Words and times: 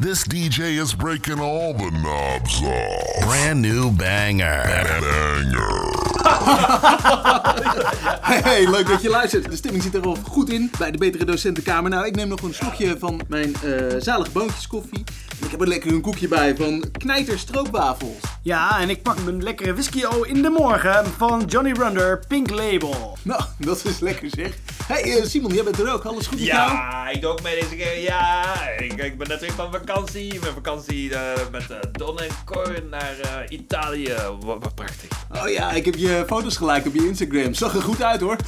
This 0.00 0.22
DJ 0.22 0.80
is 0.80 0.94
breaking 0.94 1.40
all 1.40 1.72
the 1.74 1.90
knobs 1.90 2.62
off. 2.62 3.26
Brand 3.26 3.60
new 3.60 3.90
banger. 3.90 4.62
Banger. 5.00 5.86
Hey, 8.28 8.70
leuk 8.70 8.86
dat 8.88 9.02
je 9.02 9.08
luistert. 9.08 9.50
De 9.50 9.56
stemming 9.56 9.82
zit 9.82 9.94
er 9.94 10.02
al 10.02 10.16
goed 10.28 10.50
in 10.50 10.70
bij 10.78 10.90
de 10.90 10.98
Betere 10.98 11.24
Docentenkamer. 11.24 11.90
Nou, 11.90 12.06
ik 12.06 12.16
neem 12.16 12.28
nog 12.28 12.40
een 12.40 12.54
slokje 12.54 12.96
van 12.98 13.20
mijn 13.28 13.54
eh 13.54 13.94
zalige 13.98 14.30
boontjeskoffie. 14.30 15.04
En 15.38 15.44
ik 15.44 15.50
heb 15.50 15.60
er 15.60 15.68
lekker 15.68 15.92
een 15.92 16.00
koekje 16.00 16.28
bij 16.28 16.56
van 16.56 16.84
Knijter 16.92 17.38
Stroopwafels. 17.38 18.20
Ja, 18.42 18.80
en 18.80 18.90
ik 18.90 19.02
pak 19.02 19.24
mijn 19.24 19.42
lekkere 19.42 19.72
whisky 19.72 20.04
al 20.04 20.24
in 20.24 20.42
de 20.42 20.50
morgen 20.50 21.06
van 21.16 21.44
Johnny 21.46 21.72
Runder 21.72 22.24
Pink 22.28 22.50
Label. 22.50 23.18
Nou, 23.22 23.42
dat 23.58 23.84
is 23.84 23.98
lekker 23.98 24.28
zeg. 24.30 24.54
Hey 24.88 25.02
eh, 25.18 25.24
Simon, 25.26 25.52
jij 25.54 25.64
bent 25.64 25.78
er 25.78 25.92
ook. 25.92 26.04
Alles 26.04 26.26
goed 26.26 26.38
met 26.38 26.46
jou? 26.46 26.72
Ja, 26.72 27.08
ik 27.08 27.20
doe 27.20 27.30
ook 27.30 27.42
mee 27.42 27.60
deze 27.60 27.76
keer. 27.76 27.98
Ja, 28.00 28.44
ik, 28.78 28.92
ik 28.92 29.18
ben 29.18 29.28
net 29.28 29.38
terug 29.38 29.54
van 29.54 29.72
vakantie. 29.72 30.38
Mijn 30.40 30.52
vakantie 30.52 31.14
eh, 31.14 31.50
met 31.52 31.70
eh, 31.70 31.76
Don 31.92 32.20
en 32.20 32.28
Cor 32.44 32.82
naar 32.90 33.16
eh, 33.22 33.58
Italië. 33.58 34.14
Wat, 34.40 34.56
wat 34.60 34.74
prachtig. 34.74 35.08
Oh 35.42 35.48
ja, 35.48 35.70
ik 35.72 35.84
heb 35.84 35.94
je 35.94 36.24
foto's 36.26 36.56
gelijk 36.56 36.86
op 36.86 36.94
je 36.94 37.06
Instagram. 37.06 37.54
Zag 37.54 37.74
er 37.74 37.82
goed 37.82 38.02
uit 38.02 38.20
hoor. 38.20 38.36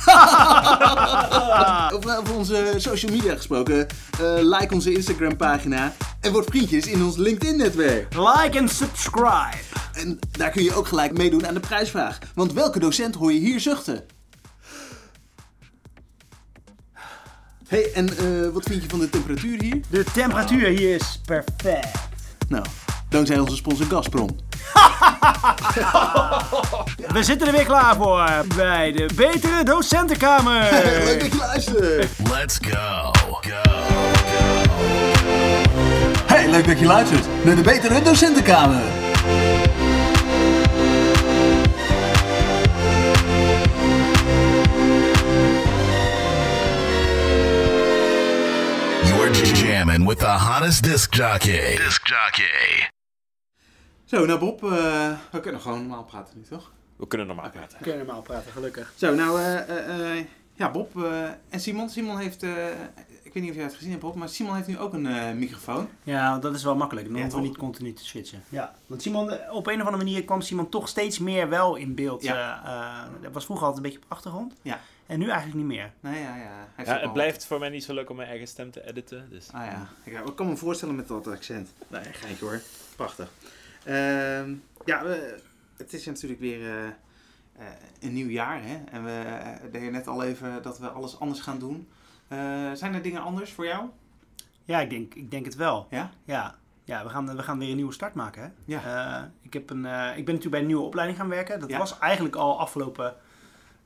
over, 1.95 2.19
over 2.19 2.35
onze 2.35 2.75
social 2.77 3.13
media 3.13 3.35
gesproken. 3.35 3.87
eh, 4.21 4.35
like 4.41 4.75
onze 4.75 4.93
Instagram 4.93 5.37
pagina. 5.37 5.95
En 6.21 6.33
word 6.33 6.47
vriendjes 6.49 6.87
in 6.87 7.05
ons 7.05 7.17
LinkedIn 7.17 7.57
netwerk. 7.57 8.15
Like 8.15 8.59
en 8.59 8.69
subscribe. 8.69 9.57
En 9.93 10.19
daar 10.31 10.51
kun 10.51 10.63
je 10.63 10.75
ook 10.75 10.87
gelijk 10.87 11.17
meedoen 11.17 11.47
aan 11.47 11.55
de 11.55 11.61
prijsvraag. 11.61 12.19
Want 12.35 12.53
welke 12.53 12.79
docent 12.79 13.15
hoor 13.15 13.33
je 13.33 13.39
hier 13.39 13.61
zuchten? 13.61 14.05
Hey, 17.71 17.91
en 17.95 18.09
eh, 18.09 18.49
wat 18.53 18.63
vind 18.63 18.83
je 18.83 18.89
van 18.89 18.99
de 18.99 19.11
temperatuur 19.11 19.63
hier? 19.63 19.81
De 19.89 20.05
temperatuur 20.13 20.69
hier 20.69 20.95
is 20.95 21.21
perfect. 21.25 21.99
Nou, 22.49 22.65
dankzij 23.09 23.39
onze 23.39 23.57
sponsor 23.57 23.87
Gazprom. 23.87 24.29
We 27.15 27.23
zitten 27.23 27.47
er 27.47 27.53
weer 27.53 27.65
klaar 27.65 27.97
voor 27.97 28.29
bij 28.57 28.93
de 28.93 29.09
Betere 29.15 29.65
Docentenkamer. 29.65 30.69
Leuk 31.05 31.21
dat 31.21 31.33
je 31.33 31.39
luistert. 31.39 32.09
Let's 32.31 32.59
go. 32.61 33.11
Go. 33.41 33.71
Hey, 36.27 36.51
leuk 36.51 36.67
dat 36.67 36.79
je 36.79 36.87
luistert 36.87 37.27
naar 37.45 37.57
de 37.57 37.63
Betere 37.63 38.03
Docentenkamer. 38.03 39.10
With 50.07 50.19
the 50.19 50.27
hottest 50.39 50.83
disc 50.83 51.15
jockey. 51.15 51.77
Disc 51.77 52.07
jockey. 52.09 52.91
Zo, 54.05 54.27
nou 54.27 54.39
Bob, 54.39 54.65
eh, 54.65 54.71
we 55.31 55.41
kunnen 55.41 55.61
gewoon 55.61 55.79
normaal 55.79 56.05
praten 56.05 56.35
nu, 56.39 56.43
toch? 56.45 56.71
We 56.97 57.07
kunnen 57.07 57.27
normaal 57.27 57.51
praten. 57.51 57.79
We 57.79 57.85
kunnen 57.85 58.07
normaal 58.07 58.23
praten, 58.23 58.53
gelukkig. 58.53 58.93
Zo, 58.97 59.15
nou, 59.15 59.41
eh, 59.41 59.59
eh, 59.79 60.19
eh, 60.19 60.27
ja, 60.55 60.71
Bob 60.71 61.03
eh, 61.05 61.23
en 61.49 61.61
Simon. 61.61 61.89
Simon 61.91 62.19
heeft, 62.19 62.43
eh, 62.43 62.51
ik 63.23 63.33
weet 63.35 63.43
niet 63.43 63.49
of 63.51 63.55
jij 63.57 63.65
het 63.65 63.75
gezien 63.75 63.91
hebt, 63.91 64.03
Bob, 64.03 64.15
maar 64.15 64.29
Simon 64.29 64.55
heeft 64.55 64.67
nu 64.69 64.79
ook 64.79 64.93
een 64.93 65.07
eh, 65.07 65.33
microfoon. 65.33 65.89
Ja, 66.03 66.39
dat 66.39 66.55
is 66.55 66.65
wel 66.65 66.77
makkelijk. 66.77 67.07
Dan 67.07 67.15
Ja, 67.17 67.23
hoeven 67.23 67.41
we 67.41 67.47
niet 67.47 67.57
continu 67.57 67.93
te 67.93 68.05
switchen. 68.05 68.43
Ja, 68.49 68.75
want 68.87 69.03
Simon, 69.03 69.33
op 69.51 69.67
een 69.67 69.81
of 69.81 69.87
andere 69.87 70.05
manier 70.05 70.25
kwam 70.25 70.41
Simon 70.41 70.69
toch 70.69 70.89
steeds 70.89 71.19
meer 71.19 71.49
wel 71.49 71.77
in 71.77 71.95
beeld. 71.95 72.23
Ja. 72.23 72.63
eh, 72.65 72.73
eh, 72.73 73.23
dat 73.23 73.33
was 73.33 73.45
vroeger 73.45 73.67
altijd 73.67 73.85
een 73.85 73.91
beetje 73.91 74.05
op 74.07 74.13
achtergrond. 74.17 74.55
Ja. 74.63 74.81
En 75.11 75.19
nu 75.19 75.25
eigenlijk 75.29 75.55
niet 75.57 75.67
meer. 75.67 75.93
Nee, 76.01 76.21
ja, 76.23 76.37
ja. 76.37 76.85
Het 76.93 77.13
blijft 77.13 77.47
voor 77.47 77.59
mij 77.59 77.69
niet 77.69 77.85
zo 77.85 77.95
leuk 77.95 78.11
om 78.11 78.17
mijn 78.17 78.29
eigen 78.29 78.47
stem 78.49 78.71
te 78.71 78.87
editen. 78.89 79.27
Dus. 79.31 79.49
Ah 79.53 79.65
ja, 79.67 79.89
ik, 80.05 80.27
ik 80.29 80.37
kan 80.37 80.49
me 80.49 80.57
voorstellen 80.57 80.95
met 80.95 81.09
dat 81.09 81.27
accent. 81.27 81.73
Nee, 81.89 82.03
geintje 82.03 82.45
hoor. 82.45 82.61
Prachtig. 82.97 83.31
Ehm, 83.85 84.55
ja, 84.85 85.03
we- 85.05 85.41
het 85.77 85.93
is 85.93 86.07
natuurlijk 86.07 86.41
weer 86.41 86.61
eh, 86.71 86.87
eh, 86.87 86.93
een 88.01 88.13
nieuw 88.13 88.29
jaar, 88.29 88.63
hè. 88.63 88.77
En 88.91 89.05
we 89.05 89.23
uh, 89.27 89.73
deden 89.73 89.93
net 89.93 90.07
al 90.07 90.23
even 90.25 90.63
dat 90.63 90.79
we 90.79 90.89
alles 90.89 91.21
anders 91.21 91.41
gaan 91.41 91.59
doen. 91.59 91.89
Eh, 92.29 92.39
zijn 92.73 92.95
er 92.95 93.03
dingen 93.03 93.23
anders 93.23 93.53
voor 93.53 93.67
jou? 93.67 93.89
Ja, 94.65 94.81
ik 94.81 94.91
denk, 94.91 95.15
ik 95.15 95.31
denk 95.31 95.45
het 95.45 95.55
wel. 95.57 95.87
Ja? 95.91 96.11
Ja, 96.25 96.55
ja 96.85 97.03
we, 97.03 97.09
gaan, 97.09 97.37
we 97.37 97.43
gaan 97.43 97.59
weer 97.59 97.71
een 97.71 97.77
nieuwe 97.77 97.93
start 97.93 98.15
maken. 98.15 98.43
Hè? 98.43 98.49
Ja. 98.65 99.17
Eh, 99.19 99.25
ik, 99.43 99.53
heb 99.53 99.71
een, 99.71 99.87
eh, 99.87 100.09
ik 100.17 100.25
ben 100.25 100.35
natuurlijk 100.35 100.51
bij 100.51 100.61
een 100.61 100.67
nieuwe 100.67 100.83
opleiding 100.83 101.19
gaan 101.19 101.29
werken. 101.29 101.61
Dat 101.61 101.71
Ja. 101.71 101.79
was 101.79 101.99
eigenlijk 101.99 102.37
al 102.37 102.59
afgelopen, 102.61 103.15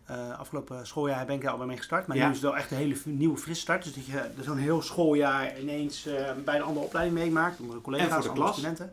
eh, 0.04 0.38
afgelopen 0.38 0.86
schooljaar 0.86 1.26
ben 1.26 1.34
ik 1.34 1.42
daar 1.42 1.52
al 1.52 1.66
mee 1.66 1.76
gestart. 1.76 2.06
Maar 2.06 2.16
Ja. 2.16 2.24
nu 2.24 2.30
is 2.30 2.36
het 2.36 2.44
wel 2.46 2.56
echt 2.56 2.70
een 2.70 2.76
hele 2.76 2.96
nieuwe 3.04 3.36
frisse 3.38 3.60
start. 3.60 3.84
Dus 3.84 3.94
dat 3.94 4.06
je 4.06 4.18
er 4.18 4.44
zo'n 4.44 4.56
heel 4.56 4.82
schooljaar 4.82 5.60
ineens 5.60 6.06
eh, 6.06 6.32
bij 6.44 6.56
een 6.56 6.62
andere 6.62 6.86
opleiding 6.86 7.18
meemaakt. 7.18 7.60
Andere 7.60 7.80
collega's, 7.80 8.06
En 8.06 8.12
voor 8.14 8.22
de 8.22 8.28
andere 8.28 8.46
klas. 8.46 8.58
studenten. 8.58 8.92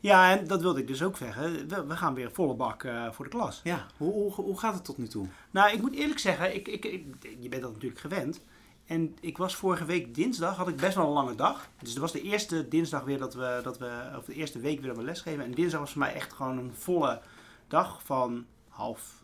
Ja, 0.00 0.38
en 0.38 0.46
dat 0.46 0.60
wilde 0.60 0.80
ik 0.80 0.86
dus 0.86 1.02
ook 1.02 1.16
zeggen. 1.16 1.68
We, 1.68 1.84
we 1.86 1.96
gaan 1.96 2.14
weer 2.14 2.30
volle 2.32 2.54
bak 2.54 2.82
eh, 2.84 3.10
voor 3.12 3.24
de 3.24 3.30
klas. 3.30 3.60
Ja. 3.64 3.86
Hoe, 3.96 4.12
hoe, 4.12 4.32
hoe 4.32 4.58
gaat 4.58 4.74
het 4.74 4.84
tot 4.84 4.98
nu 4.98 5.08
toe? 5.08 5.26
Nou, 5.50 5.72
ik 5.72 5.80
moet 5.80 5.94
eerlijk 5.94 6.18
zeggen, 6.18 6.54
ik, 6.54 6.68
ik, 6.68 6.84
ik- 6.84 7.26
je 7.40 7.48
bent 7.48 7.62
dat 7.62 7.72
natuurlijk 7.72 8.00
gewend. 8.00 8.40
En 8.86 9.16
ik 9.20 9.38
was 9.38 9.56
vorige 9.56 9.84
week 9.84 10.14
dinsdag, 10.14 10.56
had 10.56 10.68
ik 10.68 10.76
best 10.76 10.94
wel 10.94 11.06
een 11.06 11.12
lange 11.12 11.34
dag. 11.34 11.68
Dus 11.80 11.90
het 11.90 11.98
was 11.98 12.12
de 12.12 12.22
eerste 12.22 12.68
dinsdag 12.68 13.04
weer 13.04 13.18
dat 13.18 13.34
we, 13.34 13.60
dat 13.62 13.78
we 13.78 13.90
of 14.18 14.24
de 14.24 14.34
eerste 14.34 14.58
week 14.58 14.78
weer 14.78 14.88
dat 14.88 14.96
we 14.96 15.02
lesgeven. 15.04 15.44
En 15.44 15.50
dinsdag 15.54 15.80
was 15.80 15.90
voor 15.90 16.00
mij 16.00 16.14
echt 16.14 16.32
gewoon 16.32 16.58
een 16.58 16.72
volle 16.74 17.20
dag 17.68 18.00
van 18.04 18.44
half, 18.68 19.19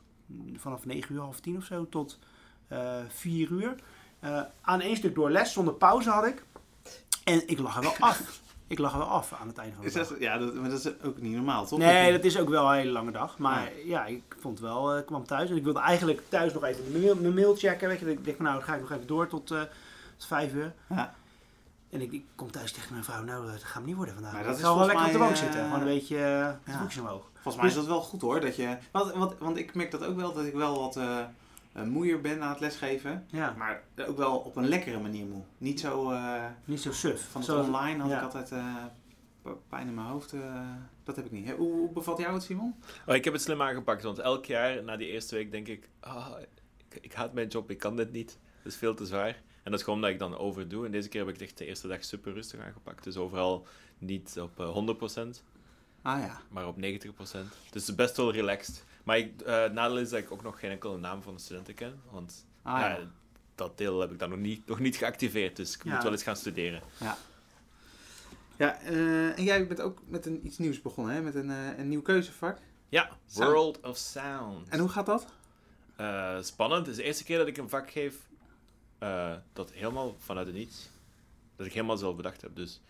vanaf 0.57 0.85
9 0.85 1.15
uur, 1.15 1.21
half 1.21 1.41
10 1.41 1.57
of 1.57 1.65
zo, 1.65 1.89
tot 1.89 2.19
eh 2.69 2.99
4 3.09 3.51
uur. 3.51 3.75
Eh, 4.21 4.41
aan 4.61 4.81
één 4.81 4.97
stuk 4.97 5.15
door 5.15 5.31
les, 5.31 5.53
zonder 5.53 5.75
pauze 5.75 6.11
had 6.11 6.27
ik. 6.27 6.45
En 7.25 7.49
ik 7.49 7.59
lag 7.59 7.77
er 7.77 7.83
wel 7.83 7.97
af. 7.99 8.21
Ik 8.69 8.79
lag 8.79 8.93
er 8.93 8.99
wel 8.99 9.07
af 9.07 9.33
aan 9.33 9.47
het 9.47 9.59
einde 9.59 9.75
van 9.75 9.83
de 9.83 9.89
Is 9.89 9.95
dag. 9.95 10.09
dat, 10.09 10.19
ja, 10.21 10.39
dat, 10.39 10.55
maar 10.55 10.71
dat 10.71 10.79
is 10.79 11.03
ook 11.03 11.21
niet 11.21 11.35
normaal, 11.35 11.67
toch? 11.67 11.79
Nee, 11.79 12.13
dat 12.13 12.25
is 12.25 12.39
ook 12.39 12.49
wel 12.49 12.69
een 12.69 12.77
hele 12.77 12.91
lange 12.91 13.11
dag. 13.11 13.39
Maar 13.39 13.71
ja, 13.85 14.07
ik 14.07 14.23
vond 14.39 14.59
het 14.59 14.69
wel, 14.69 14.93
eh, 14.93 14.99
ik 14.99 15.07
kwam 15.07 15.27
thuis 15.27 15.51
en 15.51 15.57
ik 15.57 15.65
wilde 15.65 15.81
eigenlijk 15.81 16.23
thuis 16.29 16.53
nog 16.53 16.65
even 16.65 16.91
mijn 16.91 17.03
mail, 17.03 17.17
mijn 17.17 17.35
mail 17.35 17.57
checken. 17.57 17.89
Weet 17.89 18.01
je, 18.01 18.11
ik 18.11 18.25
dacht 18.25 18.37
van 18.37 18.45
nou, 18.45 18.57
dan 18.57 18.67
ga 18.67 18.75
ik 18.75 18.81
nog 18.81 18.91
even 18.91 19.07
door 19.07 19.27
tot, 19.27 19.51
eh 19.51 19.61
tot 20.17 20.27
vijf 20.27 20.53
uur. 20.53 20.75
Ja. 20.89 21.15
En 21.91 22.01
ik, 22.01 22.13
ik 22.13 22.25
kom 22.35 22.51
thuis 22.51 22.73
tegen 22.73 22.93
mijn 22.93 23.05
vrouw, 23.05 23.23
nou, 23.23 23.51
dat 23.51 23.65
gaat 23.65 23.81
me 23.81 23.87
niet 23.87 23.97
worden 23.97 24.15
vandaag. 24.15 24.33
Maar 24.33 24.41
ik 24.41 24.47
dat 24.47 24.57
is 24.57 24.63
ga 24.63 24.77
wel 24.77 24.87
lekker 24.87 25.07
op 25.07 25.13
de 25.13 25.19
bank 25.19 25.31
eh, 25.31 25.37
zitten. 25.37 25.65
Gewoon 25.65 25.81
een 25.81 25.85
beetje 25.85 26.17
uh, 26.17 26.47
met 26.47 26.75
ja. 26.75 26.79
voetjes 26.79 27.01
omhoog. 27.01 27.31
Volgens 27.53 27.57
mij 27.57 27.67
is 27.67 27.75
dat 27.75 27.87
wel 27.87 28.01
goed 28.03 28.21
hoor. 28.21 28.41
Dat 28.41 28.57
je, 28.57 28.77
want, 28.93 29.13
want, 29.13 29.39
want 29.39 29.57
ik 29.57 29.75
merk 29.75 29.91
dat 29.91 30.05
ook 30.05 30.17
wel, 30.17 30.33
dat 30.33 30.45
ik 30.45 30.55
wel 30.55 30.79
wat 30.81 30.97
eh 30.97 31.21
eh, 31.73 31.83
moeier 31.83 32.21
ben 32.21 32.43
aan 32.43 32.51
het 32.51 32.61
lesgeven. 32.61 33.27
Ja, 33.31 33.55
Maar 33.59 33.83
ook 34.09 34.17
wel 34.17 34.37
op 34.39 34.57
een 34.57 34.69
lekkere 34.69 35.01
manier 35.01 35.27
moe. 35.27 35.43
Niet 35.59 35.81
zo 35.81 36.11
eh, 36.11 36.45
niet 36.65 36.81
zo 36.81 36.93
suf. 36.93 37.29
van 37.31 37.41
het 37.41 37.51
Zo- 37.51 37.61
online 37.63 38.01
had 38.03 38.11
ja. 38.11 38.17
ik 38.17 38.23
altijd 38.23 38.53
eh, 38.53 38.75
pijn 39.69 39.87
in 39.89 39.95
mijn 39.95 40.07
hoofd. 40.07 40.35
dat 41.05 41.17
heb 41.17 41.25
ik 41.25 41.31
niet. 41.31 41.51
Hoe, 41.51 41.73
hoe 41.73 41.91
bevalt 41.93 42.19
jou 42.19 42.35
het, 42.35 42.43
Simon? 42.43 42.75
Oh, 43.07 43.15
ik 43.15 43.25
heb 43.25 43.33
het 43.33 43.43
slim 43.43 43.63
aangepakt, 43.63 44.03
want 44.03 44.19
elk 44.19 44.45
jaar 44.45 44.83
na 44.85 44.97
die 44.97 45.09
eerste 45.09 45.35
week 45.35 45.51
denk 45.51 45.69
ik, 45.69 45.89
ah, 46.01 46.29
ik, 46.89 47.03
ik 47.03 47.13
haat 47.13 47.33
mijn 47.33 47.49
job, 47.49 47.71
ik 47.71 47.79
kan 47.79 47.97
dit 47.97 48.13
niet. 48.13 48.39
Het 48.63 48.73
is 48.73 48.79
veel 48.79 48.95
te 48.95 49.07
zwaar. 49.07 49.43
En 49.63 49.71
dat 49.73 49.81
is 49.81 49.83
gewoon 49.85 50.01
dat 50.01 50.11
ik 50.11 50.19
dan 50.19 50.37
overdoe. 50.39 50.85
En 50.87 50.91
deze 50.93 51.09
keer 51.09 51.21
heb 51.21 51.29
ik 51.35 51.41
het 51.41 51.49
echt 51.49 51.59
de 51.59 51.67
eerste 51.67 51.89
dag 51.89 52.05
super 52.05 52.33
rustig 52.33 52.61
aangepakt. 52.61 53.05
Dus 53.05 53.17
overal 53.17 53.67
niet 53.99 54.39
op 54.41 54.61
eh, 54.61 54.77
100%, 55.37 55.43
Ah 56.07 56.21
ja. 56.21 56.41
maar 56.51 56.67
op 56.67 56.77
90%. 56.77 56.81
Dus 57.71 57.95
best 57.95 58.17
wel 58.17 58.33
relaxed. 58.33 58.85
Maar 59.05 59.19
ik, 59.19 59.41
eh, 59.41 59.61
het 59.63 59.73
nadeel 59.73 59.99
is 59.99 60.09
dat 60.09 60.19
ik 60.19 60.31
ook 60.33 60.43
nog 60.43 60.61
geen 60.61 60.71
enkele 60.71 60.99
naam 60.99 61.23
van 61.23 61.35
de 61.35 61.41
studenten 61.41 61.75
ken. 61.75 62.01
Want 62.11 62.47
Ah 62.63 62.81
ja, 62.81 62.89
ja. 62.89 62.99
dat 63.55 63.79
deel 63.79 64.01
heb 64.01 64.11
ik 64.13 64.19
dan 64.19 64.29
nog 64.31 64.39
niet, 64.39 64.67
nog 64.67 64.79
niet 64.79 64.97
geactiveerd. 64.97 65.57
Dus 65.57 65.75
ik 65.75 65.85
Ja. 65.85 65.95
moet 65.95 66.03
wel 66.03 66.13
eens 66.13 66.23
gaan 66.23 66.37
studeren. 66.37 66.83
Ja, 68.57 68.81
eh, 68.81 69.39
en 69.39 69.45
jij 69.45 69.67
bent 69.67 69.81
ook 69.81 69.99
met 70.07 70.27
een, 70.27 70.47
iets 70.47 70.59
nieuws 70.59 70.83
begonnen, 70.83 71.15
hè? 71.15 71.21
Met 71.23 71.35
een, 71.35 71.51
eh, 71.51 71.79
een 71.79 71.89
nieuw 71.89 72.03
keuzevak. 72.03 72.59
Ja, 72.89 73.11
Sound. 73.27 73.51
World 73.53 73.81
of 73.81 73.97
Sound. 73.97 74.69
En 74.69 74.79
hoe 74.79 74.89
gaat 74.89 75.07
dat? 75.07 75.27
Spannend. 76.47 76.81
Het 76.87 76.89
is 76.91 76.97
de 76.97 77.03
eerste 77.03 77.25
keer 77.25 77.39
dat 77.39 77.47
ik 77.47 77.57
een 77.57 77.69
vak 77.69 77.91
geef 77.91 78.15
dat 79.53 79.71
helemaal 79.73 80.17
vanuit 80.19 80.47
het 80.47 80.57
niets. 80.57 80.89
Dat 81.57 81.67
ik 81.67 81.73
helemaal 81.73 81.97
zelf 81.97 82.17
bedacht 82.17 82.41
heb. 82.43 82.57
Dus 82.57 82.81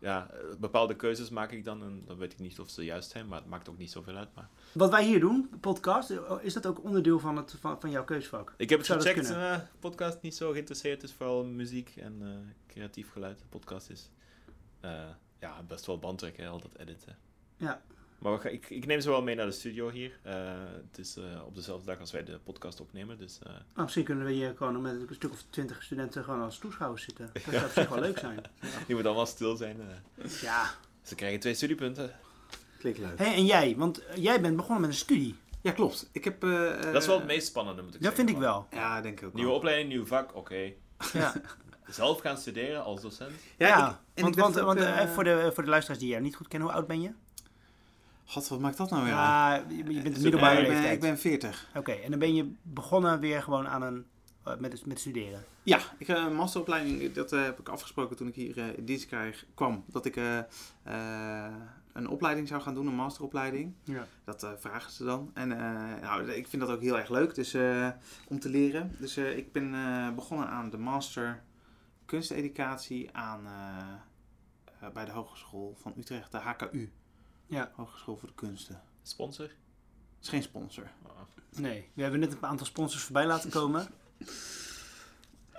ja, 0.00 0.30
eh, 0.30 0.38
bepaalde 0.58 0.96
keuzes 0.96 1.28
maak 1.28 1.52
ik 1.52 1.64
dan 1.64 1.82
en 1.82 2.02
dan 2.06 2.18
weet 2.18 2.32
ik 2.32 2.38
niet 2.38 2.60
of 2.60 2.70
ze 2.70 2.84
juist 2.84 3.10
zijn, 3.10 3.28
maar 3.28 3.38
het 3.38 3.48
maakt 3.48 3.68
ook 3.68 3.78
niet 3.78 3.90
zoveel 3.90 4.16
uit. 4.16 4.34
Maar... 4.34 4.48
Wat 4.72 4.90
wij 4.90 5.04
hier 5.04 5.20
doen, 5.20 5.50
podcast, 5.60 6.10
eh, 6.10 6.32
is 6.40 6.52
dat 6.52 6.66
ook 6.66 6.84
onderdeel 6.84 7.18
van, 7.18 7.36
het, 7.36 7.56
van, 7.60 7.80
van 7.80 7.90
jouw 7.90 8.04
keusvak? 8.04 8.54
Ik 8.56 8.68
heb 8.68 8.78
het 8.78 8.86
Zou 8.86 9.00
gecheckt, 9.00 9.30
eh, 9.30 9.58
podcast 9.78 10.22
niet 10.22 10.34
zo 10.34 10.50
geïnteresseerd. 10.50 11.00
Het 11.02 11.10
is 11.10 11.16
vooral 11.16 11.44
muziek 11.44 11.96
en 11.96 12.54
creatief 12.66 13.10
geluid. 13.10 13.38
De 13.38 13.44
podcast 13.48 13.90
is 13.90 14.10
ja, 15.40 15.62
best 15.68 15.86
wel 15.86 15.98
bandrek, 15.98 16.36
hè, 16.36 16.48
al 16.48 16.60
dat 16.60 16.76
editen. 16.76 17.16
Ja. 17.56 17.82
Maar 18.18 18.32
we 18.32 18.38
gaan, 18.38 18.52
ik, 18.52 18.70
ik 18.70 18.86
neem 18.86 19.00
ze 19.00 19.08
wel 19.08 19.22
mee 19.22 19.34
naar 19.34 19.46
de 19.46 19.52
studio 19.52 19.90
hier. 19.90 20.18
Eh, 20.22 20.34
het 20.90 20.98
is 20.98 21.16
eh, 21.16 21.24
op 21.46 21.54
dezelfde 21.54 21.86
dag 21.86 22.00
als 22.00 22.12
wij 22.12 22.24
de 22.24 22.38
podcast 22.44 22.80
opnemen. 22.80 23.18
Dus 23.18 23.38
eh, 23.42 23.48
Nou, 23.52 23.62
misschien 23.74 24.04
kunnen 24.04 24.24
we 24.26 24.32
hier 24.32 24.54
gewoon 24.56 24.80
met 24.82 24.92
een 24.92 25.14
stuk 25.14 25.30
of 25.30 25.44
twintig 25.50 25.82
studenten 25.82 26.24
gewoon 26.24 26.42
als 26.42 26.58
toeschouwers 26.58 27.02
zitten. 27.04 27.30
Dat 27.32 27.42
zou 27.54 27.64
op 27.64 27.70
zich 27.72 27.88
wel 27.88 28.00
leuk 28.00 28.18
zijn. 28.18 28.40
die 28.86 28.96
moet 28.96 29.06
allemaal 29.06 29.26
stil 29.26 29.56
zijn. 29.56 29.76
eh. 29.80 30.30
Ja. 30.42 30.70
Ze 31.02 31.14
krijgen 31.14 31.40
twee 31.40 31.54
studiepunten. 31.54 32.12
Klinkt 32.78 32.98
leuk. 32.98 33.18
Hey, 33.18 33.34
en 33.34 33.44
jij, 33.46 33.74
want 33.76 34.02
jij 34.14 34.40
bent 34.40 34.56
begonnen 34.56 34.80
met 34.80 34.90
een 34.90 34.96
studie. 34.96 35.34
Ja, 35.60 35.72
klopt. 35.72 36.08
Ik 36.12 36.24
heb... 36.24 36.44
eh, 36.44 36.80
Dat 36.92 36.94
is 37.02 37.06
wel 37.06 37.16
het 37.18 37.26
meest 37.26 37.46
spannende, 37.46 37.82
moet 37.82 37.94
ik 37.94 38.02
Dat 38.02 38.08
zeggen. 38.14 38.24
vind 38.26 38.36
ik 38.36 38.44
wel. 38.44 38.66
Ja, 38.70 39.00
denk 39.00 39.20
ik 39.20 39.26
ook 39.26 39.32
Nieuwe 39.34 39.48
wel. 39.48 39.58
opleiding, 39.58 39.88
nieuw 39.88 40.06
vak, 40.06 40.34
oké. 40.36 40.72
Ja. 41.12 41.32
zelf 41.88 42.20
gaan 42.20 42.36
studeren 42.38 42.84
als 42.84 43.00
docent. 43.00 43.30
Ja, 43.58 43.88
ik- 43.90 43.94
en 44.14 44.22
want, 44.22 44.36
ik 44.36 44.42
want, 44.42 44.58
ook, 44.60 44.64
want, 44.66 45.10
voor, 45.10 45.24
de, 45.24 45.50
voor 45.54 45.62
de 45.64 45.70
luisteraars 45.70 46.00
die 46.00 46.08
jou 46.10 46.22
niet 46.22 46.36
goed 46.36 46.48
kennen, 46.48 46.68
hoe 46.68 46.76
oud 46.76 46.86
ben 46.86 47.00
je? 47.00 47.10
God, 48.30 48.48
wat 48.48 48.60
maakt 48.60 48.76
dat 48.76 48.90
nou 48.90 49.02
weer? 49.04 49.12
Ja, 49.12 49.54
je, 49.68 49.76
je 49.76 49.82
bent 49.82 50.04
de 50.04 50.10
Eh, 50.10 50.20
middelbare 50.22 50.60
ik, 50.60 50.68
ben, 50.68 50.90
ik 50.92 51.00
ben 51.00 51.18
40. 51.18 51.70
Oké, 51.74 51.92
en 51.92 52.10
dan 52.10 52.18
ben 52.18 52.34
je 52.34 52.52
begonnen 52.62 53.20
weer 53.20 53.42
gewoon 53.42 53.68
aan 53.68 53.82
een, 53.82 54.06
eh, 54.44 54.56
met, 54.56 54.86
met 54.86 55.00
studeren. 55.00 55.44
Ja, 55.62 55.78
ik 55.98 56.06
heb 56.06 56.16
een 56.16 56.34
masteropleiding, 56.34 57.12
dat 57.12 57.32
eh, 57.32 57.42
heb 57.42 57.58
ik 57.58 57.68
afgesproken 57.68 58.16
toen 58.16 58.28
ik 58.28 58.34
hier 58.34 58.58
eh, 58.58 58.76
in 58.78 58.84
dienst 58.84 59.06
kreeg, 59.06 59.44
kwam. 59.54 59.84
Dat 59.86 60.04
ik 60.06 60.16
eh, 60.16 60.38
eh, 60.82 61.54
een 61.92 62.08
opleiding 62.08 62.48
zou 62.48 62.62
gaan 62.62 62.74
doen, 62.74 62.86
een 62.86 62.94
masteropleiding. 62.94 63.74
Ja. 63.84 64.06
Dat 64.24 64.42
eh, 64.42 64.50
vragen 64.58 64.92
ze 64.92 65.04
dan. 65.04 65.30
En 65.34 65.52
eh, 65.52 66.02
nou, 66.02 66.30
ik 66.30 66.48
vind 66.48 66.62
dat 66.62 66.70
ook 66.70 66.80
heel 66.82 66.98
erg 66.98 67.08
leuk 67.10 67.34
dus, 67.34 67.54
eh, 67.54 67.88
om 68.28 68.38
te 68.40 68.48
leren. 68.48 68.94
Dus 68.98 69.16
eh, 69.16 69.36
ik 69.36 69.52
ben 69.52 69.74
eh, 69.74 70.10
begonnen 70.14 70.48
aan 70.48 70.70
de 70.70 70.78
master 70.78 71.42
kunsteducatie 72.04 73.08
aan, 73.12 73.40
eh, 73.46 74.86
eh, 74.86 74.92
bij 74.92 75.04
de 75.04 75.10
Hogeschool 75.10 75.76
van 75.80 75.92
Utrecht, 75.98 76.32
de 76.32 76.38
HKU. 76.38 76.92
Ja. 77.48 77.72
Hogeschool 77.74 78.16
voor 78.16 78.28
de 78.28 78.34
Kunsten. 78.34 78.82
Sponsor? 79.02 79.46
Dat 79.46 80.22
is 80.22 80.28
geen 80.28 80.42
sponsor. 80.42 80.90
Ah. 81.02 81.12
Nee, 81.56 81.88
we 81.94 82.02
hebben 82.02 82.20
net 82.20 82.32
een 82.32 82.46
aantal 82.46 82.66
sponsors 82.66 83.02
voorbij 83.02 83.26
laten 83.26 83.50
komen. 83.50 83.86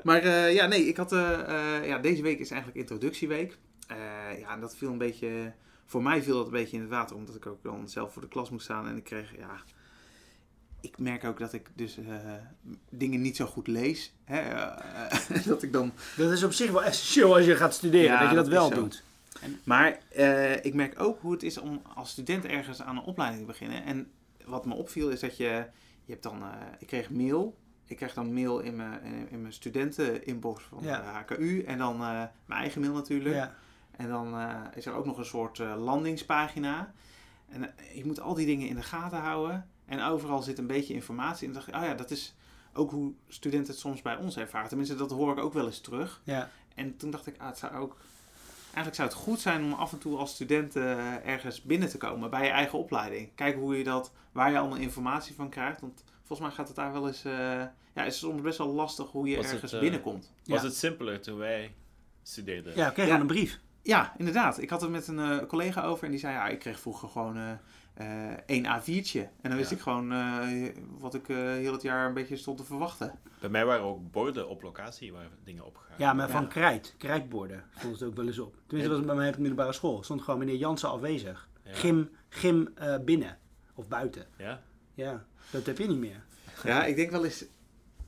Maar 0.03 0.21
eh, 0.21 0.53
ja, 0.53 0.65
nee, 0.65 0.87
ik 0.87 0.97
had, 0.97 1.11
eh, 1.11 1.77
eh, 1.77 1.87
ja, 1.87 1.97
deze 1.97 2.21
week 2.21 2.39
is 2.39 2.51
eigenlijk 2.51 2.79
introductieweek. 2.79 3.57
Eh, 3.87 4.39
ja, 4.39 4.53
en 4.53 4.59
dat 4.59 4.75
viel 4.75 4.91
een 4.91 4.97
beetje, 4.97 5.53
voor 5.85 6.03
mij 6.03 6.23
viel 6.23 6.35
dat 6.35 6.45
een 6.45 6.51
beetje 6.51 6.75
in 6.75 6.81
het 6.81 6.91
water, 6.91 7.15
omdat 7.15 7.35
ik 7.35 7.45
ook 7.45 7.63
dan 7.63 7.89
zelf 7.89 8.13
voor 8.13 8.21
de 8.21 8.27
klas 8.27 8.49
moest 8.49 8.63
staan. 8.63 8.87
En 8.87 8.97
ik 8.97 9.03
kreeg, 9.03 9.37
ja, 9.37 9.61
ik 10.81 10.97
merk 10.99 11.23
ook 11.23 11.39
dat 11.39 11.53
ik 11.53 11.69
dus 11.75 11.97
eh, 11.97 12.33
dingen 12.89 13.21
niet 13.21 13.35
zo 13.35 13.45
goed 13.45 13.67
lees. 13.67 14.13
Hè? 14.23 14.65
dat 15.49 15.63
ik 15.63 15.73
dan 15.73 15.93
Dat 16.17 16.31
is 16.31 16.43
op 16.43 16.53
zich 16.53 16.71
wel 16.71 16.83
essentieel 16.83 17.35
als 17.35 17.45
je 17.45 17.55
gaat 17.55 17.73
studeren, 17.73 18.11
Ja, 18.11 18.19
dat 18.19 18.29
je 18.29 18.35
dat, 18.35 18.45
dat 18.45 18.69
wel 18.69 18.85
is 18.85 19.03
Maar 19.63 19.99
eh, 20.09 20.65
ik 20.65 20.73
merk 20.73 20.99
ook 20.99 21.21
hoe 21.21 21.31
het 21.31 21.43
is 21.43 21.57
om 21.57 21.81
als 21.95 22.09
student 22.09 22.45
ergens 22.45 22.81
aan 22.81 22.97
een 22.97 23.03
opleiding 23.03 23.41
te 23.41 23.47
beginnen. 23.47 23.83
En 23.83 24.11
wat 24.45 24.65
me 24.65 24.73
opviel 24.73 25.09
is 25.09 25.19
dat 25.19 25.37
je, 25.37 25.65
je 26.05 26.11
hebt 26.11 26.23
dan, 26.23 26.41
eh, 26.41 26.49
ik 26.79 26.87
kreeg 26.87 27.09
mail. 27.09 27.57
Ik 27.85 27.95
krijg 27.95 28.13
dan 28.13 28.33
mail 28.33 28.59
in 28.59 28.75
mijn, 28.75 29.01
in, 29.29 29.41
mijn 29.41 29.53
studenten-inbox 29.53 30.63
van 30.63 30.83
Ja. 30.83 30.97
de 31.01 31.33
HKU. 31.33 31.63
En 31.63 31.77
dan 31.77 31.93
eh, 31.93 32.23
mijn 32.45 32.61
eigen 32.61 32.81
mail 32.81 32.93
natuurlijk. 32.93 33.35
Ja. 33.35 33.53
En 33.91 34.09
dan 34.09 34.33
eh, 34.39 34.61
is 34.75 34.85
er 34.85 34.93
ook 34.93 35.05
nog 35.05 35.17
een 35.17 35.25
soort 35.25 35.59
eh, 35.59 35.75
landingspagina. 35.77 36.91
En 37.49 37.73
je 37.93 38.05
moet 38.05 38.19
al 38.19 38.33
die 38.33 38.45
dingen 38.45 38.67
in 38.67 38.75
de 38.75 38.83
gaten 38.83 39.17
houden. 39.19 39.69
En 39.85 40.01
overal 40.01 40.41
zit 40.41 40.57
een 40.57 40.67
beetje 40.67 40.93
informatie. 40.93 41.47
En 41.47 41.53
dan 41.53 41.61
dacht 41.63 41.75
ik, 41.75 41.81
oh 41.81 41.87
ja, 41.89 41.95
dat 41.95 42.11
is 42.11 42.35
ook 42.73 42.91
hoe 42.91 43.13
studenten 43.27 43.71
het 43.71 43.79
soms 43.79 44.01
bij 44.01 44.15
ons 44.17 44.37
ervaren. 44.37 44.67
Tenminste, 44.69 44.95
dat 44.95 45.11
hoor 45.11 45.31
ik 45.37 45.43
ook 45.43 45.53
wel 45.53 45.65
eens 45.65 45.81
terug. 45.81 46.21
Ja. 46.23 46.49
En 46.75 46.97
toen 46.97 47.11
dacht 47.11 47.27
ik, 47.27 47.35
ah, 47.37 47.47
het 47.47 47.57
zou 47.57 47.73
ook... 47.75 47.97
Eigenlijk 48.73 48.95
zou 48.95 49.07
het 49.09 49.17
goed 49.17 49.39
zijn 49.39 49.63
om 49.63 49.73
af 49.73 49.91
en 49.91 49.97
toe 49.99 50.17
als 50.17 50.31
student 50.31 50.75
eh, 50.75 51.27
ergens 51.27 51.61
binnen 51.61 51.89
te 51.89 51.97
komen 51.97 52.29
bij 52.29 52.43
je 52.43 52.49
eigen 52.51 52.79
opleiding. 52.79 53.29
Kijken 53.35 53.61
hoe 53.61 53.77
je 53.77 53.83
dat, 53.83 54.11
waar 54.31 54.51
je 54.51 54.57
allemaal 54.59 54.77
informatie 54.77 55.35
van 55.35 55.49
krijgt. 55.49 55.81
Want 55.81 56.03
volgens 56.23 56.47
mij 56.47 56.57
gaat 56.57 56.67
het 56.67 56.75
daar 56.75 56.91
wel 56.93 57.07
eens... 57.07 57.23
eh, 57.25 57.33
ja, 57.93 58.03
is 58.05 58.05
het 58.05 58.13
soms 58.13 58.41
best 58.41 58.57
wel 58.57 58.67
lastig 58.67 59.07
hoe 59.11 59.27
je 59.27 59.35
Was 59.35 59.45
het, 59.45 59.53
ergens 59.53 59.73
eh, 59.73 59.79
binnenkomt. 59.79 60.31
Was 60.45 60.61
Ja. 60.61 60.65
het 60.67 60.75
simpeler 60.75 61.21
toen 61.21 61.37
wij 61.37 61.73
studeerden? 62.23 62.75
ja, 62.75 62.87
ik 62.87 62.93
kreeg 62.93 63.07
Ja. 63.07 63.19
een 63.19 63.27
brief. 63.27 63.59
Ja, 63.83 64.13
inderdaad. 64.17 64.61
Ik 64.61 64.69
had 64.69 64.81
het 64.81 64.89
met 64.91 65.07
een 65.07 65.19
eh, 65.19 65.45
collega 65.47 65.83
over 65.83 66.03
en 66.05 66.11
die 66.11 66.19
zei, 66.19 66.33
ja, 66.33 66.47
ik 66.47 66.59
kreeg 66.59 66.79
vroeger 66.79 67.09
gewoon 67.09 67.59
één 68.45 68.65
A4'tje. 68.65 69.19
En 69.41 69.49
dan 69.49 69.55
wist 69.55 69.69
Ja. 69.69 69.75
ik 69.75 69.81
gewoon 69.81 70.11
eh, 70.11 70.69
wat 70.97 71.13
ik 71.13 71.29
eh, 71.29 71.37
heel 71.37 71.71
het 71.73 71.81
jaar 71.81 72.07
een 72.07 72.13
beetje 72.13 72.35
stond 72.35 72.57
te 72.57 72.63
verwachten. 72.63 73.19
Bij 73.39 73.49
mij 73.49 73.65
waren 73.65 73.83
ook 73.85 74.11
borden 74.11 74.49
op 74.49 74.61
locatie 74.61 75.13
waar 75.13 75.29
dingen 75.43 75.65
opgegaan. 75.65 75.95
Ja, 75.97 76.13
maar 76.13 76.29
van 76.29 76.41
Ja. 76.41 76.47
krijt, 76.47 76.95
krijtborden 76.97 77.63
stond 77.77 77.99
het 77.99 78.09
ook 78.09 78.15
wel 78.15 78.27
eens 78.27 78.39
op. 78.39 78.53
Tenminste, 78.67 78.87
dat 78.95 78.97
was 78.97 79.07
bij 79.07 79.15
mij 79.15 79.27
op 79.27 79.33
de 79.35 79.39
middelbare 79.41 79.73
school. 79.73 80.03
Stond 80.03 80.21
gewoon 80.21 80.39
meneer 80.39 80.55
Jansen 80.55 80.89
afwezig. 80.89 81.49
Ja. 81.63 81.73
Gym, 81.73 82.09
gym 82.29 82.67
eh, 82.75 82.95
binnen 83.05 83.37
of 83.73 83.87
buiten. 83.87 84.25
Ja? 84.37 84.61
Ja, 84.93 85.25
dat 85.51 85.65
heb 85.65 85.77
je 85.77 85.87
niet 85.87 85.97
meer. 85.99 86.23
Ja, 86.63 86.85
ik 86.85 86.95
denk 86.95 87.11
wel 87.11 87.23
eens... 87.25 87.45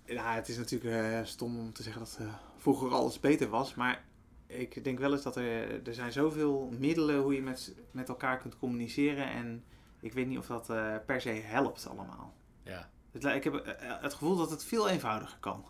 Ja, 0.06 0.34
het 0.34 0.48
is 0.50 0.58
natuurlijk 0.58 0.96
eh, 0.96 1.20
stom 1.24 1.60
om 1.60 1.74
te 1.74 1.84
zeggen 1.84 2.02
dat 2.02 2.18
eh, 2.22 2.34
vroeger 2.58 2.90
alles 2.92 3.20
beter 3.20 3.50
was. 3.50 3.76
Maar 3.76 4.04
ik 4.48 4.84
denk 4.84 5.00
wel 5.00 5.12
eens 5.12 5.22
dat 5.24 5.36
er... 5.36 5.88
Er 5.88 5.94
zijn 5.94 6.12
zoveel 6.12 6.70
middelen 6.80 7.20
hoe 7.20 7.34
je 7.34 7.42
met, 7.42 7.76
met 7.92 8.10
elkaar 8.10 8.38
kunt 8.38 8.58
communiceren. 8.58 9.32
En 9.32 9.64
ik 10.02 10.14
weet 10.14 10.28
niet 10.28 10.38
of 10.38 10.48
dat 10.48 10.70
eh, 10.70 10.96
per 11.06 11.22
se 11.22 11.30
helpt 11.30 11.88
allemaal. 11.90 12.34
Ja. 12.64 12.90
Het, 13.12 13.24
ik 13.26 13.44
heb 13.44 13.56
eh, 13.56 13.74
het 14.02 14.14
gevoel 14.14 14.36
dat 14.38 14.50
het 14.52 14.64
veel 14.64 14.90
eenvoudiger 14.90 15.38
kan. 15.40 15.66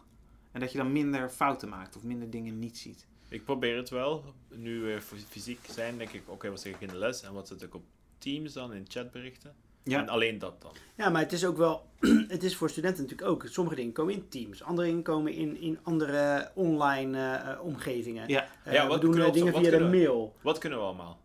En 0.51 0.59
dat 0.59 0.71
je 0.71 0.77
dan 0.77 0.91
minder 0.91 1.29
fouten 1.29 1.69
maakt 1.69 1.95
of 1.95 2.03
minder 2.03 2.29
dingen 2.29 2.59
niet 2.59 2.77
ziet. 2.77 3.07
Ik 3.29 3.43
probeer 3.45 3.77
het 3.77 3.89
wel. 3.89 4.23
Nu 4.49 4.79
we 4.81 5.01
fy- 5.01 5.15
fysiek 5.29 5.59
zijn, 5.69 5.97
denk 5.97 6.09
ik, 6.11 6.23
oké, 6.25 6.49
wat 6.49 6.61
zeg 6.61 6.73
ik 6.73 6.81
in 6.81 6.87
de 6.87 6.97
les 6.97 7.21
en 7.23 7.33
wat 7.33 7.47
zit 7.47 7.61
ik 7.61 7.75
op 7.75 7.83
Teams 8.17 8.53
dan, 8.53 8.73
in 8.73 8.85
chatberichten. 8.87 9.55
Ja. 9.83 9.99
En 9.99 10.09
alleen 10.09 10.39
dat 10.39 10.61
dan. 10.61 10.71
Ja, 10.95 11.09
maar 11.09 11.21
het 11.21 11.31
is 11.31 11.45
ook 11.45 11.57
wel, 11.57 11.85
het 12.27 12.43
is 12.43 12.55
voor 12.55 12.69
studenten 12.69 13.01
natuurlijk 13.03 13.29
ook. 13.29 13.45
Sommige 13.47 13.75
dingen 13.75 13.91
komen 13.93 14.13
in 14.13 14.27
teams, 14.29 14.63
andere 14.63 14.87
dingen 14.87 15.03
komen 15.03 15.33
in, 15.33 15.57
in 15.61 15.79
andere 15.83 16.51
online 16.55 17.17
eh, 17.17 17.51
eh, 17.51 17.61
omgevingen. 17.63 18.27
Ja. 18.27 18.47
Eh, 18.63 18.73
Ja, 18.73 18.83
we 18.83 18.89
wat 18.89 19.01
doen 19.01 19.09
kunnen 19.11 19.27
eh, 19.27 19.33
we 19.33 19.39
dingen 19.39 19.53
wat 19.53 19.61
via 19.61 19.71
de 19.71 19.77
kunnen 19.77 19.99
we? 19.99 20.05
mail. 20.05 20.35
Wat 20.41 20.57
kunnen 20.57 20.79
we 20.79 20.85
allemaal? 20.85 21.19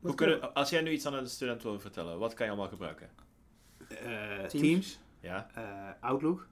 Hoe 0.00 0.08
Wat 0.08 0.14
kunnen, 0.14 0.54
als 0.54 0.70
jij 0.70 0.80
nu 0.82 0.90
iets 0.90 1.06
aan 1.06 1.14
een 1.14 1.26
student 1.28 1.62
wil 1.62 1.80
vertellen, 1.80 2.18
wat 2.18 2.34
kan 2.34 2.46
je 2.46 2.52
allemaal 2.52 2.70
gebruiken? 2.70 3.10
Eh, 3.88 3.96
Teams. 4.36 4.50
Teams, 4.50 4.98
Ja? 5.20 5.48
eh, 5.54 5.88
Outlook, 6.08 6.46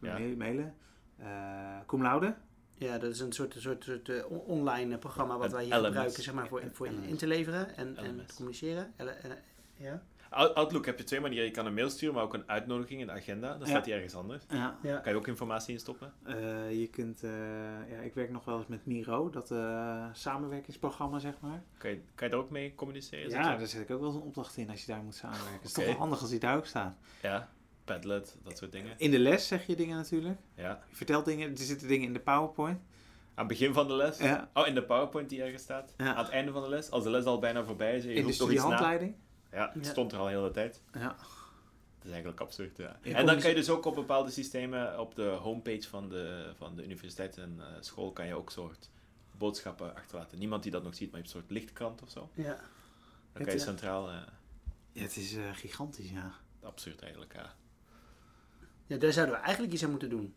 Ja. 0.00 0.12
mail- 0.18 0.36
mailen, 0.36 0.74
eh 1.16 1.78
cum 1.86 2.02
laude. 2.02 2.34
Ja, 2.78 2.98
dat 2.98 3.10
is 3.10 3.20
een 3.20 3.32
soort, 3.32 3.54
soort, 3.58 3.84
soort 3.84 4.26
on- 4.26 4.38
online 4.38 4.98
programma 4.98 5.38
wat 5.38 5.52
wij 5.52 5.64
hier 5.64 5.74
LMS. 5.76 5.86
gebruiken 5.86 6.22
zeg 6.22 6.34
maar, 6.34 6.46
voor, 6.48 6.62
voor 6.72 6.86
in 6.86 7.16
te 7.16 7.26
leveren 7.26 7.76
en, 7.76 7.96
en 7.96 8.26
te 8.26 8.34
communiceren. 8.34 8.92
Ja? 9.76 10.02
Out- 10.32 10.54
Outlook 10.54 10.86
heb 10.86 10.98
je 10.98 11.04
twee 11.04 11.20
manieren. 11.20 11.44
Je 11.44 11.50
kan 11.50 11.66
een 11.66 11.74
mail 11.74 11.90
sturen, 11.90 12.14
maar 12.14 12.24
ook 12.24 12.34
een 12.34 12.48
uitnodiging, 12.48 13.02
een 13.02 13.10
agenda. 13.10 13.56
Dan 13.56 13.66
staat 13.68 13.84
die 13.84 13.94
ergens 13.94 14.14
anders. 14.14 14.44
Ja. 14.48 14.78
Ja. 14.82 14.96
Kan 14.98 15.12
je 15.12 15.18
ook 15.18 15.26
informatie 15.26 15.72
in 15.74 15.80
stoppen. 15.80 16.12
Eh, 16.22 16.80
je 16.80 16.86
kunt, 16.86 17.22
eh, 17.22 17.30
ja, 17.90 17.98
ik 18.02 18.14
werk 18.14 18.30
nog 18.30 18.44
wel 18.44 18.58
eens 18.58 18.66
met 18.66 18.86
Miro, 18.86 19.30
dat 19.30 19.50
eh, 19.50 20.06
samenwerkingsprogramma 20.12 21.18
zeg 21.18 21.34
maar. 21.40 21.62
Kan 21.78 21.90
je, 21.90 21.96
kan 22.14 22.26
je 22.28 22.34
daar 22.34 22.42
ook 22.42 22.50
mee 22.50 22.74
communiceren? 22.74 23.30
Ja, 23.30 23.56
daar 23.56 23.66
zet 23.66 23.80
ik 23.80 23.90
ook 23.90 23.98
wel 24.00 24.08
eens 24.08 24.16
een 24.18 24.22
opdracht 24.26 24.56
in 24.56 24.70
als 24.70 24.80
je 24.84 24.92
daar 24.92 25.02
moet 25.02 25.14
samenwerken. 25.14 25.54
Het 25.54 25.64
is 25.64 25.72
toch 25.72 25.84
wel 25.84 25.94
handig 25.94 26.20
als 26.20 26.30
die 26.30 26.38
daar 26.40 26.56
ook 26.56 26.66
staan. 26.66 26.96
Ja, 27.22 27.48
Padlet, 27.84 28.36
dat 28.42 28.58
soort 28.58 28.72
dingen. 28.72 28.94
In 28.98 29.10
de 29.10 29.18
les 29.18 29.46
zeg 29.46 29.66
je 29.66 29.76
dingen 29.76 29.96
natuurlijk. 29.96 30.38
Ja. 30.54 30.82
Je 30.88 30.96
vertelt 30.96 31.24
dingen, 31.24 31.50
er 31.50 31.58
zitten 31.58 31.88
dingen 31.88 32.06
in 32.06 32.12
de 32.12 32.20
PowerPoint. 32.20 32.78
Aan 33.34 33.48
het 33.48 33.58
begin 33.58 33.72
van 33.72 33.88
de 33.88 33.94
les. 33.94 34.18
Ja. 34.18 34.50
Oh, 34.54 34.66
in 34.66 34.74
de 34.74 34.82
PowerPoint 34.82 35.28
die 35.28 35.42
ergens 35.42 35.62
staat. 35.62 35.94
Ja. 35.96 36.14
Aan 36.14 36.24
het 36.24 36.32
einde 36.32 36.52
van 36.52 36.62
de 36.62 36.68
les. 36.68 36.90
Als 36.90 37.04
de 37.04 37.10
les 37.10 37.24
al 37.24 37.38
bijna 37.38 37.64
voorbij 37.64 37.96
is 37.96 38.04
je 38.04 38.08
In 38.14 38.26
de 38.26 38.36
nog 38.38 38.50
iets 38.50 38.64
na. 38.64 39.06
Ja, 39.52 39.70
het 39.74 39.84
Ja. 39.84 39.90
stond 39.90 40.12
er 40.12 40.18
al 40.18 40.24
de 40.24 40.30
hele 40.30 40.50
tijd. 40.50 40.80
Ja. 40.92 41.08
Dat 41.98 42.10
is 42.10 42.10
eigenlijk 42.10 42.40
absurd, 42.40 42.76
ja. 42.76 42.98
En 43.02 43.26
dan 43.26 43.38
kan 43.40 43.48
je 43.50 43.54
dus 43.56 43.70
ook 43.70 43.84
op 43.84 43.94
bepaalde 43.94 44.30
systemen, 44.30 45.00
op 45.00 45.14
de 45.14 45.22
homepage 45.22 45.88
van 45.88 46.08
de, 46.08 46.52
van 46.56 46.76
de 46.76 46.84
universiteit 46.84 47.38
en 47.38 47.56
eh, 47.60 47.66
school, 47.80 48.12
kan 48.12 48.26
je 48.26 48.34
ook 48.34 48.50
soort 48.50 48.90
boodschappen 49.38 49.94
achterlaten. 49.94 50.38
Niemand 50.38 50.62
die 50.62 50.72
dat 50.72 50.82
nog 50.82 50.94
ziet, 50.94 51.10
maar 51.10 51.20
je 51.20 51.24
hebt 51.26 51.34
een 51.36 51.40
soort 51.40 51.52
lichtkrant 51.58 52.02
of 52.02 52.10
zo. 52.10 52.30
Ja. 52.34 52.44
Dan 52.44 52.56
Het, 53.32 53.44
kan 53.44 53.52
je 53.52 53.58
centraal... 53.58 54.08
eh, 54.08 54.14
ja, 54.92 55.02
het 55.02 55.16
is 55.16 55.34
eh, 55.36 55.42
gigantisch, 55.52 56.10
ja. 56.10 56.32
absurd 56.62 57.00
eigenlijk, 57.02 57.34
ja. 57.34 57.54
ja, 58.86 58.96
daar 58.96 59.12
zouden 59.12 59.34
we 59.34 59.40
eigenlijk 59.40 59.72
iets 59.72 59.84
aan 59.84 59.90
moeten 59.90 60.10
doen, 60.10 60.34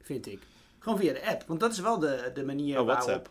vind 0.00 0.26
ik. 0.26 0.42
Gewoon 0.78 0.98
via 0.98 1.12
de 1.12 1.26
app, 1.26 1.42
want 1.46 1.60
dat 1.60 1.72
is 1.72 1.78
wel 1.80 1.98
de, 1.98 2.30
de 2.34 2.44
manier 2.44 2.80
Oh, 2.80 2.86
waarop... 2.86 3.30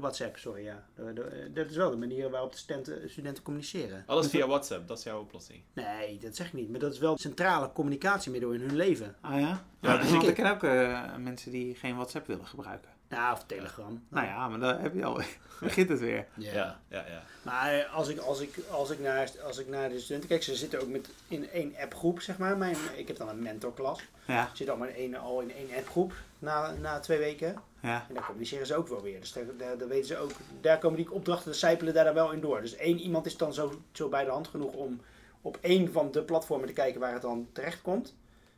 WhatsApp. 0.00 0.34
De 0.34 0.38
WhatsApp, 0.38 0.38
sorry, 0.38 0.64
ja. 0.64 0.84
De- 0.94 1.12
de- 1.12 1.50
dat 1.54 1.70
is 1.70 1.76
wel 1.76 1.90
de 1.90 1.96
manier 1.96 2.30
waarop 2.30 2.52
de 2.52 2.58
studenten, 2.58 3.10
studenten 3.10 3.42
communiceren. 3.42 4.02
Alles 4.06 4.28
via 4.28 4.46
WhatsApp, 4.46 4.88
dat 4.88 4.98
is 4.98 5.04
jouw 5.04 5.20
oplossing. 5.20 5.62
Nee, 5.72 6.18
dat 6.18 6.36
zeg 6.36 6.46
ik 6.46 6.52
niet. 6.52 6.70
Maar 6.70 6.80
dat 6.80 6.92
is 6.92 6.98
wel 6.98 7.12
een 7.12 7.18
centrale 7.18 7.72
communicatiemiddel 7.72 8.50
in 8.50 8.60
hun 8.60 8.76
leven. 8.76 9.14
Ah 9.20 9.40
ja? 9.40 9.64
Ja, 9.80 9.92
Ja, 9.92 9.96
dus 9.98 10.28
ik 10.28 10.34
ken 10.34 10.50
ook 10.50 10.62
eh, 10.62 11.16
mensen 11.16 11.50
die 11.50 11.74
geen 11.74 11.94
WhatsApp 11.94 12.26
willen 12.26 12.46
gebruiken. 12.46 12.90
Ja, 13.12 13.32
of 13.32 13.44
Telegram. 13.46 14.04
Nou 14.08 14.26
ja, 14.26 14.48
maar 14.48 14.58
dan 14.58 14.78
heb 14.78 14.94
je 14.94 15.04
al, 15.04 15.20
begint 15.60 15.88
het 15.88 16.00
weer. 16.00 16.26
Ja. 16.34 16.52
Ja, 16.52 16.80
ja, 16.88 17.04
ja. 17.08 17.22
Maar 17.42 17.84
als 17.84 18.08
ik, 18.08 18.18
als, 18.18 18.40
ik, 18.40 18.54
als, 18.70 18.90
ik 18.90 19.00
naar, 19.00 19.30
als 19.44 19.58
ik 19.58 19.68
naar 19.68 19.88
de 19.88 20.00
studenten 20.00 20.28
kijk, 20.28 20.42
ze 20.42 20.54
zitten 20.54 20.80
ook 20.80 20.88
met 20.88 21.08
in 21.28 21.50
één 21.50 21.74
appgroep, 21.82 22.20
zeg 22.20 22.38
maar. 22.38 22.56
Mijn, 22.56 22.76
ik 22.96 23.08
heb 23.08 23.16
dan 23.16 23.28
een 23.28 23.42
mentorklas. 23.42 24.00
Ja, 24.26 24.42
Ze 24.50 24.56
zitten 24.56 24.74
allemaal 24.74 24.94
in 24.94 25.00
één, 25.00 25.14
al 25.14 25.40
in 25.40 25.52
één 25.54 25.68
appgroep 25.78 26.12
na, 26.38 26.72
na 26.72 27.00
twee 27.00 27.18
weken. 27.18 27.56
ja. 27.80 28.04
En 28.08 28.14
daar 28.14 28.24
communiceren 28.24 28.66
ze 28.66 28.76
ook 28.76 28.88
wel 28.88 29.02
weer. 29.02 29.20
Dus 29.20 29.32
daar, 29.32 29.44
daar, 29.58 29.78
daar 29.78 29.88
weten 29.88 30.06
ze 30.06 30.18
ook, 30.18 30.30
daar 30.60 30.78
komen 30.78 30.96
die 30.96 31.12
opdrachten, 31.12 31.50
de 31.50 31.56
sijpelen 31.56 31.94
daar 31.94 32.04
dan 32.04 32.14
wel 32.14 32.32
in 32.32 32.40
door. 32.40 32.60
Dus 32.60 32.76
één 32.76 32.98
iemand 32.98 33.26
is 33.26 33.36
dan 33.36 33.54
zo, 33.54 33.82
zo 33.92 34.08
bij 34.08 34.24
de 34.24 34.30
hand 34.30 34.48
genoeg 34.48 34.72
om 34.72 35.00
op 35.40 35.58
één 35.60 35.92
van 35.92 36.10
de 36.10 36.22
platformen 36.22 36.66
te 36.66 36.72
kijken 36.72 37.00
waar 37.00 37.12
het 37.12 37.22
dan 37.22 37.48
terecht 37.52 37.82
komt. 37.82 38.14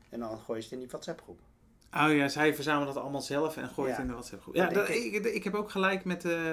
En 0.08 0.20
dan 0.20 0.38
gooi 0.38 0.58
je 0.58 0.64
het 0.64 0.72
in 0.72 0.78
die 0.78 0.88
WhatsApp 0.88 1.20
groep. 1.22 1.38
Oh 1.96 2.14
ja, 2.14 2.28
zij 2.28 2.54
verzamelen 2.54 2.94
dat 2.94 3.02
allemaal 3.02 3.20
zelf 3.20 3.56
en 3.56 3.68
gooien 3.68 3.90
Ja. 3.90 3.96
het 3.96 4.00
in 4.04 4.06
de 4.06 4.12
WhatsApp 4.12 4.42
groep. 4.42 4.54
Ja, 4.54 4.68
Dat 4.68 4.88
ik, 4.88 5.24
ik 5.24 5.44
heb 5.44 5.54
ook 5.54 5.70
gelijk 5.70 6.04
met, 6.04 6.24
eh, 6.24 6.52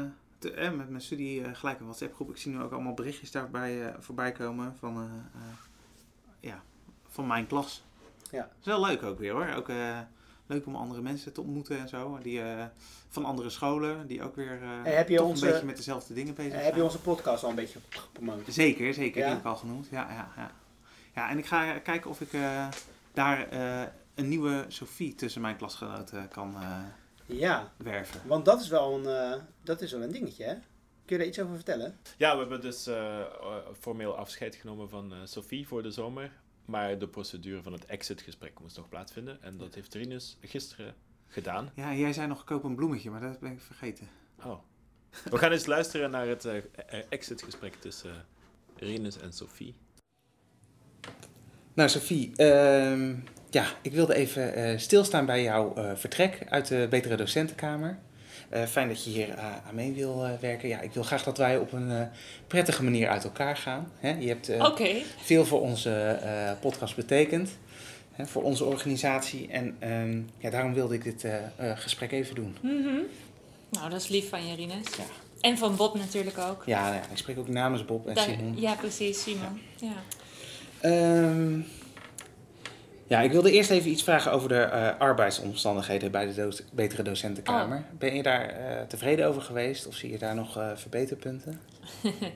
eh, 0.00 0.04
de, 0.38 0.50
eh, 0.52 0.70
met 0.70 0.88
mijn 0.88 1.02
studie 1.02 1.44
eh, 1.44 1.50
gelijk 1.54 1.78
een 1.78 1.84
WhatsApp 1.84 2.14
groep. 2.14 2.30
Ik 2.30 2.36
zie 2.36 2.52
nu 2.52 2.60
ook 2.62 2.72
allemaal 2.72 2.94
berichtjes 2.94 3.30
daarbij 3.30 3.86
eh, 3.86 3.94
voorbij 3.98 4.32
komen 4.32 4.74
van, 4.78 4.96
eh, 4.96 5.02
eh, 5.02 5.56
ja, 6.40 6.62
van 7.08 7.26
mijn 7.26 7.46
klas. 7.46 7.84
Ja. 8.30 8.40
Dat 8.40 8.50
is 8.60 8.66
wel 8.66 8.80
leuk 8.80 9.02
ook 9.02 9.18
weer 9.18 9.32
hoor. 9.32 9.48
Ook, 9.56 9.68
eh, 9.68 9.98
leuk 10.46 10.66
om 10.66 10.76
andere 10.76 11.00
mensen 11.02 11.32
te 11.32 11.40
ontmoeten 11.40 11.78
en 11.78 11.88
zo. 11.88 12.18
Die, 12.22 12.42
eh, 12.42 12.64
van 13.08 13.24
andere 13.24 13.50
scholen, 13.50 14.06
die 14.06 14.22
ook 14.22 14.36
weer 14.36 14.58
eh, 14.62 14.68
Hey, 14.82 14.92
heb 14.94 15.08
je 15.08 15.16
toch 15.16 15.26
onze- 15.26 15.46
een 15.46 15.50
beetje 15.52 15.66
met 15.66 15.76
dezelfde 15.76 16.14
dingen 16.14 16.34
bezig 16.34 16.50
Eh, 16.50 16.56
zijn. 16.56 16.66
heb 16.68 16.76
je 16.76 16.84
onze 16.84 17.00
podcast 17.00 17.42
al 17.44 17.50
een 17.50 17.54
beetje 17.56 17.78
gepromoot? 17.88 18.38
Zeker, 18.48 18.94
zeker. 18.94 19.18
Ja? 19.18 19.24
Die 19.26 19.34
heb 19.34 19.44
ik 19.44 19.50
al 19.50 19.56
genoemd. 19.56 19.88
Ja, 19.90 20.06
ja, 20.10 20.32
ja. 20.36 20.50
ja 21.14 21.30
en 21.30 21.38
ik 21.38 21.46
ga 21.46 21.78
kijken 21.78 22.10
of 22.10 22.20
ik 22.20 22.32
eh, 22.32 22.68
daar 23.12 23.48
eh, 23.48 23.82
een 24.14 24.28
nieuwe 24.28 24.64
Sophie 24.68 25.14
tussen 25.14 25.40
mijn 25.40 25.56
klasgenoten 25.56 26.28
kan 26.28 26.54
eh, 26.54 26.78
Ja, 27.26 27.72
werven. 27.76 28.20
want 28.26 28.44
dat 28.44 28.60
is 28.60 28.68
wel 28.68 28.94
een, 28.98 29.06
eh, 29.34 29.42
dat 29.62 29.80
is 29.80 29.92
wel 29.92 30.02
een 30.02 30.12
dingetje, 30.12 30.44
hè? 30.44 30.54
Kun 31.04 31.16
je 31.16 31.18
daar 31.18 31.26
iets 31.26 31.40
over 31.40 31.54
vertellen? 31.54 31.98
Ja, 32.16 32.32
we 32.32 32.38
hebben 32.40 32.60
dus 32.60 32.86
eh, 32.86 33.20
formeel 33.80 34.16
afscheid 34.16 34.54
genomen 34.54 34.88
van 34.88 35.12
eh, 35.12 35.18
Sophie 35.24 35.66
voor 35.66 35.82
de 35.82 35.90
zomer. 35.90 36.32
Maar 36.64 36.98
de 36.98 37.08
procedure 37.08 37.62
van 37.62 37.72
het 37.72 37.86
exitgesprek 37.86 38.60
moest 38.60 38.76
nog 38.76 38.88
plaatsvinden. 38.88 39.42
En 39.42 39.56
dat 39.58 39.74
heeft 39.74 39.94
Rinus 39.94 40.36
gisteren 40.40 40.94
gedaan. 41.28 41.70
Ja, 41.74 41.94
jij 41.94 42.12
zei 42.12 42.26
nog 42.26 42.44
koop 42.44 42.64
een 42.64 42.74
bloemetje, 42.74 43.10
maar 43.10 43.20
dat 43.20 43.40
ben 43.40 43.52
ik 43.52 43.60
vergeten. 43.60 44.08
Oh. 44.44 44.58
We 45.30 45.38
gaan 45.38 45.52
eens 45.52 45.66
luisteren 45.66 46.10
naar 46.10 46.26
het 46.26 46.44
eh, 46.44 46.56
eh, 46.56 47.04
exitgesprek 47.08 47.74
tussen 47.74 48.10
eh, 48.10 48.88
Rinus 48.88 49.18
en 49.18 49.32
Sophie. 49.32 49.74
Nou, 51.74 51.88
Sophie, 51.88 52.36
ehm, 52.36 53.16
ja, 53.54 53.66
ik 53.82 53.92
wilde 53.92 54.14
even 54.14 54.54
eh, 54.54 54.78
stilstaan 54.78 55.26
bij 55.26 55.42
jouw 55.42 55.74
eh, 55.74 55.90
vertrek 55.94 56.38
uit 56.48 56.68
de 56.68 56.86
Betere 56.90 57.16
Docentenkamer. 57.16 57.98
Eh, 58.48 58.62
fijn 58.62 58.88
dat 58.88 59.04
je 59.04 59.10
hier 59.10 59.38
aan 59.38 59.74
mee 59.74 59.92
wil 59.92 60.26
werken. 60.40 60.68
Ja, 60.68 60.80
ik 60.80 60.92
wil 60.92 61.02
graag 61.02 61.24
dat 61.24 61.38
wij 61.38 61.58
op 61.58 61.72
een 61.72 62.08
prettige 62.46 62.82
manier 62.82 63.08
uit 63.08 63.24
elkaar 63.24 63.56
gaan. 63.56 63.92
Hè? 64.00 64.16
Je 64.18 64.28
hebt 64.28 64.50
veel 65.22 65.44
voor 65.44 65.60
onze 65.60 66.18
podcast 66.60 66.96
betekend, 66.96 67.50
hè, 68.12 68.26
voor 68.26 68.42
onze 68.42 68.64
organisatie. 68.64 69.48
En 69.48 69.76
ehm, 69.78 70.20
ja, 70.38 70.50
daarom 70.50 70.74
wilde 70.74 70.94
ik 70.94 71.04
dit 71.04 71.26
gesprek 71.74 72.12
even 72.12 72.34
doen. 72.34 72.56
Mhm. 72.60 72.98
Nou, 73.70 73.90
dat 73.90 74.00
is 74.00 74.08
lief 74.08 74.28
van 74.28 74.46
je, 74.46 74.54
Rinus. 74.54 74.86
Ja. 74.96 75.04
En 75.40 75.58
van 75.58 75.76
Bob 75.76 75.98
natuurlijk 75.98 76.38
ook. 76.38 76.62
Ja, 76.66 76.82
nou 76.82 76.94
ja, 76.94 77.00
ik 77.10 77.16
spreek 77.16 77.38
ook 77.38 77.48
namens 77.48 77.84
Bob 77.84 78.06
en 78.06 78.14
Daar- 78.14 78.24
Simon. 78.24 78.60
ja, 78.60 78.74
precies, 78.74 79.22
Simon. 79.22 79.60
Ja. 79.76 80.02
Ehm, 80.80 81.60
ja, 83.06 83.20
ik 83.20 83.32
wilde 83.32 83.52
eerst 83.52 83.70
even 83.70 83.90
iets 83.90 84.02
vragen 84.02 84.32
over 84.32 84.48
de 84.48 84.60
eh, 84.60 84.98
arbeidsomstandigheden 84.98 86.10
bij 86.10 86.32
de 86.32 86.62
Betere 86.72 87.02
Docentenkamer. 87.02 87.84
Ben 87.98 88.14
je 88.14 88.22
daar 88.22 88.48
eh, 88.48 88.82
tevreden 88.82 89.26
over 89.26 89.42
geweest 89.42 89.86
of 89.86 89.94
zie 89.94 90.10
je 90.10 90.18
daar 90.18 90.34
nog 90.34 90.56
eh, 90.56 90.70
verbeterpunten? 90.74 91.60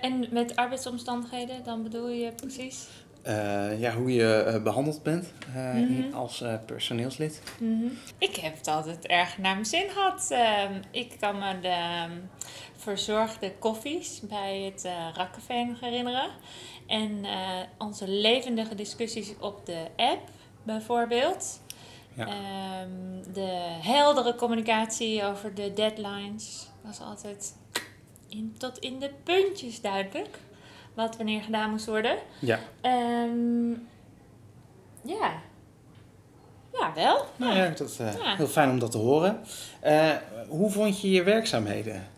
En 0.00 0.26
met 0.30 0.56
arbeidsomstandigheden, 0.56 1.64
dan 1.64 1.82
bedoel 1.82 2.08
je 2.08 2.32
precies? 2.32 2.88
Eh, 3.22 3.80
ja, 3.80 3.92
hoe 3.94 4.12
je 4.12 4.34
eh, 4.34 4.62
behandeld 4.62 5.02
bent 5.02 5.32
eh, 5.54 5.72
Mhm. 5.74 6.14
als 6.14 6.44
personeelslid. 6.66 7.42
Mhm. 7.58 7.86
Ik 8.18 8.36
heb 8.36 8.56
het 8.56 8.66
altijd 8.68 9.06
erg 9.06 9.38
naar 9.38 9.52
mijn 9.54 9.66
zin 9.66 9.90
gehad. 9.90 10.26
Ehm, 10.30 10.72
ik 10.90 11.16
kan 11.20 11.38
me 11.38 11.60
de 11.60 11.68
ehm, 11.68 12.10
verzorgde 12.76 13.52
koffies 13.58 14.20
bij 14.20 14.60
het 14.60 14.88
Rakcafé 15.14 15.64
nog 15.64 15.80
herinneren. 15.80 16.30
En 16.86 17.24
onze 17.78 18.08
levendige 18.08 18.74
discussies 18.74 19.32
op 19.40 19.66
de 19.66 19.86
app 19.96 20.28
bijvoorbeeld. 20.62 21.60
Ja. 22.14 22.26
Ehm, 22.26 23.32
de 23.32 23.78
heldere 23.82 24.34
communicatie 24.34 25.24
over 25.24 25.54
de 25.54 25.72
deadlines 25.72 26.68
was 26.82 27.00
altijd 27.00 27.56
in, 28.28 28.54
tot 28.58 28.78
in 28.78 28.98
de 28.98 29.10
puntjes 29.24 29.80
duidelijk. 29.80 30.38
Wat 31.00 31.16
wanneer 31.16 31.42
gedaan 31.42 31.70
moest 31.70 31.86
worden. 31.86 32.18
Ja. 32.38 32.58
Ehm, 32.80 33.70
ja. 35.02 35.32
Ja, 36.72 36.92
wel. 36.94 37.26
Nou 37.36 37.56
ja, 37.56 37.68
dat 37.68 37.88
is 37.88 37.98
eh, 37.98 38.14
Ja. 38.22 38.36
heel 38.36 38.46
fijn 38.46 38.70
om 38.70 38.78
dat 38.78 38.90
te 38.90 38.98
horen. 38.98 39.40
Eh, 39.80 40.10
hoe 40.48 40.70
vond 40.70 41.00
je 41.00 41.10
je 41.10 41.22
werkzaamheden? 41.22 42.08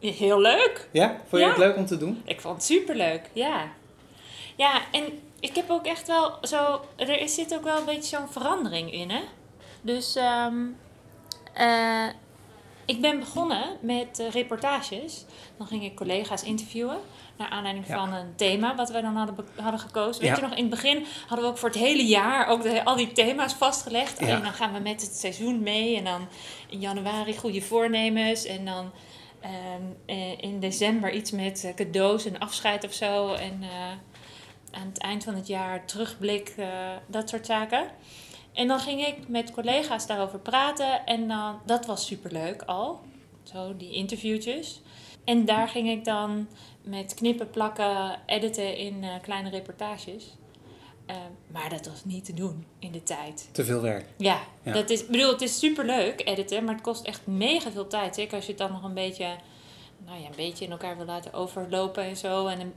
Heel 0.00 0.40
leuk. 0.40 0.88
Ja, 0.92 1.08
vond 1.08 1.30
je 1.30 1.38
Ja. 1.38 1.48
het 1.48 1.56
leuk 1.58 1.76
om 1.76 1.86
te 1.86 1.96
doen? 1.98 2.22
Ik 2.24 2.40
vond 2.40 2.54
het 2.54 2.64
superleuk, 2.64 3.30
ja. 3.32 3.64
Ja, 4.56 4.80
en 4.92 5.02
ik 5.40 5.54
heb 5.54 5.70
ook 5.70 5.86
echt 5.86 6.06
wel 6.06 6.38
zo... 6.42 6.80
Er 6.96 7.20
is- 7.20 7.34
zit 7.34 7.54
ook 7.54 7.64
wel 7.64 7.78
een 7.78 7.84
beetje 7.84 8.16
zo'n 8.16 8.28
verandering 8.28 8.92
in, 8.92 9.10
hè. 9.10 9.20
Dus 9.80 10.16
eh, 10.16 10.46
ik 12.86 13.00
ben 13.00 13.18
begonnen 13.18 13.76
met 13.80 14.18
eh, 14.18 14.30
reportages. 14.30 15.24
Dan 15.58 15.66
ging 15.66 15.84
ik 15.84 15.96
collega's 15.96 16.42
interviewen. 16.42 16.98
Naar 17.36 17.48
aanleiding 17.48 17.86
Ja. 17.86 17.98
van 17.98 18.12
een 18.12 18.34
thema 18.36 18.74
wat 18.74 18.90
we 18.90 19.00
dan 19.00 19.16
hadden, 19.16 19.46
hadden 19.56 19.80
gekozen. 19.80 20.20
Weet 20.22 20.30
Ja. 20.30 20.36
je 20.36 20.42
nog, 20.42 20.50
in 20.54 20.60
het 20.60 20.70
begin 20.70 21.04
hadden 21.26 21.46
we 21.46 21.50
ook 21.52 21.58
voor 21.58 21.68
het 21.68 21.78
hele 21.78 22.04
jaar 22.06 22.46
ook 22.46 22.62
de, 22.62 22.84
al 22.84 22.96
die 22.96 23.12
thema's 23.12 23.52
vastgelegd. 23.54 24.20
Ja. 24.20 24.26
En 24.26 24.42
dan 24.42 24.52
gaan 24.52 24.72
we 24.72 24.78
met 24.78 25.00
het 25.00 25.16
seizoen 25.16 25.62
mee. 25.62 25.96
En 25.96 26.04
dan 26.04 26.28
in 26.70 26.80
januari 26.80 27.36
goede 27.36 27.62
voornemens. 27.62 28.44
En 28.44 28.64
dan 28.64 28.90
ehm, 29.40 29.82
eh, 30.06 30.42
in 30.42 30.60
december 30.60 31.12
iets 31.12 31.30
met 31.30 31.64
eh, 31.64 31.74
cadeaus 31.74 32.24
en 32.24 32.38
afscheid 32.38 32.84
of 32.84 32.92
zo. 32.92 33.32
En 33.32 33.62
aan 34.70 34.86
het 34.86 34.98
eind 34.98 35.24
van 35.24 35.34
het 35.34 35.46
jaar 35.46 35.84
terugblik, 35.84 36.54
dat 37.06 37.28
soort 37.28 37.46
zaken. 37.46 37.86
En 38.56 38.68
dan 38.68 38.78
ging 38.80 39.06
ik 39.06 39.28
met 39.28 39.50
collega's 39.50 40.06
daarover 40.06 40.38
praten. 40.38 41.06
En 41.06 41.28
dan, 41.28 41.60
dat 41.66 41.86
was 41.86 42.06
superleuk 42.06 42.62
al. 42.62 43.00
Zo, 43.42 43.76
die 43.76 43.92
interviewtjes. 43.92 44.80
En 45.24 45.44
daar 45.44 45.68
ging 45.68 45.88
ik 45.88 46.04
dan 46.04 46.48
met 46.82 47.14
knippen, 47.14 47.50
plakken, 47.50 48.18
editen 48.26 48.76
in 48.76 49.04
eh, 49.04 49.10
kleine 49.22 49.50
reportages. 49.50 50.24
Eh, 51.06 51.16
maar 51.46 51.68
dat 51.70 51.86
was 51.86 52.04
niet 52.04 52.24
te 52.24 52.34
doen 52.34 52.66
in 52.78 52.92
de 52.92 53.02
tijd. 53.02 53.48
Te 53.52 53.64
veel 53.64 53.80
werk. 53.80 54.04
Ja, 54.16 54.40
Ja. 54.62 54.72
Dat 54.72 54.90
is, 54.90 55.06
bedoel, 55.06 55.30
het 55.30 55.42
is 55.42 55.58
superleuk 55.58 56.22
editen, 56.24 56.64
maar 56.64 56.74
het 56.74 56.82
kost 56.82 57.04
echt 57.04 57.26
mega 57.26 57.70
veel 57.70 57.86
tijd. 57.86 58.14
Zeker 58.14 58.34
als 58.36 58.44
je 58.44 58.50
het 58.50 58.60
dan 58.60 58.72
nog 58.72 58.82
een 58.82 58.94
beetje, 58.94 59.26
nou 60.06 60.20
ja, 60.20 60.26
een 60.26 60.32
beetje 60.36 60.64
in 60.64 60.70
elkaar 60.70 60.96
wil 60.96 61.06
laten 61.06 61.32
overlopen 61.32 62.02
en 62.04 62.16
zo. 62.16 62.46
En 62.46 62.60
een- 62.60 62.74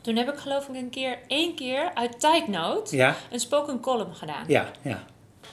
toen 0.00 0.16
heb 0.16 0.28
ik 0.28 0.38
geloof 0.38 0.68
ik 0.68 0.74
een 0.74 0.90
keer, 0.90 1.18
één 1.26 1.54
keer 1.54 1.94
uit 1.94 2.20
tijdnood 2.20 2.90
Ja, 2.90 3.16
een 3.30 3.40
spoken 3.40 3.80
column 3.80 4.14
gedaan. 4.14 4.44
ja, 4.46 4.70
ja. 4.82 5.04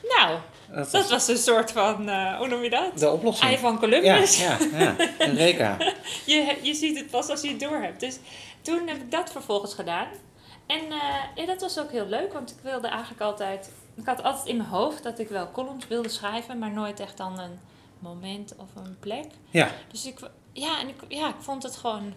Nou, 0.03 0.37
Dat, 0.67 0.91
dat 0.91 1.01
was 1.01 1.09
was 1.09 1.27
een 1.27 1.37
soort 1.37 1.71
van, 1.71 2.09
eh, 2.09 2.37
hoe 2.37 2.47
noem 2.47 2.63
je 2.63 2.69
dat? 2.69 2.99
de 2.99 3.09
oplossing. 3.11 3.49
Ei 3.51 3.59
van 3.59 3.73
Ja, 3.73 3.79
Columbus. 3.79 4.39
ja, 4.39 4.57
ja. 4.73 4.95
Een 5.19 5.35
Reka. 5.35 5.77
Je, 6.25 6.57
je 6.61 6.73
ziet 6.73 6.97
het 6.97 7.09
pas 7.09 7.29
als 7.29 7.41
je 7.41 7.49
het 7.49 7.59
door 7.59 7.77
hebt. 7.81 7.99
Dus 7.99 8.17
toen 8.61 8.87
heb 8.87 8.97
ik 8.97 9.11
dat 9.11 9.31
vervolgens 9.31 9.73
gedaan. 9.73 10.07
En 10.67 10.79
eh, 10.91 10.99
ja, 11.35 11.45
dat 11.45 11.61
was 11.61 11.79
ook 11.79 11.91
heel 11.91 12.05
leuk, 12.07 12.33
want 12.33 12.49
ik 12.51 12.57
wilde 12.61 12.87
eigenlijk 12.87 13.21
altijd... 13.21 13.71
Ik 13.95 14.05
had 14.05 14.23
altijd 14.23 14.45
in 14.47 14.57
mijn 14.57 14.69
hoofd 14.69 15.03
dat 15.03 15.19
ik 15.19 15.29
wel 15.29 15.51
columns 15.51 15.87
wilde 15.87 16.09
schrijven, 16.09 16.59
maar 16.59 16.71
nooit 16.71 16.99
echt 16.99 17.17
dan 17.17 17.39
een 17.39 17.59
moment 17.99 18.53
of 18.57 18.67
een 18.85 18.97
plek. 18.99 19.25
Ja, 19.49 19.69
Dus 19.91 20.05
ik, 20.05 20.19
ja, 20.53 20.79
en 20.79 20.87
ik, 20.87 20.95
ja, 21.07 21.27
ik 21.27 21.35
vond 21.39 21.63
het 21.63 21.75
gewoon... 21.77 22.13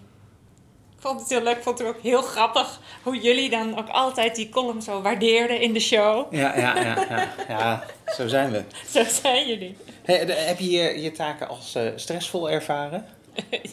Ik 0.98 1.04
vond 1.04 1.20
het 1.20 1.28
heel 1.28 1.42
leuk. 1.42 1.56
Ik 1.56 1.62
vond 1.62 1.78
het 1.78 1.88
ook 1.88 2.02
heel 2.02 2.22
grappig 2.22 2.80
hoe 3.02 3.20
jullie 3.20 3.50
dan 3.50 3.78
ook 3.78 3.88
altijd 3.88 4.34
die 4.34 4.48
column 4.48 4.82
zo 4.82 5.02
waardeerden 5.02 5.60
in 5.60 5.72
de 5.72 5.80
show. 5.80 6.34
ja, 6.34 6.58
ja, 6.58 6.76
ja. 6.80 7.04
Ja, 7.08 7.28
ja 7.48 7.84
zo 8.16 8.28
zijn 8.28 8.50
we. 8.50 8.62
Zo 8.94 9.04
zijn 9.22 9.48
jullie. 9.48 9.76
Hey, 10.04 10.16
heb 10.18 10.58
je 10.58 10.70
je, 10.70 11.00
je 11.02 11.12
taken 11.12 11.48
als 11.48 11.74
eh, 11.74 11.82
stressvol 11.96 12.50
ervaren? 12.50 13.06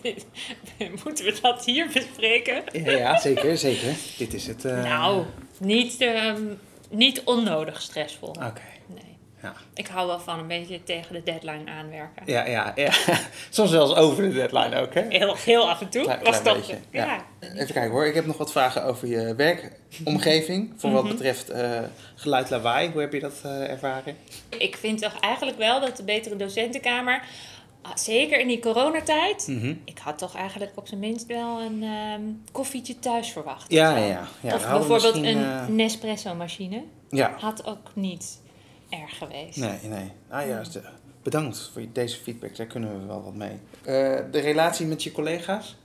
Moeten 1.03 1.25
we 1.25 1.37
dat 1.41 1.65
hier 1.65 1.87
bespreken? 1.93 2.63
Ja, 2.71 2.91
ja, 2.91 3.19
zeker, 3.19 3.57
zeker. 3.57 3.95
Dit 4.17 4.33
is 4.33 4.47
het. 4.47 4.65
eh, 4.65 4.83
Nou, 4.83 5.23
niet, 5.59 6.01
ehm, 6.01 6.43
niet 6.89 7.21
onnodig 7.23 7.81
stressvol. 7.81 8.29
Oké. 8.29 8.61
Nee. 8.87 9.14
Ja. 9.45 9.53
Ik 9.73 9.87
hou 9.87 10.07
wel 10.07 10.19
van 10.19 10.39
een 10.39 10.47
beetje 10.47 10.83
tegen 10.83 11.13
de 11.13 11.23
deadline 11.23 11.71
aanwerken. 11.71 12.23
Ja, 12.25 12.45
ja, 12.47 12.71
ja. 12.75 12.91
Soms 13.49 13.69
zelfs 13.69 13.93
over 13.95 14.23
de 14.23 14.33
deadline 14.33 14.75
ook, 14.81 14.93
hè? 14.93 15.05
Heel, 15.09 15.35
heel 15.35 15.69
af 15.69 15.81
en 15.81 15.89
toe. 15.89 16.03
Klein- 16.03 16.23
was 16.23 16.41
klein 16.41 16.57
beetje, 16.57 16.77
ja. 16.91 17.05
ja. 17.05 17.25
Even 17.53 17.73
kijken 17.73 17.91
hoor, 17.91 18.05
ik 18.05 18.13
heb 18.15 18.25
nog 18.25 18.37
wat 18.37 18.51
vragen 18.51 18.83
over 18.83 19.07
je 19.07 19.35
werkomgeving. 19.35 20.73
Voor 20.77 20.91
wat 20.91 21.03
Mhm. 21.03 21.11
betreft 21.11 21.49
eh, 21.49 21.79
geluid 22.15 22.49
lawaai, 22.49 22.89
hoe 22.91 23.01
heb 23.01 23.13
je 23.13 23.19
dat 23.19 23.41
eh, 23.43 23.69
ervaren? 23.69 24.15
Ik 24.57 24.75
vind 24.77 25.01
toch 25.01 25.19
eigenlijk 25.19 25.57
wel 25.57 25.79
dat 25.79 25.97
de 25.97 26.03
betere 26.03 26.35
docentenkamer, 26.35 27.21
ah, 27.81 27.95
zeker 27.95 28.39
in 28.39 28.47
die 28.47 28.59
coronatijd, 28.59 29.47
Mhm. 29.47 29.73
ik 29.85 29.97
had 29.97 30.17
toch 30.17 30.35
eigenlijk 30.35 30.71
op 30.75 30.87
zijn 30.87 30.99
minst 30.99 31.25
wel 31.25 31.61
een 31.61 31.83
ehm, 31.83 32.21
koffietje 32.51 32.99
thuis 32.99 33.31
verwacht. 33.31 33.71
Ja, 33.71 33.97
ja, 33.97 34.05
ja. 34.05 34.27
ja 34.41 34.55
of 34.55 34.69
bijvoorbeeld 34.69 35.15
een 35.15 35.43
eh, 35.43 35.67
Nespresso-machine. 35.67 36.83
ja, 37.09 37.35
Had 37.39 37.65
ook 37.65 37.91
niet 37.93 38.43
erg 38.89 39.17
geweest. 39.17 39.57
nee, 39.57 39.79
nee. 39.83 40.11
Ah 40.29 40.47
ja, 40.47 40.63
bedankt 41.23 41.69
voor 41.73 41.85
deze 41.93 42.17
feedback, 42.17 42.55
daar 42.55 42.65
kunnen 42.65 42.99
we 42.99 43.05
wel 43.05 43.23
wat 43.23 43.33
mee. 43.33 43.59
Eh, 43.81 44.31
de 44.31 44.39
relatie 44.39 44.85
met 44.85 45.03
je 45.03 45.11
collega's, 45.11 45.77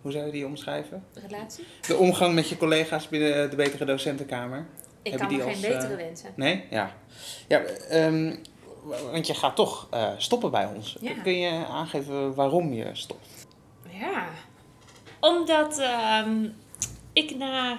hoe 0.00 0.12
zou 0.12 0.26
je 0.26 0.32
die 0.32 0.46
omschrijven? 0.46 1.04
Relatie? 1.28 1.64
De 1.86 1.96
omgang 1.96 2.34
met 2.34 2.48
je 2.48 2.56
collega's 2.56 3.08
binnen 3.08 3.50
de 3.50 3.56
betere 3.56 3.84
docentenkamer? 3.84 4.66
Ik 5.02 5.10
Hebben 5.10 5.28
kan 5.28 5.36
me 5.36 5.42
geen 5.42 5.52
als, 5.52 5.60
betere 5.60 5.92
eh, 5.92 6.06
wensen. 6.06 6.32
Nee? 6.36 6.64
Ja. 6.70 6.92
Ja, 7.48 7.58
ehm, 7.58 8.36
want 9.10 9.26
je 9.26 9.34
gaat 9.34 9.56
toch 9.56 9.86
eh, 9.90 10.10
stoppen 10.16 10.50
bij 10.50 10.66
ons. 10.66 10.96
Ja. 11.00 11.12
Kun 11.22 11.38
je 11.38 11.66
aangeven 11.66 12.34
waarom 12.34 12.72
je 12.72 12.90
stopt? 12.92 13.46
Ja, 13.90 14.28
omdat 15.20 15.78
ehm, 15.78 16.48
ik 17.12 17.36
na, 17.36 17.78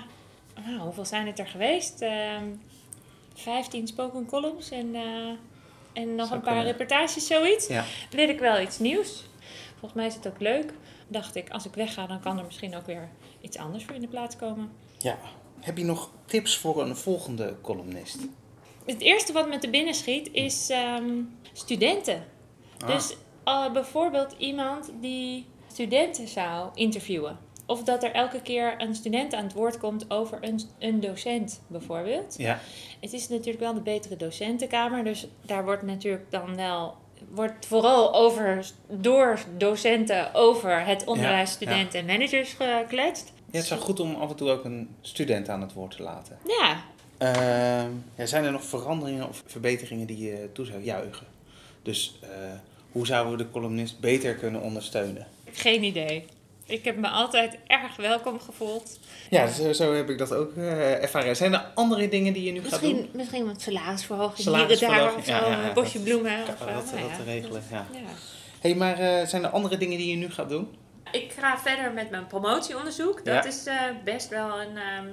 nou, 0.66 0.80
hoeveel 0.80 1.06
zijn 1.06 1.28
het 1.28 1.40
er 1.40 1.48
geweest? 1.48 2.02
Ehm, 2.02 2.46
15 3.36 3.88
spoken 3.88 4.26
columns 4.26 4.70
en, 4.70 4.96
eh, 4.96 5.02
en 5.94 6.16
nog 6.16 6.28
Zou 6.28 6.40
een 6.40 6.46
paar 6.46 6.54
kunnen. 6.54 6.64
reportages, 6.64 7.28
zoiets. 7.28 7.68
Ja. 7.68 7.84
Wil 8.10 8.30
ik 8.30 8.40
wel 8.40 8.60
iets 8.60 8.80
nieuws. 8.80 9.24
Volgens 9.70 9.94
mij 9.94 10.06
is 10.06 10.16
het 10.16 10.28
ook 10.28 10.40
leuk. 10.40 10.74
Dacht 11.08 11.36
ik, 11.36 11.50
als 11.50 11.66
ik 11.66 11.74
wegga, 11.74 12.08
dan 12.08 12.20
kan 12.20 12.38
er 12.38 12.46
misschien 12.46 12.76
ook 12.76 12.86
weer 12.86 13.10
iets 13.42 13.58
anders 13.58 13.84
voor 13.84 13.96
in 13.96 14.02
de 14.02 14.08
plaats 14.08 14.36
komen. 14.36 14.72
ja. 14.98 15.18
Heb 15.60 15.78
je 15.78 15.84
nog 15.86 16.10
tips 16.26 16.58
voor 16.58 16.82
een 16.82 16.96
volgende 16.96 17.56
columnist? 17.62 18.18
Het 18.86 19.02
eerste 19.02 19.34
wat 19.34 19.50
me 19.50 19.58
te 19.58 19.70
binnen 19.70 19.94
schiet 19.94 20.30
is 20.32 20.70
ehm, 20.70 21.22
studenten. 21.54 22.24
Ah. 22.80 22.88
Dus 22.88 23.16
eh, 23.44 23.72
bijvoorbeeld 23.72 24.36
iemand 24.38 24.92
die 25.02 25.46
studenten 25.72 26.28
zou 26.28 26.70
interviewen. 26.74 27.38
Of 27.66 27.84
dat 27.84 28.04
er 28.04 28.12
elke 28.12 28.42
keer 28.42 28.76
een 28.78 28.96
student 28.96 29.34
aan 29.34 29.44
het 29.44 29.54
woord 29.54 29.78
komt 29.78 30.12
over 30.12 30.38
een, 30.42 30.62
een 30.80 31.00
docent, 31.00 31.62
bijvoorbeeld. 31.68 32.36
Ja. 32.38 32.60
Het 33.00 33.14
is 33.14 33.28
natuurlijk 33.30 33.60
wel 33.60 33.74
de 33.74 33.82
betere 33.82 34.16
docentenkamer, 34.16 35.04
dus 35.04 35.28
daar 35.42 35.64
wordt 35.64 35.84
natuurlijk 35.84 36.32
dan 36.32 36.56
wel 36.56 36.96
wordt 37.30 37.66
vooral 37.66 38.16
over 38.16 38.66
door 38.90 39.40
docenten 39.58 40.34
over 40.34 40.86
het 40.86 41.06
onderwijs, 41.06 41.50
Ja, 41.50 41.56
studenten 41.56 42.00
en 42.00 42.06
managers 42.06 42.54
gekletst. 42.54 43.34
Ja, 43.36 43.42
het 43.52 43.64
is 43.64 43.70
wel 43.70 43.80
goed 43.80 44.00
om 44.00 44.16
af 44.16 44.30
en 44.30 44.36
toe 44.36 44.50
ook 44.50 44.64
een 44.66 44.96
student 45.02 45.50
aan 45.50 45.62
het 45.62 45.74
woord 45.74 45.96
te 45.96 46.04
laten. 46.04 46.38
Ja, 46.48 46.84
Ehm, 47.18 47.90
ja, 48.16 48.26
zijn 48.26 48.44
er 48.44 48.52
nog 48.52 48.64
veranderingen 48.64 49.28
of 49.28 49.44
verbeteringen 49.46 50.08
die 50.08 50.18
je 50.18 50.50
toe 50.54 50.66
zou 50.66 50.84
juichen? 50.84 51.28
Dus 51.84 52.20
eh, 52.22 52.30
hoe 52.92 53.06
zouden 53.06 53.38
we 53.38 53.44
de 53.44 53.52
columnist 53.52 54.00
beter 54.00 54.36
kunnen 54.36 54.62
ondersteunen? 54.62 55.28
geen 55.52 55.84
idee. 55.84 56.26
Ik 56.68 56.86
heb 56.86 56.96
me 56.98 57.08
altijd 57.08 57.58
erg 57.68 57.96
welkom 57.96 58.40
gevoeld. 58.40 59.00
Ja, 59.30 59.48
zo, 59.48 59.74
zo 59.74 59.94
heb 59.94 60.10
ik 60.10 60.18
dat 60.18 60.34
ook 60.34 60.56
eh, 60.56 61.02
ervaren. 61.04 61.36
Zijn 61.36 61.54
er 61.54 61.66
andere 61.76 62.08
dingen 62.08 62.34
die 62.34 62.44
je 62.44 62.52
nu 62.52 62.62
gaat 62.62 62.70
Misschien, 62.70 62.96
doen? 62.96 63.10
misschien 63.14 63.46
wat 63.46 63.62
salarisverhoging 63.62 64.38
Salarisverhoging, 64.40 65.06
daar 65.06 65.16
of 65.18 65.26
zo, 65.26 65.32
ja, 65.32 65.42
ja, 65.56 65.62
ja, 65.62 65.68
een 65.68 65.74
bosje 65.74 65.94
dat- 65.98 66.04
bloemen. 66.04 66.32
Ja, 66.32 66.42
Of, 66.44 66.58
dat, 66.60 66.68
dat, 67.00 67.16
te 67.16 67.24
regelen, 67.26 67.64
ja. 67.72 67.86
Ja. 67.92 68.00
hey, 68.60 68.76
maar 68.76 69.00
eh, 69.00 69.26
zijn 69.28 69.44
er 69.44 69.50
andere 69.50 69.78
dingen 69.78 69.98
die 69.98 70.10
je 70.10 70.16
nu 70.16 70.32
gaat 70.32 70.50
doen? 70.50 70.76
Ik 71.12 71.32
ga 71.40 71.58
verder 71.60 71.94
met 71.94 72.10
mijn 72.10 72.28
promotieonderzoek. 72.28 73.26
Dat 73.26 73.34
Ja. 73.34 73.44
is 73.46 73.66
eh, 73.66 73.76
best 74.04 74.30
wel 74.30 74.62
een 74.62 74.78
ehm, 74.78 75.08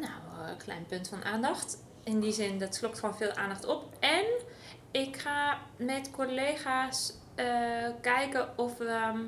nou, 0.00 0.48
een 0.50 0.56
klein 0.56 0.84
punt 0.88 1.08
van 1.08 1.24
aandacht. 1.24 1.76
In 2.04 2.20
die 2.20 2.32
zin, 2.32 2.58
dat 2.58 2.74
slokt 2.74 2.98
gewoon 2.98 3.16
veel 3.16 3.32
aandacht 3.32 3.66
op. 3.66 3.84
En 4.00 4.24
ik 4.90 5.16
ga 5.16 5.58
met 5.76 6.10
collega's 6.10 7.12
eh, 7.34 7.46
kijken 8.00 8.48
of 8.58 8.78
we 8.78 8.84
ehm, 8.86 9.18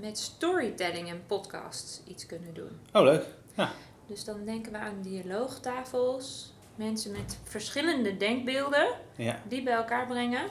met 0.00 0.18
storytelling 0.18 1.08
en 1.08 1.22
podcasts 1.26 2.00
iets 2.06 2.26
kunnen 2.26 2.54
doen. 2.54 2.80
Oh, 2.92 3.02
leuk. 3.02 3.24
Ja. 3.56 3.72
Dus 4.06 4.24
dan 4.24 4.44
denken 4.44 4.72
we 4.72 4.78
aan 4.78 5.02
dialoogtafels. 5.02 6.52
Mensen 6.74 7.12
met 7.12 7.38
verschillende 7.44 8.16
denkbeelden, 8.16 8.86
ja. 9.16 9.40
die 9.48 9.62
bij 9.62 9.74
elkaar 9.74 10.06
brengen. 10.06 10.42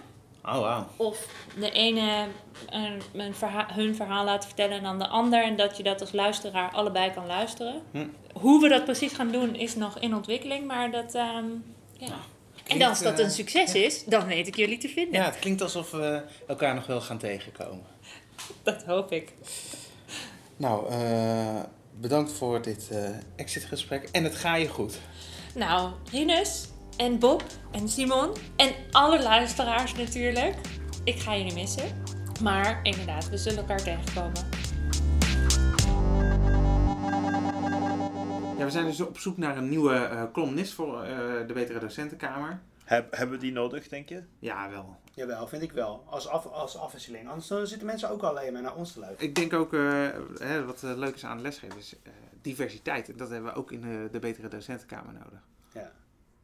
Oh, 0.45 0.59
wauw. 0.59 0.87
Of 0.95 1.27
de 1.59 1.71
ene 1.71 2.27
een, 2.69 3.01
een 3.13 3.35
verha- 3.35 3.73
hun 3.73 3.95
verhaal 3.95 4.25
laten 4.25 4.47
vertellen 4.47 4.77
en 4.77 4.83
dan 4.83 4.99
de 4.99 5.07
ander. 5.07 5.43
En 5.43 5.55
dat 5.55 5.77
je 5.77 5.83
dat 5.83 6.01
als 6.01 6.11
luisteraar 6.11 6.71
allebei 6.71 7.11
kan 7.11 7.25
luisteren. 7.25 7.81
Hm. 7.91 8.07
Hoe 8.33 8.61
we 8.61 8.69
dat 8.69 8.83
precies 8.83 9.13
gaan 9.13 9.31
doen 9.31 9.55
is 9.55 9.75
nog 9.75 9.99
in 9.99 10.15
ontwikkeling. 10.15 10.67
Maar 10.67 10.91
dat, 10.91 11.15
ehm, 11.15 11.45
ja. 11.97 12.07
en 12.07 12.63
klinkt, 12.63 12.85
als 12.85 13.01
dat 13.01 13.19
eh, 13.19 13.25
een 13.25 13.31
succes 13.31 13.73
is, 13.73 14.03
dan 14.05 14.25
weet 14.27 14.47
ik 14.47 14.55
jullie 14.55 14.77
te 14.77 14.89
vinden. 14.89 15.19
Ja, 15.19 15.25
het 15.25 15.39
klinkt 15.39 15.61
alsof 15.61 15.91
we 15.91 16.21
elkaar 16.47 16.75
nog 16.75 16.85
wel 16.85 17.01
gaan 17.01 17.17
tegenkomen. 17.17 17.85
Dat 18.63 18.83
hoop 18.83 19.11
ik. 19.11 19.33
Nou, 20.57 20.89
eh, 20.89 21.59
bedankt 21.99 22.31
voor 22.31 22.61
dit 22.61 22.89
eh 22.91 23.09
exitgesprek. 23.35 24.09
En 24.11 24.23
het 24.23 24.35
ga 24.35 24.55
je 24.55 24.67
goed. 24.67 24.99
Nou, 25.55 25.91
Rinus 26.11 26.67
en 26.97 27.19
Bob 27.19 27.43
en 27.71 27.89
Simon 27.89 28.31
en 28.55 28.73
alle 28.91 29.23
luisteraars 29.23 29.93
natuurlijk. 29.93 30.55
Ik 31.03 31.19
ga 31.19 31.37
jullie 31.37 31.53
missen. 31.53 32.03
Maar 32.41 32.79
inderdaad, 32.83 33.29
we 33.29 33.37
zullen 33.37 33.57
elkaar 33.57 33.83
tegenkomen. 33.83 34.45
Ja, 38.57 38.65
we 38.65 38.71
zijn 38.71 38.85
dus 38.85 39.01
op 39.01 39.17
zoek 39.17 39.37
naar 39.37 39.57
een 39.57 39.69
nieuwe 39.69 39.93
eh, 39.95 40.23
columnist 40.31 40.73
voor 40.73 41.03
eh, 41.03 41.47
de 41.47 41.53
Betere 41.53 41.79
Docentenkamer. 41.79 42.59
Heb, 42.83 43.15
hebben 43.15 43.35
we 43.35 43.41
die 43.41 43.51
nodig, 43.51 43.87
denk 43.87 44.09
je? 44.09 44.23
Ja, 44.39 44.69
wel. 44.69 44.95
Jawel, 45.15 45.47
vind 45.47 45.61
ik 45.61 45.71
wel. 45.71 46.03
Als, 46.09 46.27
af, 46.27 46.45
als 46.45 46.77
afwisseling. 46.77 47.27
Anders 47.29 47.47
dan 47.47 47.67
zitten 47.67 47.87
mensen 47.87 48.09
ook 48.09 48.21
alleen 48.23 48.53
maar 48.53 48.61
naar 48.61 48.75
ons 48.75 48.93
te 48.93 48.99
luisteren. 48.99 49.27
Ik 49.29 49.35
denk 49.35 49.53
ook, 49.53 49.73
eh, 49.73 50.07
hè, 50.39 50.65
wat 50.65 50.83
eh, 50.83 50.95
leuk 50.95 51.15
is 51.15 51.25
aan 51.25 51.41
lesgeven, 51.41 51.77
is 51.77 51.95
eh, 52.03 52.11
diversiteit. 52.41 53.09
En 53.09 53.17
dat 53.17 53.29
hebben 53.29 53.51
we 53.53 53.57
ook 53.59 53.71
in 53.71 53.81
de, 53.81 54.07
de 54.11 54.19
Betere 54.19 54.47
Docentenkamer 54.47 55.13
nodig. 55.13 55.39
Ja. 55.73 55.91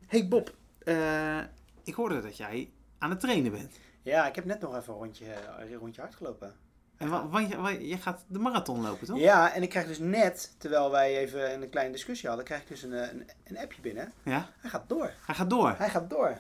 Hey 0.08 0.28
Bob, 0.28 0.54
eh, 0.84 1.40
ik 1.84 1.94
hoorde 1.94 2.22
dat 2.22 2.38
jij 2.38 2.72
aan 2.98 3.10
het 3.10 3.20
trainen 3.20 3.52
bent. 3.52 3.76
Ja, 4.02 4.28
ik 4.28 4.36
heb 4.36 4.46
net 4.46 4.62
nog 4.62 4.76
even 4.76 4.94
een 4.94 5.00
rondje, 5.00 5.26
een 5.60 5.76
rondje 5.76 6.02
hard 6.02 6.16
gelopen. 6.16 6.54
En 6.98 7.10
wa- 7.10 7.28
want 7.28 7.50
je, 7.50 7.58
wa- 7.58 7.70
je 7.70 7.98
gaat 7.98 8.24
de 8.28 8.40
marathon 8.40 8.82
lopen, 8.82 9.08
toch? 9.08 9.18
Ja, 9.20 9.54
en 9.54 9.64
ik 9.64 9.70
krijg 9.70 9.88
dus 9.88 10.00
net, 10.00 10.56
terwijl 10.58 10.92
wij 10.92 11.18
even 11.18 11.62
een 11.62 11.70
kleine 11.70 11.92
discussie 11.94 12.28
hadden, 12.28 12.46
krijg 12.48 12.62
ik 12.62 12.68
dus 12.68 12.84
een, 12.84 12.92
een, 12.92 13.30
een 13.44 13.58
appje 13.58 13.82
binnen. 13.82 14.12
Ja? 14.24 14.50
Hij 14.60 14.70
gaat 14.70 14.90
door. 14.90 15.12
Hij 15.26 15.36
gaat 15.36 15.50
door. 15.50 15.74
Hij 15.78 15.90
gaat 15.90 16.10
door. 16.10 16.38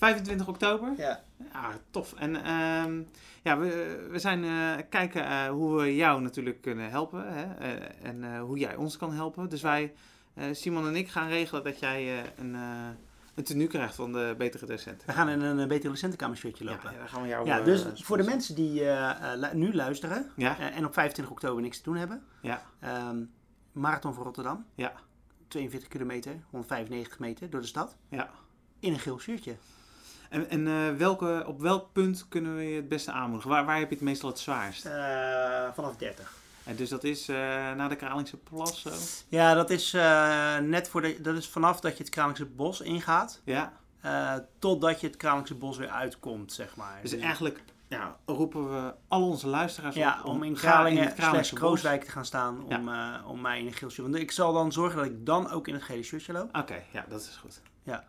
25 0.00 0.48
oktober? 0.48 0.92
Ja. 0.96 1.20
Ja, 1.52 1.70
tof. 1.90 2.12
En 2.12 2.44
ehm, 2.44 3.02
ja, 3.42 3.58
we, 3.58 4.06
we 4.10 4.18
zijn 4.18 4.44
eh, 4.44 4.84
kijken 4.88 5.24
eh, 5.24 5.48
hoe 5.48 5.80
we 5.80 5.94
jou 5.94 6.22
natuurlijk 6.22 6.60
kunnen 6.60 6.90
helpen. 6.90 7.32
Hè? 7.32 7.54
eh, 7.54 8.08
en 8.08 8.38
hoe 8.38 8.58
jij 8.58 8.76
ons 8.76 8.96
kan 8.96 9.12
helpen. 9.12 9.48
Dus 9.48 9.62
wij, 9.62 9.92
Simon 10.52 10.86
en 10.86 10.96
ik, 10.96 11.08
gaan 11.08 11.28
regelen 11.28 11.64
dat 11.64 11.78
jij 11.78 12.32
een, 12.36 12.54
een 13.34 13.44
tenue 13.44 13.66
krijgt 13.66 13.94
van 13.94 14.12
de 14.12 14.34
betere 14.38 14.66
docent. 14.66 15.04
We 15.04 15.12
gaan 15.12 15.28
in 15.28 15.40
een, 15.40 15.68
betere 15.68 15.88
docentenkamer 15.88 16.36
shirtje 16.36 16.64
lopen. 16.64 16.92
ja, 16.92 16.98
dan 16.98 17.08
gaan 17.08 17.22
we 17.22 17.28
jou 17.28 17.46
Ja, 17.46 17.60
dus 17.60 17.86
voor 17.94 18.16
de 18.16 18.22
mensen 18.22 18.54
die 18.54 18.82
nu 19.52 19.74
luisteren 19.74 20.30
Ja, 20.36 20.58
en 20.58 20.84
op 20.86 20.92
25 20.92 21.34
oktober 21.34 21.62
niks 21.62 21.76
te 21.76 21.82
doen 21.82 21.96
hebben. 21.96 22.22
ja, 22.40 22.62
ehm, 22.80 23.24
Marathon 23.72 24.14
van 24.14 24.24
Rotterdam. 24.24 24.64
Ja. 24.74 24.92
42 25.48 25.88
kilometer, 25.88 26.32
195 26.50 27.18
meter 27.18 27.50
door 27.50 27.60
de 27.60 27.66
stad. 27.66 27.96
ja. 28.08 28.30
In 28.80 28.92
een 28.92 28.98
geel 28.98 29.18
shirtje. 29.18 29.56
En, 30.30 30.50
en 30.50 30.66
eh, 30.66 30.96
welke, 30.96 31.44
op 31.46 31.60
welk 31.60 31.92
punt 31.92 32.26
kunnen 32.28 32.56
we 32.56 32.62
je 32.62 32.76
het 32.76 32.88
beste 32.88 33.12
aanmoedigen? 33.12 33.50
Waar, 33.50 33.64
waar 33.64 33.78
heb 33.78 33.88
je 33.88 33.94
het 33.94 34.04
meestal 34.04 34.28
het 34.28 34.38
zwaarst? 34.38 34.86
Eh, 34.86 35.68
vanaf 35.74 35.96
30. 35.96 36.32
En 36.64 36.76
dus 36.76 36.88
dat 36.88 37.04
is 37.04 37.28
eh 37.28 37.36
na 37.72 37.88
de 37.88 37.96
Kralingse 37.96 38.36
Plas 38.36 38.82
zo? 38.82 38.90
Ja, 39.28 39.54
dat 39.54 39.70
is, 39.70 39.92
net 40.62 40.88
voor 40.88 41.02
de, 41.02 41.20
dat 41.20 41.36
is 41.36 41.48
vanaf 41.48 41.80
dat 41.80 41.96
je 41.96 42.02
het 42.02 42.12
Kralingse 42.12 42.46
Bos 42.46 42.80
ingaat. 42.80 43.40
Ja. 43.44 43.72
totdat 44.58 45.00
je 45.00 45.06
het 45.06 45.16
Kralingse 45.16 45.54
Bos 45.54 45.76
weer 45.76 45.88
uitkomt, 45.88 46.52
zeg 46.52 46.76
maar. 46.76 46.98
Dus 47.02 47.12
eigenlijk 47.12 47.62
ja, 47.88 48.16
roepen 48.26 48.70
we 48.70 48.94
al 49.08 49.28
onze 49.28 49.48
luisteraars 49.48 49.94
Ja, 49.94 50.20
op 50.24 50.34
om 50.34 50.42
in 50.42 50.56
ga 50.56 50.86
in 50.86 50.94
Kralingen 50.94 51.14
slash. 51.16 51.52
Krooswijk 51.52 52.04
te 52.04 52.10
gaan 52.10 52.24
staan 52.24 52.64
om, 52.64 52.90
om 53.26 53.40
mij 53.40 53.58
in 53.58 53.66
een 53.66 53.72
geel 53.72 53.90
shirtje. 53.90 54.02
Want 54.02 54.22
ik 54.22 54.30
zal 54.30 54.52
dan 54.52 54.72
zorgen 54.72 54.96
dat 54.96 55.06
ik 55.06 55.26
dan 55.26 55.50
ook 55.50 55.68
in 55.68 55.74
het 55.74 55.82
gele 55.82 56.02
shirtje 56.02 56.32
loop. 56.32 56.56
Oké, 56.56 56.82
ja, 56.92 57.04
dat 57.08 57.20
is 57.20 57.36
goed. 57.36 57.60
Ja. 57.82 58.04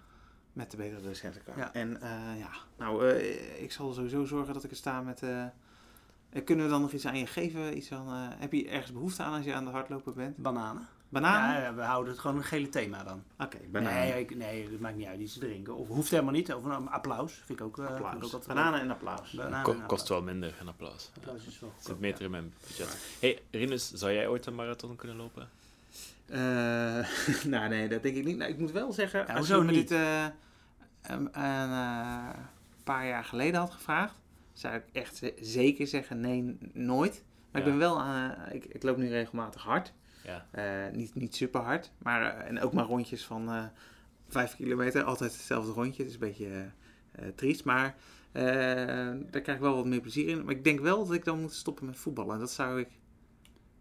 Met 0.54 0.72
de 0.72 0.78
betere 0.78 1.02
docentenkamer. 1.02 1.60
Ja. 1.60 1.74
En 1.74 2.02
eh, 2.02 2.40
ja, 2.40 2.50
nou, 2.78 3.08
eh, 3.10 3.62
ik 3.64 3.72
zal 3.72 3.94
sowieso 3.94 4.26
zorgen 4.26 4.54
dat 4.54 4.64
ik 4.64 4.72
er 4.72 4.78
sta 4.78 5.02
met... 5.02 5.24
eh, 5.24 5.46
kunnen 6.46 6.66
we 6.66 6.72
dan 6.72 6.82
nog 6.82 6.92
iets 6.92 7.06
aan 7.08 7.18
je 7.18 7.28
geven? 7.28 7.78
Iets 7.78 7.88
van, 7.88 8.08
eh, 8.08 8.28
heb 8.40 8.52
je 8.54 8.70
ergens 8.70 8.92
behoefte 8.92 9.24
aan 9.24 9.34
als 9.34 9.46
je 9.46 9.54
aan 9.54 9.66
het 9.66 9.74
hardlopen 9.74 10.14
bent? 10.14 10.38
Bananen. 10.38 10.88
Bananen? 11.10 11.56
Ja, 11.56 11.62
ja, 11.62 11.74
we 11.74 11.82
houden 11.82 12.12
het 12.12 12.22
gewoon 12.22 12.38
een 12.38 12.44
gele 12.44 12.70
thema 12.70 13.04
dan. 13.04 13.24
Oké, 13.40 13.58
bananen. 13.72 14.00
Nee, 14.00 14.20
ik, 14.20 14.36
nee, 14.36 14.70
dat 14.70 14.80
maakt 14.80 14.96
niet 14.96 15.08
uit. 15.08 15.20
Iets 15.20 15.34
te 15.34 15.40
drinken. 15.40 15.76
Of 15.76 15.88
hoeft 15.88 16.10
helemaal 16.12 16.32
niet. 16.34 16.54
Of 16.54 16.64
een 16.64 16.90
applaus. 16.90 17.34
Vind 17.46 17.60
ik 17.60 17.66
ook, 17.66 17.78
eh, 17.78 17.86
vind 17.86 18.00
ik 18.00 18.06
applaus. 18.06 18.24
ook 18.26 18.34
altijd 18.34 18.48
Bananen 18.48 18.80
en 18.80 18.92
applaus. 18.92 19.32
Bananen 19.32 19.64
Ko- 19.64 19.72
en 19.72 19.78
kost 19.86 19.92
applaus. 20.02 20.10
wel 20.10 20.22
minder, 20.22 20.56
een 20.60 20.68
applaus. 20.68 21.12
Applaus 21.16 21.46
is 21.46 21.60
wel 21.60 21.72
Zit 21.80 22.00
meter 22.00 22.26
in 22.26 22.32
mijn 22.32 22.54
budget. 22.68 22.98
Hey, 23.20 23.42
Rinus, 23.52 23.92
zou 23.92 24.12
jij 24.14 24.28
ooit 24.28 24.46
een 24.46 24.56
marathon 24.56 24.96
kunnen 24.96 25.18
lopen? 25.18 25.50
Eh, 26.32 27.06
nou, 27.54 27.70
nee, 27.70 27.88
dat 27.90 28.04
denk 28.04 28.16
ik 28.16 28.26
niet. 28.26 28.38
Nou, 28.38 28.52
ik 28.52 28.58
moet 28.58 28.72
wel 28.72 28.92
zeggen, 28.94 29.28
als 29.28 29.48
je 29.48 29.58
me 29.58 29.72
niet? 29.72 29.88
dit 29.90 29.92
eh, 29.92 30.26
een, 31.02 31.34
eh, 31.34 32.30
paar 32.84 33.08
jaar 33.08 33.24
geleden 33.24 33.60
had 33.60 33.72
gevraagd, 33.72 34.16
zou 34.54 34.76
ik 34.76 34.84
echt 34.92 35.16
ze- 35.16 35.38
zeker 35.42 35.88
zeggen 35.88 36.20
nee, 36.20 36.58
nooit. 36.74 37.24
Maar 37.52 37.62
ik 37.62 37.68
ben 37.68 37.78
wel, 37.78 38.02
ik, 38.52 38.66
ik 38.66 38.84
loop 38.84 38.98
nu 38.98 39.10
regelmatig 39.10 39.62
hard. 39.64 39.94
Ja. 40.24 40.46
Niet, 40.92 41.16
niet 41.16 41.36
super 41.36 41.62
hard, 41.62 41.92
maar 41.98 42.38
en 42.38 42.62
ook 42.62 42.74
maar 42.74 42.86
rondjes 42.86 43.26
van 43.26 43.70
vijf 44.28 44.56
kilometer. 44.56 45.04
Altijd 45.04 45.32
hetzelfde 45.32 45.72
rondje. 45.72 46.02
Het 46.04 46.12
is 46.12 46.14
een 46.14 46.28
beetje 46.28 46.72
triest, 47.36 47.64
maar 47.64 47.96
daar 48.32 49.42
krijg 49.42 49.58
ik 49.58 49.60
wel 49.60 49.76
wat 49.76 49.86
meer 49.86 50.02
plezier 50.02 50.28
in. 50.28 50.44
Maar 50.46 50.54
ik 50.54 50.64
denk 50.64 50.80
wel 50.80 51.06
dat 51.06 51.16
ik 51.16 51.26
dan 51.26 51.42
moet 51.42 51.54
stoppen 51.54 51.86
met 51.86 51.98
voetballen. 51.98 52.34
En 52.34 52.40
dat 52.40 52.52
zou 52.52 52.80
ik... 52.80 52.88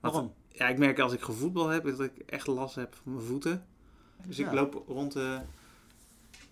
Waarom? 0.01 0.35
Ja, 0.53 0.69
ik 0.69 0.79
merk 0.79 0.99
als 0.99 1.13
ik 1.13 1.21
gevoetbal 1.23 1.69
heb, 1.69 1.85
dat 1.85 2.01
ik 2.01 2.19
echt 2.27 2.47
last 2.47 2.75
heb 2.75 2.95
van 3.03 3.13
mijn 3.13 3.25
voeten. 3.27 3.65
Dus 4.27 4.39
ik 4.39 4.47
Ja. 4.47 4.55
loop 4.55 4.85
rond 4.87 5.13
de 5.13 5.41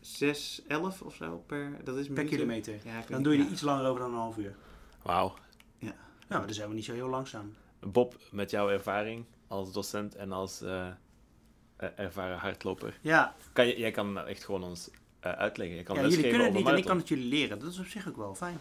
6, 0.01 0.63
11 0.69 1.03
of 1.03 1.15
zo 1.15 1.43
per, 1.47 1.73
dat 1.85 1.97
is 1.97 2.09
Per 2.09 2.25
kilometer. 2.25 2.75
Ja, 2.85 3.03
Dan 3.09 3.23
doe 3.23 3.33
je 3.33 3.39
ja. 3.39 3.45
er 3.45 3.51
iets 3.53 3.61
langer 3.61 3.87
over 3.87 4.01
dan 4.01 4.11
een 4.11 4.19
half 4.19 4.37
uur. 4.37 4.55
Wauw. 5.03 5.35
Nou, 6.29 6.41
maar 6.41 6.49
dan 6.49 6.57
zijn 6.57 6.69
we 6.69 6.75
niet 6.75 6.85
zo 6.85 6.93
heel 6.93 7.09
langzaam. 7.09 7.55
Bob, 7.81 8.17
met 8.31 8.51
jouw 8.51 8.69
ervaring 8.71 9.25
als 9.47 9.73
docent 9.73 10.15
en 10.15 10.33
als 10.33 10.63
eh, 10.63 10.87
eh, 11.77 11.89
ervaren 11.97 12.39
hardloper. 12.39 12.99
Ja, 13.01 13.35
Kan 13.53 13.67
je, 13.67 13.79
jij 13.79 13.91
kan 13.91 14.19
echt 14.19 14.45
gewoon 14.45 14.63
ons 14.63 14.91
eh, 15.21 15.33
uitleggen. 15.33 15.77
Je 15.77 15.83
kan 15.83 15.97
ja 15.97 16.03
jullie 16.03 16.21
kunnen 16.21 16.45
het 16.47 16.55
niet 16.55 16.67
en 16.67 16.77
ik 16.77 16.85
kan 16.85 16.97
het 16.97 17.09
jullie 17.09 17.29
leren. 17.29 17.59
Dat 17.59 17.73
is 17.73 17.79
op 17.79 17.87
zich 17.87 18.09
ook 18.09 18.17
wel 18.17 18.35
fijn. 18.35 18.59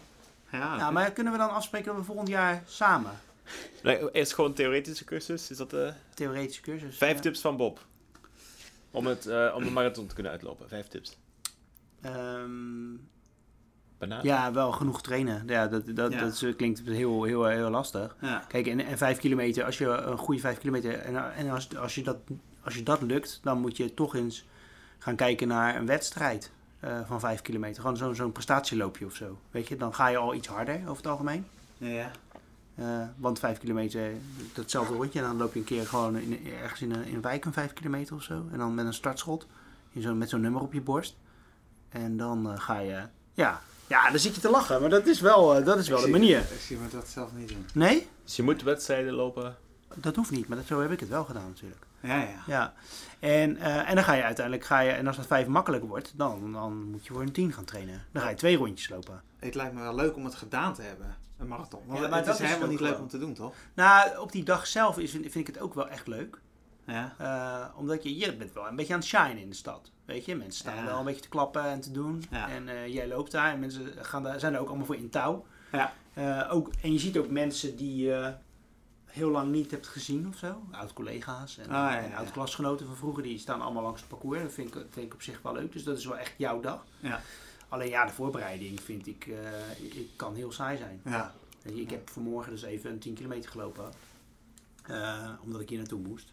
Ja, 0.52 0.76
Ja, 0.76 0.90
maar 0.90 1.10
kunnen 1.12 1.32
we 1.32 1.38
dan 1.38 1.50
afspreken 1.50 1.86
dat 1.86 1.96
we 1.96 2.04
volgend 2.04 2.28
jaar 2.28 2.62
samen 2.66 3.12
eerst 4.12 4.34
gewoon 4.34 4.52
theoretische 4.52 5.04
cursus. 5.04 5.50
Is 5.50 5.56
dat 5.56 5.70
de 5.70 5.92
theoretische 6.14 6.62
cursus? 6.62 6.96
vijf 6.96 7.14
ja. 7.14 7.20
tips 7.20 7.40
van 7.40 7.56
Bob? 7.56 7.86
Om, 8.90 9.06
het, 9.06 9.26
eh, 9.26 9.52
om 9.56 9.64
de 9.64 9.70
marathon 9.70 10.06
te 10.06 10.14
kunnen 10.14 10.32
uitlopen. 10.32 10.68
Vijf 10.68 10.86
tips. 10.88 11.18
Ehm, 12.02 12.94
Banaan. 13.98 14.22
ja, 14.22 14.52
wel 14.52 14.72
genoeg 14.72 15.02
trainen. 15.02 15.42
Ja, 15.46 15.66
dat, 15.66 15.86
dat, 15.96 16.12
Ja. 16.12 16.20
dat 16.20 16.42
is- 16.42 16.56
klinkt 16.56 16.80
heel, 16.84 17.24
heel, 17.24 17.44
heel 17.46 17.70
lastig. 17.70 18.16
ja. 18.20 18.44
Kijk, 18.48 18.66
en, 18.66 18.80
en 18.80 18.98
vijf 18.98 19.18
kilometer, 19.18 19.64
als 19.64 19.78
je 19.78 19.86
een 19.86 20.18
goede 20.18 20.40
vijf 20.40 20.58
kilometer, 20.58 20.94
en, 20.98 21.34
en 21.34 21.50
als, 21.50 21.76
als, 21.76 21.94
je 21.94 22.02
dat, 22.02 22.16
als 22.64 22.74
je 22.74 22.82
dat 22.82 23.02
lukt, 23.02 23.40
dan 23.42 23.60
moet 23.60 23.76
je 23.76 23.94
toch 23.94 24.14
eens 24.14 24.44
gaan 24.98 25.16
kijken 25.16 25.48
naar 25.48 25.76
een 25.76 25.86
wedstrijd 25.86 26.50
eh, 26.80 27.00
van 27.06 27.20
vijf 27.20 27.42
kilometer. 27.42 27.80
Gewoon 27.82 27.96
zo'n 27.96 28.14
zo'n 28.14 28.32
prestatieloopje 28.32 29.06
of 29.06 29.14
zo. 29.14 29.38
Weet 29.50 29.68
je, 29.68 29.76
dan 29.76 29.94
ga 29.94 30.08
je 30.08 30.16
al 30.16 30.34
iets 30.34 30.48
harder 30.48 30.80
over 30.82 30.96
het 30.96 31.06
algemeen. 31.06 31.46
Ja, 31.78 32.10
Eh, 32.78 33.02
want 33.16 33.38
vijf 33.38 33.58
kilometer, 33.58 34.10
datzelfde 34.54 34.94
rondje, 34.94 35.18
en 35.20 35.24
dan 35.26 35.36
loop 35.36 35.52
je 35.52 35.58
een 35.58 35.64
keer 35.64 35.86
gewoon 35.86 36.16
in, 36.16 36.46
ergens 36.62 36.80
in 36.80 36.92
een, 36.92 37.04
in 37.04 37.14
een 37.14 37.20
wijk 37.20 37.44
een 37.44 37.52
vijf 37.52 37.72
kilometer 37.72 38.14
of 38.14 38.22
zo. 38.22 38.46
En 38.52 38.58
dan 38.58 38.74
met 38.74 38.86
een 38.86 38.94
startschot, 38.94 39.46
in 39.92 40.02
zo, 40.02 40.14
met 40.14 40.28
zo'n 40.28 40.40
nummer 40.40 40.60
op 40.60 40.72
je 40.72 40.80
borst. 40.80 41.16
En 41.88 42.16
dan 42.16 42.50
eh, 42.52 42.60
ga 42.60 42.78
je, 42.78 43.02
ja, 43.34 43.60
ja, 43.86 44.10
dan 44.10 44.18
zit 44.18 44.34
je 44.34 44.40
te 44.40 44.50
lachen, 44.50 44.80
maar 44.80 44.90
dat 44.90 45.06
is 45.06 45.20
wel, 45.20 45.56
eh, 45.56 45.64
dat 45.64 45.78
is 45.78 45.88
wel 45.88 45.98
Ik 45.98 46.04
de 46.04 46.10
zie- 46.10 46.20
manier. 46.20 46.38
Ik 46.38 46.60
zie 46.60 46.76
me 46.76 46.88
dat 46.88 47.08
zelf 47.08 47.30
niet 47.34 47.48
doen. 47.48 47.66
Nee, 47.74 48.06
Dus 48.24 48.36
je 48.36 48.42
moet 48.42 48.62
wedstrijden 48.62 49.12
lopen. 49.12 49.56
dat 49.94 50.16
hoeft 50.16 50.30
niet, 50.30 50.48
maar 50.48 50.56
dat, 50.56 50.66
zo 50.66 50.80
heb 50.80 50.90
ik 50.92 51.00
het 51.00 51.08
wel 51.08 51.24
gedaan 51.24 51.46
natuurlijk. 51.48 51.86
Ja, 52.00 52.16
ja. 52.20 52.42
Ja, 52.46 52.72
en, 53.18 53.56
eh, 53.56 53.88
en 53.88 53.94
dan 53.94 54.04
ga 54.04 54.12
je 54.12 54.22
uiteindelijk, 54.22 54.64
ga 54.66 54.80
je, 54.80 54.90
en 54.90 55.06
als 55.06 55.16
dat 55.16 55.26
vijf 55.26 55.46
makkelijk 55.46 55.84
wordt, 55.84 56.12
dan, 56.16 56.52
dan 56.52 56.90
moet 56.90 57.06
je 57.06 57.12
voor 57.12 57.22
een 57.22 57.32
tien 57.32 57.52
gaan 57.52 57.64
trainen. 57.64 58.04
Dan 58.12 58.22
ga 58.22 58.28
je 58.28 58.34
twee 58.36 58.56
rondjes 58.56 58.88
lopen. 58.88 59.22
Het 59.38 59.54
lijkt 59.54 59.74
me 59.74 59.80
wel 59.80 59.94
leuk 59.94 60.16
om 60.16 60.24
het 60.24 60.34
gedaan 60.34 60.74
te 60.74 60.82
hebben, 60.82 61.16
een 61.38 61.48
marathon. 61.48 61.80
Want 61.86 62.00
Ja, 62.00 62.08
maar 62.08 62.16
het 62.16 62.26
dat 62.26 62.34
is 62.34 62.40
is 62.40 62.46
helemaal 62.48 62.68
niet 62.70 62.80
leuk 62.80 62.98
om 62.98 63.08
te 63.08 63.18
doen, 63.18 63.34
toch? 63.34 63.54
Nou, 63.74 64.18
op 64.18 64.32
die 64.32 64.44
dag 64.44 64.66
zelf 64.66 64.98
is, 64.98 65.10
vind 65.10 65.34
ik 65.34 65.46
het 65.46 65.58
ook 65.60 65.74
wel 65.74 65.88
echt 65.88 66.06
leuk. 66.06 66.40
Ja. 66.86 67.14
Eh, 67.18 67.78
omdat 67.78 68.02
je, 68.02 68.16
je 68.18 68.36
bent 68.36 68.52
wel 68.52 68.66
een 68.66 68.76
beetje 68.76 68.92
aan 68.92 68.98
het 68.98 69.08
shine 69.08 69.40
in 69.40 69.48
de 69.48 69.54
stad. 69.56 69.90
Weet 70.04 70.24
je, 70.24 70.36
mensen 70.36 70.58
staan 70.60 70.76
Ja. 70.76 70.84
wel 70.84 70.98
een 70.98 71.04
beetje 71.04 71.20
te 71.20 71.28
klappen 71.28 71.62
en 71.64 71.80
te 71.80 71.90
doen. 71.92 72.22
Ja. 72.30 72.48
En 72.48 72.68
eh, 72.68 72.86
jij 72.94 73.08
loopt 73.08 73.30
daar 73.32 73.52
en 73.52 73.58
mensen 73.58 73.92
gaan 74.00 74.22
daar, 74.22 74.40
zijn 74.40 74.54
er 74.54 74.60
ook 74.60 74.68
allemaal 74.68 74.86
voor 74.86 74.96
in 74.96 75.10
touw. 75.10 75.46
Ja. 75.72 75.92
Eh, 76.14 76.48
ook, 76.54 76.70
en 76.82 76.92
je 76.92 76.98
ziet 76.98 77.18
ook 77.18 77.28
mensen 77.30 77.76
die 77.76 78.12
heel 79.08 79.30
lang 79.30 79.50
niet 79.52 79.70
hebt 79.70 79.86
gezien 79.86 80.26
of 80.28 80.36
zo. 80.36 80.62
Oud-collega's 80.70 81.58
en, 81.58 81.64
Ah, 81.64 81.70
ja, 81.70 81.98
en 81.98 82.10
ja. 82.10 82.16
oud-klasgenoten 82.16 82.86
van 82.86 82.96
vroeger. 82.96 83.22
Die 83.22 83.38
staan 83.38 83.60
allemaal 83.60 83.82
langs 83.82 84.00
het 84.00 84.08
parcours. 84.08 84.42
Dat 84.42 84.52
vind 84.52 84.74
ik, 84.74 84.86
vind 84.90 85.06
ik 85.06 85.14
op 85.14 85.22
zich 85.22 85.42
wel 85.42 85.52
leuk. 85.52 85.72
Dus 85.72 85.84
dat 85.84 85.98
is 85.98 86.04
wel 86.04 86.16
echt 86.18 86.34
jouw 86.36 86.60
dag. 86.60 86.84
Ja. 87.00 87.20
Alleen 87.68 87.88
ja, 87.88 88.06
de 88.06 88.12
voorbereiding 88.12 88.80
vind 88.80 89.06
ik, 89.06 89.26
eh, 89.26 89.80
ik, 90.00 90.08
kan 90.16 90.34
heel 90.34 90.52
saai 90.52 90.76
zijn. 90.76 91.00
Ja. 91.04 91.34
Ik 91.62 91.90
heb 91.90 92.10
vanmorgen 92.10 92.52
dus 92.52 92.62
even 92.62 92.90
een 92.90 92.98
10 92.98 93.14
kilometer 93.14 93.50
gelopen. 93.50 93.92
eh, 94.86 95.30
omdat 95.42 95.60
ik 95.60 95.68
hier 95.68 95.78
naartoe 95.78 96.00
moest. 96.00 96.32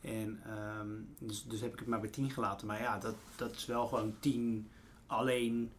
En 0.00 0.40
ehm, 0.46 0.88
dus, 1.18 1.44
dus 1.44 1.60
heb 1.60 1.72
ik 1.72 1.78
het 1.78 1.88
maar 1.88 2.00
bij 2.00 2.08
10 2.10 2.30
gelaten. 2.30 2.66
Maar 2.66 2.80
ja, 2.80 2.98
dat, 2.98 3.14
dat 3.36 3.54
is 3.54 3.66
wel 3.66 3.86
gewoon 3.86 4.14
10 4.20 4.68
alleen. 5.06 5.72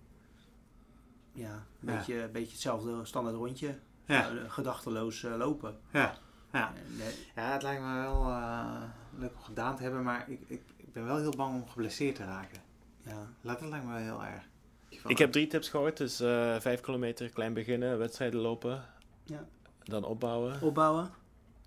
Ja, 1.32 1.54
een 1.82 1.90
Ja. 1.92 1.96
beetje, 1.98 2.22
een 2.22 2.32
beetje 2.32 2.52
hetzelfde 2.52 3.06
standaard 3.06 3.36
rondje. 3.36 3.78
Ja. 4.06 4.30
Eh, 4.30 4.36
gedachteloos 4.52 5.22
lopen. 5.22 5.78
Ja. 5.92 6.18
Ja. 6.56 6.74
Eh, 7.00 7.06
ja, 7.36 7.52
het 7.52 7.62
lijkt 7.62 7.82
me 7.82 7.94
wel 7.94 8.22
eh, 8.22 8.82
leuk 9.18 9.32
om 9.36 9.44
gedaan 9.44 9.76
te 9.76 9.84
hebben, 9.84 10.04
maar 10.04 10.30
ik, 10.30 10.40
ik, 10.48 10.62
ik 10.78 10.94
ben 10.94 11.06
wel 11.06 11.18
heel 11.18 11.36
bang 11.36 11.56
om 11.56 11.70
geblesseerd 11.70 12.16
te 12.16 12.26
raken. 12.26 12.60
ja. 13.04 13.12
Dat 13.42 13.62
lijkt 13.62 13.86
me 13.86 13.92
wel 13.92 14.02
heel 14.02 14.24
erg. 14.24 14.44
Ik 15.08 15.18
heb 15.18 15.32
drie 15.32 15.48
tips 15.48 15.70
gehoord. 15.70 15.98
Dus 15.98 16.20
eh 16.20 16.60
vijf 16.60 16.82
kilometer, 16.82 17.30
klein 17.30 17.54
beginnen, 17.54 17.98
wedstrijden 17.98 18.40
lopen. 18.40 18.84
Ja. 19.24 19.46
Dan 19.84 20.04
opbouwen. 20.04 20.62
Opbouwen. 20.62 21.10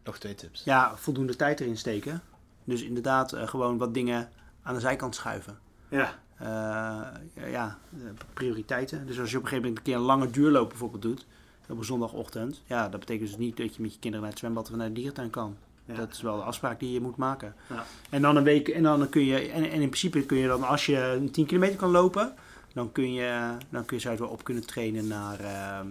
Nog 0.05 0.18
twee 0.18 0.35
tips. 0.35 0.64
Ja, 0.64 0.96
voldoende 0.96 1.37
tijd 1.37 1.61
erin 1.61 1.77
steken. 1.77 2.22
Dus 2.64 2.83
inderdaad, 2.83 3.33
eh, 3.33 3.48
gewoon 3.48 3.79
wat 3.79 3.94
dingen 3.94 4.29
aan 4.62 4.74
de 4.74 4.81
zijkant 4.81 5.14
schuiven. 5.14 5.59
Ja. 5.88 6.18
Eh, 6.37 6.46
ja, 7.35 7.46
ja, 7.46 7.79
prioriteiten. 8.35 9.07
Dus 9.07 9.20
als 9.20 9.31
je 9.31 9.37
op 9.37 9.42
een 9.42 9.48
gegeven 9.48 9.68
moment 9.68 9.77
een 9.77 9.92
keer 9.92 9.94
een 9.94 10.07
lange 10.07 10.31
duurloop 10.31 10.68
bijvoorbeeld 10.68 11.03
doet, 11.03 11.27
op 11.68 11.78
een 11.78 11.85
zondagochtend, 11.85 12.62
ja, 12.66 12.88
dat 12.88 13.00
betekent 13.00 13.28
dus 13.28 13.38
niet 13.38 13.57
dat 13.57 13.74
je 13.74 13.83
met 13.83 13.92
je 13.92 13.98
kinderen 13.98 14.20
naar 14.20 14.31
het 14.31 14.38
zwembad 14.38 14.70
of 14.70 14.76
naar 14.76 14.88
de 14.88 14.92
dierentuin 14.92 15.31
kan. 15.31 15.57
Ja. 15.85 15.94
Dat 15.94 16.12
is 16.12 16.20
wel 16.22 16.37
de 16.37 16.42
afspraak 16.42 16.81
die 16.81 16.92
je 16.92 17.00
moet 17.00 17.16
maken. 17.16 17.54
Ja. 17.68 17.85
En 18.11 18.22
dan 18.22 18.37
een 18.37 18.44
week, 18.44 18.68
en 18.68 18.83
dan 18.83 19.09
kun 19.09 19.24
je, 19.24 19.38
en, 19.38 19.70
en 19.70 19.81
in 19.81 19.88
principe 19.88 20.26
kun 20.26 20.37
je 20.37 20.46
dan, 20.46 20.62
als 20.62 20.87
je 20.87 20.96
een 20.96 21.31
10 21.31 21.46
kilometer 21.46 21.76
kan 21.76 21.90
lopen, 21.90 22.35
dan 22.72 22.92
kun 22.92 23.12
je, 23.12 23.57
dan 23.70 23.85
kun 23.85 23.96
je 23.96 24.02
zou 24.02 24.14
je 24.14 24.20
wel 24.20 24.31
op 24.31 24.44
kunnen 24.44 24.66
trainen 24.66 25.07
naar 25.07 25.40
ehm, 25.40 25.87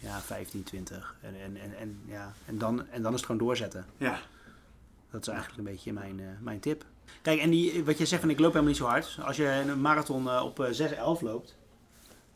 ja, 0.00 0.20
15, 0.20 0.62
20. 0.62 1.16
En, 1.20 1.34
en, 1.40 1.56
en, 1.56 1.78
en, 1.78 2.00
ja, 2.06 2.32
en, 2.46 2.58
dan, 2.58 2.88
en 2.88 3.02
dan 3.02 3.12
is 3.12 3.16
het 3.16 3.26
gewoon 3.26 3.46
doorzetten. 3.46 3.86
Ja. 3.96 4.20
Dat 5.10 5.20
is 5.20 5.28
eigenlijk 5.28 5.58
een 5.58 5.72
beetje 5.72 5.92
mijn, 5.92 6.20
eh, 6.20 6.26
mijn 6.40 6.60
tip. 6.60 6.84
Kijk, 7.22 7.40
en 7.40 7.50
die, 7.50 7.84
wat 7.84 7.96
jij 7.96 8.06
zegt 8.06 8.20
van 8.20 8.30
ik 8.30 8.38
loop 8.38 8.52
helemaal 8.52 8.72
niet 8.72 8.80
zo 8.80 8.86
hard. 8.86 9.18
Als 9.22 9.36
je 9.36 9.46
een 9.46 9.80
marathon 9.80 10.28
eh, 10.28 10.42
op 10.44 10.60
eh, 10.60 10.90
6,11 10.90 11.22
loopt. 11.22 11.56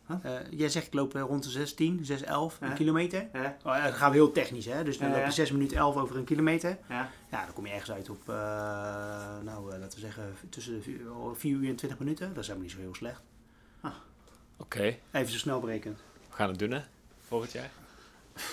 Huh? 0.07 0.17
eh, 0.39 0.45
jij 0.51 0.69
zegt 0.69 0.87
ik 0.87 0.93
loop 0.93 1.15
eh, 1.15 1.21
rond 1.21 1.43
de 1.43 1.49
16, 1.49 2.05
6,11 2.05 2.25
Ja. 2.27 2.55
een 2.59 2.73
kilometer. 2.73 3.27
Ja. 3.33 3.57
Oh, 3.63 3.75
ja, 3.75 3.83
dan 3.83 3.93
gaan 3.93 4.09
we 4.11 4.15
heel 4.15 4.31
technisch, 4.31 4.65
hè? 4.65 4.83
Dus 4.83 4.97
dan 4.97 5.07
loop 5.07 5.17
je 5.17 5.23
ja. 5.23 5.29
6 5.31 5.51
minuten 5.51 5.77
11 5.77 5.95
over 5.95 6.15
een 6.17 6.23
kilometer. 6.23 6.77
Ja. 6.89 7.09
Ja, 7.31 7.45
dan 7.45 7.53
kom 7.53 7.65
je 7.65 7.71
ergens 7.71 7.91
uit 7.91 8.09
op, 8.09 8.29
eh, 8.29 8.35
nou, 9.43 9.73
eh, 9.73 9.79
laten 9.79 9.99
we 9.99 10.05
zeggen, 10.05 10.35
tussen 10.49 10.73
de 10.73 10.81
4 11.35 11.51
uur 11.55 11.69
en 11.69 11.75
20 11.75 11.99
minuten. 11.99 12.27
Dat 12.27 12.37
is 12.37 12.47
helemaal 12.47 12.67
niet 12.67 12.75
zo 12.77 12.81
heel 12.81 12.95
slecht. 12.95 13.21
Oké, 14.57 14.95
Even 15.11 15.31
zo 15.31 15.37
snel 15.37 15.59
berekend. 15.59 15.99
we 16.29 16.35
gaan 16.35 16.49
het 16.49 16.59
doen 16.59 16.71
hè. 16.71 16.81
Volgend 17.27 17.51
jaar. 17.51 17.69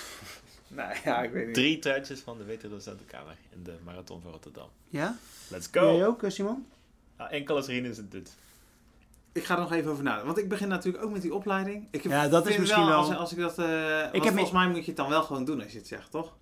Nou 0.75 0.97
ja, 1.05 1.23
ik 1.23 1.31
weet 1.33 1.47
niet. 1.47 1.55
Drie 1.55 1.79
truitjes 1.79 2.21
van 2.21 2.39
de 2.39 2.69
Docentenkamer 2.69 3.37
in 3.51 3.63
de 3.63 3.77
Marathon 3.85 4.21
van 4.21 4.31
Rotterdam. 4.31 4.69
Ja? 4.89 5.17
Let's 5.49 5.69
Jij 5.73 5.83
go! 5.83 6.05
ook, 6.05 6.23
eh, 6.23 6.31
Simon? 6.31 6.67
Ah, 7.17 7.33
enkel 7.33 7.57
als 7.57 7.67
Rien 7.67 7.85
is 7.85 7.97
het 7.97 8.11
dit. 8.11 8.35
Ik 9.33 9.45
ga 9.45 9.55
er 9.55 9.61
nog 9.61 9.73
even 9.73 9.91
over 9.91 10.03
nadenken. 10.03 10.27
Want 10.27 10.39
ik 10.39 10.49
begin 10.49 10.69
natuurlijk 10.69 11.05
ook 11.05 11.11
met 11.13 11.23
die 11.23 11.35
opleiding. 11.35 11.89
Ik 11.91 12.03
heb- 12.03 12.13
Ja, 12.13 12.29
dat 12.29 12.47
is 12.49 12.57
misschien 12.59 12.87
wel- 12.87 12.97
Als, 12.97 13.17
als 13.17 13.33
ik 13.33 13.39
dat... 13.39 13.59
eh 13.59 13.67
want 14.13 14.13
heb 14.25 14.33
volgens 14.33 14.51
mij 14.51 14.67
moet 14.69 14.79
je 14.81 14.85
het 14.87 14.97
dan 14.97 15.09
wel 15.09 15.23
gewoon 15.23 15.45
doen 15.45 15.63
als 15.63 15.73
je 15.73 15.79
het 15.79 15.87
zegt, 15.87 16.11
toch? 16.11 16.33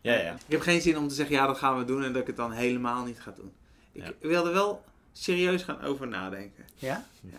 Ja, 0.00 0.14
ja. 0.14 0.32
Ik 0.32 0.40
heb 0.52 0.60
geen 0.60 0.80
zin 0.80 0.98
om 0.98 1.08
te 1.08 1.14
zeggen, 1.14 1.34
ja, 1.34 1.46
dat 1.46 1.58
gaan 1.58 1.78
we 1.78 1.84
doen 1.84 2.04
en 2.04 2.12
dat 2.12 2.20
ik 2.20 2.26
het 2.26 2.36
dan 2.36 2.52
helemaal 2.52 3.04
niet 3.04 3.20
ga 3.20 3.30
doen. 3.36 3.52
Ik 3.92 4.02
Ja. 4.04 4.28
wil 4.28 4.46
er 4.46 4.52
wel 4.52 4.84
serieus 5.12 5.62
gaan 5.62 5.80
over 5.82 6.08
nadenken. 6.08 6.64
Ja? 6.74 7.04
Ja. 7.20 7.38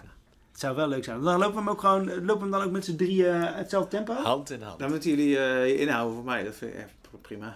Het 0.52 0.60
zou 0.60 0.76
wel 0.76 0.88
leuk 0.88 1.04
zijn. 1.04 1.22
Dan 1.22 1.38
lopen 1.40 1.54
we 1.54 1.60
hem 1.60 1.70
ook 1.70 1.80
gewoon, 1.80 2.06
lopen 2.06 2.26
we 2.36 2.40
hem 2.42 2.52
dan 2.52 2.62
ook 2.62 2.72
met 2.72 2.86
z'n 2.86 2.96
drieën 2.96 3.36
uh, 3.36 3.56
hetzelfde 3.56 3.90
tempo? 3.90 4.14
Hand 4.14 4.50
in 4.50 4.62
hand. 4.62 4.80
Dan 4.80 4.90
moeten 4.90 5.10
jullie 5.10 5.38
eh, 5.40 5.68
je 5.68 5.78
inhouden 5.78 6.16
voor 6.16 6.24
mij. 6.26 6.44
Dat 6.44 6.56
vind 6.56 6.74
ik 6.74 6.80
echt 6.80 6.94
prima. 7.22 7.56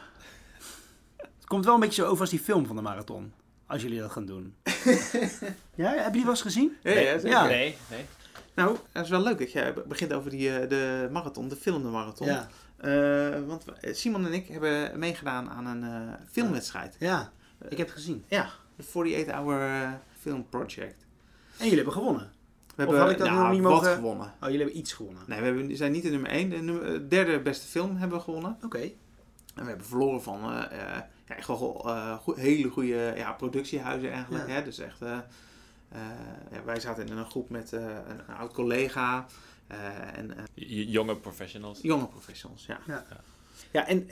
Het 1.18 1.46
komt 1.48 1.66
wel 1.66 1.74
een 1.74 1.80
beetje 1.80 2.02
zo 2.02 2.08
over 2.08 2.22
als 2.22 2.30
die 2.30 2.40
film 2.40 2.66
van 2.66 2.76
de 2.76 2.82
marathon. 2.82 3.34
Als 3.70 3.82
jullie 3.82 4.00
dat 4.00 4.12
gaan 4.12 4.26
doen. 4.26 4.56
ja, 5.76 5.92
heb 5.94 6.06
je 6.06 6.12
die 6.12 6.22
wel 6.22 6.30
eens 6.32 6.42
gezien? 6.42 6.78
Ja, 6.84 6.92
ja, 6.92 7.12
zeker. 7.14 7.30
Ja. 7.30 7.46
Nee, 7.46 7.76
nee. 7.90 8.06
Nou, 8.56 8.78
het 8.92 9.04
is 9.04 9.10
wel 9.12 9.22
leuk 9.24 9.40
dat 9.40 9.52
jij 9.52 9.74
begint 9.88 10.14
over 10.14 10.30
die, 10.30 10.58
eh, 10.58 10.70
de 10.70 11.10
marathon, 11.12 11.48
de 11.48 11.56
film 11.56 11.82
de 11.84 11.88
marathon. 11.90 12.28
Ja. 12.28 12.48
Eh, 12.78 13.46
want 13.48 13.66
we- 13.66 13.94
Simon 13.94 14.26
en 14.26 14.34
ik 14.34 14.48
hebben 14.48 15.00
meegedaan 15.00 15.50
aan 15.50 15.66
een 15.66 15.84
eh, 15.84 16.14
filmwedstrijd. 16.32 16.96
ja, 17.00 17.32
ik 17.70 17.78
heb 17.78 17.88
het 17.88 17.96
gezien. 17.96 18.24
Ja, 18.28 18.50
de 18.76 18.84
48 18.84 19.34
Hour 19.36 19.62
eh, 19.84 19.92
Film 20.20 20.50
Project. 20.50 21.06
En 21.58 21.64
jullie 21.64 21.76
hebben 21.76 21.94
gewonnen. 21.94 22.32
We 22.76 22.88
Of 22.88 22.96
had 22.98 23.10
ik 23.12 23.18
dat 23.18 23.28
nou, 23.28 23.40
nog 23.42 23.52
niet 23.52 23.62
wat 23.62 23.72
mogen- 23.72 23.94
gewonnen. 23.96 24.26
Oh, 24.28 24.34
jullie 24.42 24.58
hebben 24.58 24.78
iets 24.78 24.94
gewonnen. 24.94 25.24
Nee, 25.28 25.40
we 25.40 25.46
hebben, 25.46 25.68
we 25.68 25.76
zijn 25.76 25.92
niet 25.92 26.04
de 26.04 26.10
nummer 26.10 26.30
1. 26.32 26.50
De 26.50 26.58
nummer- 26.58 26.94
eh, 26.94 27.00
derde 27.10 27.40
beste 27.40 27.68
film 27.68 27.98
hebben 27.98 28.18
we 28.18 28.24
gewonnen. 28.24 28.58
Oké. 28.64 28.78
En 28.80 29.64
we 29.64 29.70
hebben 29.70 29.86
verloren 29.86 30.22
van 30.24 30.40
ja, 31.30 31.36
echt 31.36 31.48
wel 31.48 31.82
eh, 31.86 32.18
hele 32.36 32.70
goede 32.70 33.14
ja, 33.16 33.32
productiehuizen 33.34 34.12
eigenlijk. 34.12 34.48
Ja. 34.48 34.54
Hè? 34.54 34.64
Dus 34.64 34.78
echt, 34.80 35.02
eh, 35.02 35.18
eh, 35.90 36.00
ja, 36.52 36.64
wij 36.64 36.80
zaten 36.80 37.08
in 37.08 37.18
een 37.18 37.26
groep 37.30 37.50
met 37.50 37.74
eh, 37.74 37.82
een, 37.84 38.20
een 38.30 38.36
oud 38.36 38.54
collega 38.54 39.26
eh, 39.68 40.18
en 40.18 40.38
eh, 40.38 40.44
Jonge 40.92 41.16
professionals. 41.16 41.80
jonge 41.82 42.08
professionals. 42.08 42.66
Ja, 42.66 42.80
Ja. 42.88 43.06
ja. 43.72 43.88
en 43.88 44.10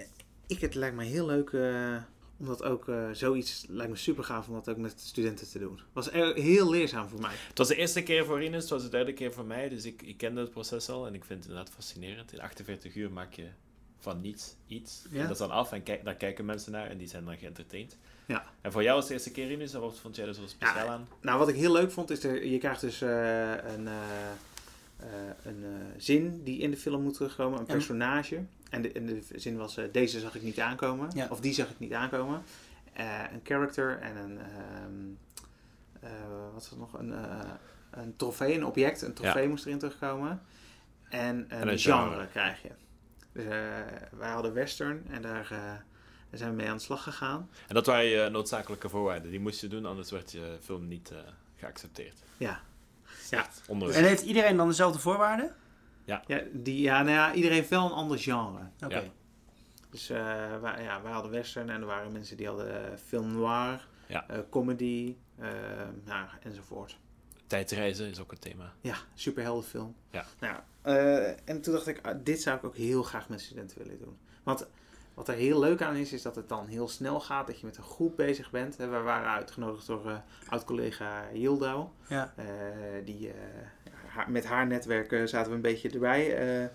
ik, 0.48 0.60
het 0.62 0.76
lijkt 0.76 0.96
me 0.96 1.04
heel 1.04 1.26
leuk 1.26 1.50
eh, 1.50 1.96
om 2.40 2.46
dat 2.46 2.64
ook, 2.64 2.88
eh, 2.88 3.10
zoiets 3.12 3.66
lijkt 3.70 3.92
me 3.92 3.98
super 3.98 4.24
gaaf 4.24 4.48
om 4.48 4.54
dat 4.54 4.70
ook 4.70 4.78
met 4.78 5.00
studenten 5.00 5.50
te 5.50 5.60
doen. 5.60 5.80
was 5.94 6.12
er- 6.12 6.36
heel 6.36 6.70
leerzaam 6.70 7.08
voor 7.10 7.22
mij. 7.22 7.36
Het 7.48 7.58
was 7.58 7.68
de 7.68 7.76
eerste 7.76 8.04
keer 8.04 8.26
voor 8.26 8.44
Ines, 8.44 8.62
het 8.62 8.70
was 8.70 8.84
de 8.84 8.90
derde 8.90 9.14
keer 9.14 9.34
voor 9.34 9.46
mij. 9.46 9.70
Dus 9.70 9.86
ik, 9.86 10.02
ik 10.02 10.18
kende 10.18 10.42
het 10.42 10.52
proces 10.52 10.90
al 10.90 11.08
en 11.08 11.14
ik 11.14 11.24
vind 11.26 11.40
het 11.40 11.48
inderdaad 11.50 11.74
fascinerend. 11.74 12.34
In 12.34 12.42
48 12.42 12.96
uur 12.96 13.12
maak 13.12 13.34
je 13.34 13.48
van 14.00 14.22
niets 14.22 14.56
iets. 14.68 15.06
Ja. 15.10 15.16
En 15.18 15.22
dat 15.22 15.32
is 15.32 15.38
dan 15.38 15.52
af 15.52 15.72
en 15.72 15.84
kijk, 15.84 16.04
daar 16.04 16.16
kijken 16.16 16.46
mensen 16.46 16.72
naar 16.72 16.88
en 16.90 16.98
die 16.98 17.08
zijn 17.08 17.26
dan 17.26 17.38
geëntertained. 17.38 17.98
Ja. 18.26 18.44
En 18.62 18.72
voor 18.72 18.84
jou 18.84 18.94
was 18.96 19.04
het 19.04 19.08
de 19.08 19.14
eerste 19.14 19.32
keer 19.42 19.52
Ines, 19.52 19.74
en 19.74 19.80
wat 19.80 20.00
vond 20.00 20.16
jij 20.16 20.28
er 20.28 20.34
zo 20.34 20.48
speciaal 20.48 20.86
Ja, 20.86 20.92
aan? 20.92 21.08
Nou, 21.22 21.40
wat 21.40 21.48
ik 21.48 21.56
heel 21.56 21.72
leuk 21.72 21.92
vond, 21.92 22.10
is 22.10 22.24
er, 22.24 22.46
je 22.46 22.58
krijgt 22.58 22.82
dus 22.82 23.02
eh, 23.02 23.52
een, 23.52 23.88
eh, 23.88 23.94
eh, 24.98 25.08
een 25.44 25.66
zin 25.98 26.44
die 26.44 26.60
in 26.60 26.72
de 26.72 26.78
film 26.78 27.02
moet 27.04 27.14
terugkomen, 27.14 27.60
een 27.60 27.68
En- 27.68 27.74
personage. 27.74 28.44
En 28.70 28.82
de, 28.82 28.92
en 28.92 29.06
de 29.06 29.22
zin 29.36 29.58
was, 29.58 29.78
eh, 29.78 29.86
deze 29.92 30.20
zag 30.20 30.36
ik 30.36 30.42
niet 30.42 30.60
aankomen. 30.60 31.10
Ja. 31.16 31.28
Of 31.30 31.40
die 31.40 31.54
zag 31.54 31.70
ik 31.70 31.80
niet 31.80 31.94
aankomen. 31.94 32.42
eh, 32.94 33.24
een 33.34 33.42
character 33.44 34.00
en 34.00 34.16
een, 34.18 34.38
ehm, 34.40 35.04
eh, 36.00 36.12
wat 36.54 36.62
is 36.64 36.70
het 36.70 36.80
nog, 36.80 36.94
een, 36.94 37.14
eh, 37.14 37.40
een 37.92 38.16
trofee, 38.16 38.56
een 38.56 38.66
object. 38.66 39.02
Een 39.02 39.14
trofee 39.14 39.48
moest 39.48 39.66
erin 39.66 39.78
terugkomen. 39.80 40.42
En 41.10 41.46
een, 41.50 41.68
een 41.68 41.80
genre. 41.80 42.10
genre. 42.10 42.28
krijg 42.28 42.62
je. 42.62 42.70
Dus 43.38 43.46
eh, 43.46 43.50
wij 44.18 44.30
hadden 44.30 44.54
western 44.54 45.06
en 45.10 45.22
daar, 45.22 45.44
eh, 45.52 45.60
daar 46.30 46.38
zijn 46.40 46.50
we 46.50 46.56
mee 46.56 46.70
aan 46.70 46.78
de 46.78 46.84
slag 46.84 47.04
gegaan. 47.04 47.50
En 47.68 47.76
dat 47.76 47.86
waren 47.86 48.06
je 48.06 48.30
noodzakelijke 48.30 48.90
voorwaarden. 48.90 49.32
Die 49.32 49.40
moest 49.40 49.62
je 49.62 49.68
doen, 49.68 49.86
anders 49.86 50.12
werd 50.12 50.32
je 50.32 50.58
film 50.62 50.88
niet 50.88 51.12
eh, 51.12 51.18
geaccepteerd. 51.56 52.20
Ja. 52.38 52.60
Ja. 53.30 53.48
Onderweg. 53.68 53.98
En 53.98 54.04
heeft 54.04 54.22
iedereen 54.22 54.58
dan 54.58 54.68
dezelfde 54.68 55.00
voorwaarden? 55.00 55.56
Ja, 56.06 56.24
die, 56.54 56.82
ja, 56.82 57.02
nou 57.02 57.16
ja, 57.16 57.34
iedereen 57.34 57.58
heeft 57.58 57.70
wel 57.70 57.86
een 57.86 57.92
ander 57.92 58.20
genre. 58.20 58.70
Oké. 58.86 58.96
Ja. 58.96 59.04
Dus 59.90 60.10
eh, 60.10 60.18
wij, 60.62 60.84
ja, 60.84 61.02
wij 61.02 61.12
hadden 61.12 61.32
western 61.32 61.70
en 61.70 61.82
er 61.82 61.88
waren 61.88 62.12
mensen 62.12 62.38
die 62.38 62.48
hadden 62.48 63.00
film 63.00 63.32
noir, 63.32 63.88
Ja. 64.08 64.28
eh, 64.28 64.40
comedy, 64.50 65.16
nou, 66.06 66.28
enzovoort. 66.44 66.98
Tijdreizen 67.48 68.10
is 68.10 68.20
ook 68.20 68.32
een 68.32 68.40
thema. 68.40 68.74
Ja, 68.82 68.96
superheldenfilm. 69.14 69.96
Ja. 70.12 70.26
Nou, 70.40 70.58
eh, 70.88 71.28
en 71.50 71.62
toen 71.62 71.74
dacht 71.74 71.88
ik, 71.88 72.00
ah, 72.06 72.18
dit 72.24 72.42
zou 72.42 72.58
ik 72.58 72.64
ook 72.64 72.76
heel 72.76 73.04
graag 73.04 73.30
met 73.30 73.42
studenten 73.42 73.78
willen 73.78 74.00
doen. 74.00 74.18
Want 74.44 74.68
wat 75.14 75.28
er 75.28 75.34
heel 75.36 75.60
leuk 75.60 75.82
aan 75.82 75.96
is, 75.96 76.14
is 76.14 76.22
dat 76.22 76.36
het 76.36 76.50
dan 76.50 76.68
heel 76.68 76.88
snel 76.88 77.20
gaat, 77.20 77.48
dat 77.48 77.60
je 77.60 77.66
met 77.66 77.78
een 77.78 77.84
groep 77.84 78.16
bezig 78.18 78.52
bent. 78.52 78.76
We 78.76 78.86
waren 78.88 79.30
uitgenodigd 79.30 79.88
door 79.88 80.10
eh, 80.10 80.18
oud-collega 80.50 81.24
Yildau. 81.34 81.88
Ja. 82.08 82.34
Eh, 82.36 82.46
die, 83.06 83.30
eh, 83.30 83.36
haar- 84.08 84.32
met 84.32 84.46
haar 84.46 84.68
netwerk 84.68 85.28
zaten 85.30 85.50
we 85.50 85.56
een 85.56 85.62
beetje 85.62 85.90
erbij. 85.90 86.38
eh, 86.38 86.70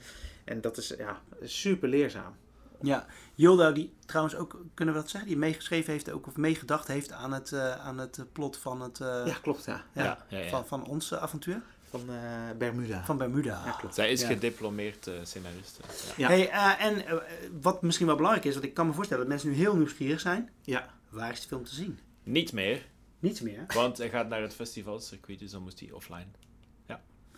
en 0.44 0.61
dat 0.61 0.77
is 0.77 0.94
ja, 0.98 1.20
super 1.42 1.88
leerzaam. 1.88 2.35
Ja, 2.81 3.07
Yilda 3.35 3.70
die 3.72 3.94
trouwens 4.07 4.37
ook, 4.37 4.64
kunnen 4.75 4.94
we 4.94 5.01
dat 5.01 5.11
zeggen, 5.11 5.29
die 5.31 5.38
meegeschreven 5.38 5.92
heeft 5.92 6.11
ook, 6.11 6.27
of 6.27 6.37
meegedacht 6.37 6.87
heeft 6.88 7.12
aan 7.12 7.33
het, 7.33 7.53
aan 7.79 7.98
het 7.98 8.25
plot 8.33 8.57
van 8.59 8.81
het, 8.81 9.01
eh, 9.01 9.22
Ja, 9.27 9.35
klopt, 9.42 9.64
ja. 9.64 9.83
ja, 9.92 10.05
Ja, 10.05 10.18
ja, 10.29 10.38
ja. 10.38 10.48
Van, 10.48 10.66
van 10.66 10.87
ons 10.87 11.14
avontuur, 11.14 11.62
Van 11.92 12.11
eh, 12.11 12.50
Bermuda. 12.59 13.05
van 13.05 13.18
Bermuda. 13.18 13.62
Ja, 13.64 13.70
klopt. 13.72 13.94
Zij 13.94 14.12
is 14.12 14.20
Ja. 14.20 14.26
gediplomeerd 14.26 15.07
eh, 15.07 15.14
scenarist. 15.22 15.78
eh, 15.78 16.16
ja. 16.16 16.31
Ja. 16.31 16.37
Hey, 16.37 16.50
eh, 16.50 16.85
en 16.87 17.20
wat 17.61 17.83
misschien 17.83 18.07
wel 18.07 18.16
belangrijk 18.16 18.46
is, 18.46 18.52
want 18.52 18.64
ik 18.64 18.74
kan 18.74 18.87
me 18.87 18.92
voorstellen 18.92 19.22
dat 19.22 19.33
mensen 19.33 19.50
nu 19.50 19.57
heel 19.57 19.76
nieuwsgierig 19.76 20.20
zijn. 20.20 20.50
Ja. 20.62 20.88
Waar 21.09 21.33
is 21.33 21.40
de 21.40 21.46
film 21.48 21.64
te 21.64 21.74
zien? 21.74 21.98
Niet 22.22 22.52
meer, 22.52 22.87
Niets 23.18 23.40
meer. 23.40 23.64
want 23.74 23.98
hij 23.98 24.09
gaat 24.11 24.28
naar 24.28 24.42
het 24.42 24.55
festivalcircuit, 24.55 25.38
dus 25.38 25.50
dan 25.50 25.62
moest 25.62 25.81
hij 25.81 25.90
offline. 25.90 26.26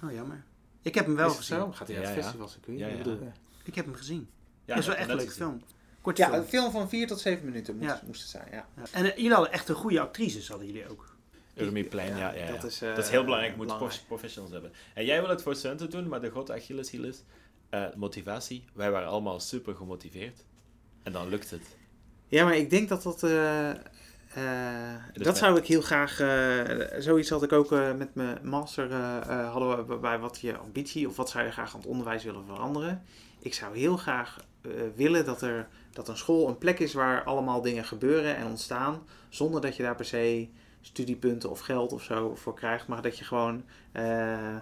Oh, 0.05 0.13
jammer. 0.13 0.45
Ik 0.83 0.95
heb 0.95 1.07
hem 1.07 1.15
wel 1.17 1.31
gezien. 1.31 1.59
zo? 1.59 1.73
Gaat 1.73 1.87
hij 1.89 1.97
naar 1.97 2.05
Ja, 2.05 2.09
het 2.11 2.17
ja. 2.19 2.23
festivalcircuit? 2.25 2.79
Ja, 2.79 2.87
ja. 2.87 3.05
Ik 3.65 3.75
heb 3.75 3.85
hem 3.85 3.95
gezien. 3.95 4.29
Ja, 4.65 4.75
dat 4.75 4.79
is 4.83 4.87
wel 4.87 4.97
echt 4.97 5.09
een 5.09 5.17
leuke 5.17 5.31
film. 5.33 5.63
Korte 6.01 6.21
Ja, 6.23 6.29
film. 6.29 6.41
een 6.41 6.49
film 6.49 6.71
van 6.71 6.89
4 6.89 7.07
tot 7.07 7.21
7 7.21 7.45
minuten 7.45 7.77
moest, 7.77 7.89
Ja. 7.89 8.01
moest 8.07 8.21
het 8.21 8.31
zijn, 8.31 8.49
ja. 8.51 8.67
Ja. 8.77 8.83
En 8.93 9.05
jullie 9.05 9.33
hadden 9.33 9.53
echt 9.53 9.69
een 9.69 9.75
goede 9.75 10.01
actrices, 10.01 10.49
hadden 10.49 10.67
jullie 10.67 10.89
ook. 10.91 11.14
Ja, 12.19 12.33
ja. 12.33 12.51
Dat 12.51 12.65
is, 12.65 12.83
eh, 12.83 12.95
Dat 12.95 13.05
is 13.05 13.11
heel 13.11 13.25
belangrijk, 13.25 13.57
moet 13.57 13.67
belangrijk. 13.67 14.01
professionals 14.07 14.53
hebben. 14.53 14.73
En 14.95 15.05
jij 15.05 15.21
wil 15.21 15.31
het 15.31 15.43
voor 15.43 15.55
studenten 15.55 15.91
doen, 15.91 16.09
maar 16.09 16.21
de 16.21 16.31
grote 16.31 16.53
Achilleshiel 16.53 17.05
is 17.05 17.25
eh, 17.71 17.85
motivatie. 17.97 18.65
Wij 18.73 18.91
waren 18.91 19.09
allemaal 19.09 19.41
super 19.41 19.75
gemotiveerd. 19.75 20.45
En 21.03 21.13
dan 21.13 21.29
lukt 21.29 21.51
het. 21.51 21.63
Ja, 22.29 22.45
maar 22.45 22.57
ik 22.57 22.71
denk 22.71 22.89
dat 22.89 23.03
dat... 23.03 23.23
eh, 23.23 23.71
eh, 23.71 23.77
Dus 25.13 25.25
dat 25.25 25.39
zou 25.39 25.59
ik 25.59 25.67
heel 25.67 25.81
graag... 25.81 26.21
eh, 26.21 27.01
zoiets 27.01 27.31
had 27.31 27.43
ik 27.43 27.53
ook 27.53 27.73
eh, 27.73 27.93
met 27.95 28.15
mijn 28.15 28.39
master. 28.43 28.91
eh, 28.91 29.17
eh, 29.17 29.51
hadden 29.53 29.87
we 29.87 29.97
bij 29.97 30.19
wat 30.19 30.41
je 30.41 30.57
ambitie 30.57 31.09
of 31.09 31.17
wat 31.17 31.31
zou 31.31 31.45
je 31.45 31.51
graag 31.51 31.75
aan 31.75 31.81
het 31.81 31.89
onderwijs 31.89 32.25
willen 32.25 32.45
veranderen. 32.47 33.03
Ik 33.39 33.55
zou 33.55 33.79
heel 33.79 33.97
graag 33.97 34.37
eh, 34.63 34.71
willen 34.97 35.25
dat 35.25 35.43
er 35.43 35.69
dat 35.93 36.09
een 36.09 36.17
school 36.17 36.49
een 36.49 36.59
plek 36.59 36.79
is 36.79 36.95
waar 36.95 37.25
allemaal 37.25 37.63
dingen 37.63 37.85
gebeuren 37.85 38.37
en 38.37 38.47
ontstaan. 38.47 39.03
Zonder 39.29 39.61
dat 39.61 39.77
je 39.77 39.83
daar 39.83 39.97
per 39.97 40.05
se 40.05 40.49
studiepunten 40.87 41.51
of 41.51 41.61
geld 41.61 41.93
of 41.93 42.03
zo 42.03 42.35
voor 42.35 42.55
krijgt. 42.55 42.87
Maar 42.87 43.03
dat 43.03 43.19
je 43.19 43.25
gewoon 43.25 43.63
eh, 43.93 44.57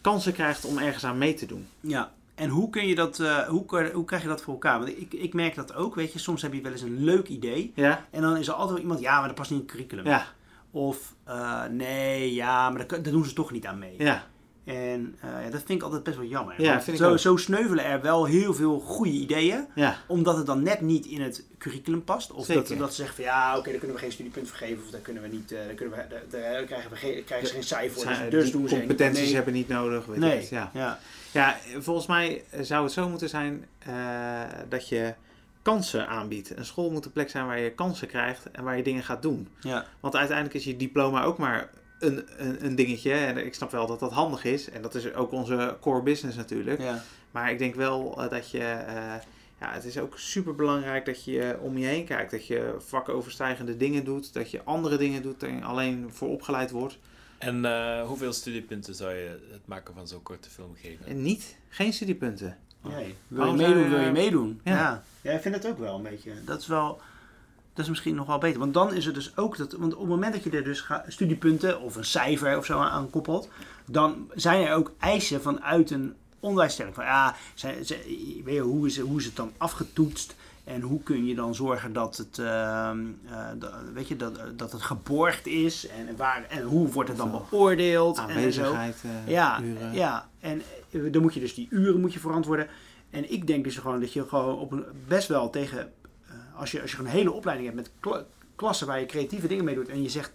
kansen 0.00 0.32
krijgt 0.32 0.64
om 0.64 0.78
ergens 0.78 1.04
aan 1.04 1.18
mee 1.18 1.34
te 1.34 1.46
doen. 1.46 1.66
Ja. 1.80 2.12
En 2.34 2.48
hoe 2.48 2.70
kun 2.70 2.86
je 2.86 2.94
dat, 2.94 3.20
eh, 3.20 3.38
hoe, 3.38 3.90
hoe 3.92 4.04
krijg 4.04 4.22
je 4.22 4.28
dat 4.28 4.42
voor 4.42 4.52
elkaar? 4.52 4.78
Want 4.78 4.90
ik, 4.90 5.12
ik 5.12 5.34
merk 5.34 5.54
dat 5.54 5.74
ook, 5.74 5.94
weet 5.94 6.12
je, 6.12 6.18
soms 6.18 6.42
heb 6.42 6.52
je 6.52 6.60
wel 6.60 6.72
eens 6.72 6.82
een 6.82 7.04
leuk 7.04 7.28
idee. 7.28 7.72
Ja? 7.74 8.06
En 8.10 8.22
dan 8.22 8.36
is 8.36 8.46
er 8.48 8.52
altijd 8.52 8.72
wel 8.72 8.80
iemand, 8.80 9.00
ja, 9.00 9.18
maar 9.18 9.26
dat 9.26 9.36
past 9.36 9.50
niet 9.50 9.60
in 9.60 9.66
het 9.66 9.74
curriculum. 9.74 10.06
Ja. 10.06 10.26
Of, 10.70 11.14
eh, 11.24 11.64
nee, 11.64 12.34
ja, 12.34 12.70
maar 12.70 12.86
daar 12.86 13.02
doen 13.02 13.24
ze 13.24 13.32
toch 13.32 13.50
niet 13.50 13.66
aan 13.66 13.78
mee. 13.78 13.94
Ja. 13.98 14.26
En 14.64 15.16
eh, 15.20 15.44
ja, 15.44 15.50
dat 15.50 15.62
vind 15.64 15.78
ik 15.78 15.82
altijd 15.82 16.02
best 16.02 16.16
wel 16.16 16.26
jammer. 16.26 16.54
Ja, 16.60 16.70
Want 16.70 16.84
vind 16.84 16.96
ik 16.98 17.02
zo, 17.02 17.10
ook. 17.10 17.18
zo 17.18 17.36
sneuvelen 17.36 17.84
er 17.84 18.00
wel 18.00 18.24
heel 18.24 18.54
veel 18.54 18.80
goede 18.80 19.10
ideeën. 19.10 19.66
Ja. 19.74 19.98
Omdat 20.06 20.36
het 20.36 20.46
dan 20.46 20.62
net 20.62 20.80
niet 20.80 21.06
in 21.06 21.20
het 21.20 21.44
curriculum 21.58 22.04
past. 22.04 22.30
Of 22.30 22.46
dat, 22.46 22.66
Zeker. 22.66 22.78
dat 22.78 22.90
ze 22.90 22.96
zeggen 22.96 23.14
van 23.14 23.24
ja, 23.24 23.58
oké, 23.58 23.70
daar 23.70 23.78
kunnen 23.78 23.96
we 23.96 24.02
geen 24.02 24.12
studiepunt 24.12 24.48
voor 24.48 24.56
geven. 24.56 24.82
Of 24.84 24.90
daar 24.90 25.00
kunnen 25.00 25.22
we 25.22 25.28
niet, 25.28 25.52
eh, 25.52 25.58
daar, 25.66 25.74
kunnen 25.74 25.98
we, 25.98 26.04
daar, 26.08 26.40
daar 26.40 26.64
krijgen, 26.64 26.90
we 26.90 26.96
geen, 26.96 27.24
krijgen 27.24 27.48
ze 27.48 27.54
geen 27.54 27.62
cijfer 27.64 28.00
voor. 28.00 28.30
Dus, 28.30 28.30
dus 28.30 28.52
doen 28.52 28.68
ze 28.68 28.78
competenties 28.78 29.24
nee. 29.24 29.34
hebben 29.34 29.54
niet 29.54 29.68
nodig. 29.68 30.06
Weet 30.06 30.18
Nee, 30.18 30.38
het, 30.38 30.48
ja. 30.48 30.70
ja. 30.74 30.98
Ja, 31.32 31.56
volgens 31.78 32.06
mij 32.06 32.44
zou 32.60 32.84
het 32.84 32.92
zo 32.92 33.08
moeten 33.08 33.28
zijn 33.28 33.66
eh, 33.78 34.42
dat 34.68 34.88
je 34.88 35.14
kansen 35.62 36.08
aanbiedt. 36.08 36.56
Een 36.56 36.64
school 36.64 36.90
moet 36.90 37.04
een 37.04 37.12
plek 37.12 37.30
zijn 37.30 37.46
waar 37.46 37.58
je 37.58 37.70
kansen 37.70 38.08
krijgt 38.08 38.50
en 38.50 38.64
waar 38.64 38.76
je 38.76 38.82
dingen 38.82 39.02
gaat 39.02 39.22
doen. 39.22 39.48
Ja. 39.60 39.86
Want 40.00 40.16
uiteindelijk 40.16 40.56
is 40.56 40.64
je 40.64 40.76
diploma 40.76 41.22
ook 41.22 41.38
maar 41.38 41.70
een, 42.02 42.24
een, 42.36 42.64
een 42.64 42.74
dingetje. 42.74 43.12
En 43.12 43.46
ik 43.46 43.54
snap 43.54 43.70
wel 43.70 43.86
dat 43.86 44.00
dat 44.00 44.12
handig 44.12 44.44
is. 44.44 44.70
En 44.70 44.82
dat 44.82 44.94
is 44.94 45.14
ook 45.14 45.32
onze 45.32 45.76
core 45.80 46.02
business 46.02 46.36
natuurlijk. 46.36 46.80
Ja. 46.80 47.02
Maar 47.30 47.50
ik 47.50 47.58
denk 47.58 47.74
wel 47.74 48.22
eh, 48.22 48.30
dat 48.30 48.50
je... 48.50 48.58
eh, 48.58 49.14
ja, 49.60 49.72
het 49.72 49.84
is 49.84 49.98
ook 49.98 50.18
super 50.18 50.54
belangrijk 50.54 51.04
dat 51.04 51.24
je 51.24 51.56
om 51.60 51.78
je 51.78 51.86
heen 51.86 52.04
kijkt. 52.04 52.30
Dat 52.30 52.46
je 52.46 52.74
vakoverstijgende 52.78 53.76
dingen 53.76 54.04
doet. 54.04 54.32
Dat 54.32 54.50
je 54.50 54.62
andere 54.62 54.96
dingen 54.96 55.22
doet 55.22 55.40
dan 55.40 55.56
je 55.56 55.62
alleen 55.62 56.10
voor 56.12 56.28
opgeleid 56.28 56.70
wordt. 56.70 56.98
En 57.38 57.64
eh, 57.64 58.06
hoeveel 58.06 58.32
studiepunten 58.32 58.94
zou 58.94 59.14
je 59.14 59.38
het 59.50 59.60
maken 59.64 59.94
van 59.94 60.08
zo'n 60.08 60.22
korte 60.22 60.50
film 60.50 60.74
geven? 60.74 61.06
En 61.06 61.22
niet, 61.22 61.56
geen 61.68 61.92
studiepunten. 61.92 62.58
Nee. 62.80 63.14
Wil 63.28 63.46
je 63.46 63.52
meedoen, 63.52 63.88
wil 63.88 64.00
je 64.00 64.10
meedoen. 64.10 64.60
Ja. 64.64 64.72
Ja. 64.72 65.02
ja. 65.20 65.32
ik 65.32 65.40
vind 65.40 65.54
het 65.54 65.66
ook 65.66 65.78
wel 65.78 65.96
een 65.96 66.02
beetje. 66.02 66.32
Dat 66.44 66.60
is 66.60 66.66
wel... 66.66 67.00
Dat 67.74 67.84
is 67.84 67.90
misschien 67.90 68.14
nog 68.14 68.26
wel 68.26 68.38
beter. 68.38 68.58
Want 68.58 68.74
dan 68.74 68.94
is 68.94 69.04
het 69.06 69.14
dus 69.14 69.36
ook 69.36 69.56
dat... 69.56 69.72
Want 69.72 69.92
op 69.94 70.00
het 70.00 70.08
moment 70.08 70.32
dat 70.32 70.42
je 70.44 70.50
er 70.50 70.64
dus 70.64 70.86
studiepunten 71.08 71.80
of 71.80 71.96
een 71.96 72.04
cijfer 72.04 72.56
of 72.58 72.64
zo 72.64 72.78
aan, 72.78 73.10
koppelt... 73.10 73.48
Dan 73.86 74.30
zijn 74.34 74.66
er 74.66 74.74
ook 74.74 74.92
eisen 74.98 75.42
vanuit 75.42 75.90
een 75.90 76.14
onderwijsstelling. 76.40 76.94
Van 76.94 77.04
ja, 77.04 77.34
zijn, 77.54 77.84
zijn- 77.84 78.00
weet 78.44 78.54
je, 78.54 78.60
hoe, 78.60 78.86
is, 78.86 78.98
hoe 78.98 79.18
is 79.18 79.24
het 79.24 79.36
dan 79.36 79.52
afgetoetst? 79.56 80.34
En 80.64 80.80
hoe 80.80 81.02
kun 81.02 81.26
je 81.26 81.34
dan 81.34 81.54
zorgen 81.54 81.92
dat 81.92 82.16
het, 82.16 82.38
ehm, 82.38 82.98
eh, 83.30 83.48
weet 83.94 84.08
je, 84.08 84.16
dat, 84.16 84.40
dat 84.58 84.72
het 84.72 84.82
geborgd 84.82 85.46
is? 85.46 85.86
En, 85.88 86.16
waar, 86.16 86.44
en 86.48 86.62
hoe 86.62 86.88
wordt 86.88 87.08
het 87.08 87.18
dan 87.18 87.42
beoordeeld? 87.50 88.18
En 88.18 88.24
zo. 88.24 88.30
Aanwezigheid, 88.38 88.96
eh, 89.04 89.32
Ja, 89.32 89.60
uren. 89.62 89.92
ja, 89.92 90.28
en 90.40 90.62
eh, 90.90 91.00
dan 91.12 91.22
moet 91.22 91.34
je 91.34 91.40
dus 91.40 91.54
die 91.54 91.68
uren 91.70 92.00
moet 92.00 92.12
je 92.12 92.18
verantwoorden. 92.18 92.66
En 93.10 93.32
ik 93.32 93.46
denk 93.46 93.64
dus 93.64 93.76
gewoon 93.76 94.00
dat 94.00 94.12
je 94.12 94.28
gewoon 94.28 94.58
op 94.58 94.72
een, 94.72 94.84
best 95.08 95.28
wel 95.28 95.50
tegen, 95.50 95.92
als, 96.56 96.70
je, 96.70 96.80
als 96.82 96.90
je 96.92 96.98
een 96.98 97.06
hele 97.06 97.32
opleiding 97.32 97.68
hebt 97.70 97.80
met 97.80 97.90
kla- 98.00 98.24
klassen 98.56 98.86
waar 98.86 99.00
je 99.00 99.06
creatieve 99.06 99.46
dingen 99.48 99.64
mee 99.64 99.74
doet. 99.74 99.88
En 99.88 100.02
je 100.02 100.08
zegt 100.08 100.32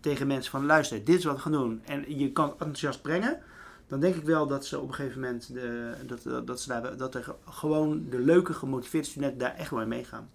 tegen 0.00 0.26
mensen 0.26 0.50
van 0.50 0.66
luister, 0.66 1.04
dit 1.04 1.18
is 1.18 1.24
wat 1.24 1.34
we 1.34 1.40
gaan 1.40 1.52
doen. 1.52 1.82
En 1.84 2.18
je 2.18 2.32
kan 2.32 2.44
het 2.44 2.52
enthousiast 2.58 3.02
brengen. 3.02 3.42
Dan 3.88 4.00
denk 4.00 4.14
ik 4.14 4.24
wel 4.24 4.46
dat 4.46 4.66
ze 4.66 4.80
op 4.80 4.88
een 4.88 4.94
gegeven 4.94 5.20
moment, 5.20 5.52
de, 5.54 5.92
dat, 6.06 6.46
dat, 6.46 6.60
ze 6.60 6.68
daar, 6.68 6.96
dat 6.96 7.14
er 7.14 7.24
ge- 7.24 7.34
gewoon 7.50 8.06
de 8.10 8.18
leuke 8.18 8.52
gemotiveerde 8.52 9.06
studenten 9.08 9.38
daar 9.38 9.54
echt 9.56 9.70
wel 9.70 9.80
in 9.80 9.88
meegaan. 9.88 10.30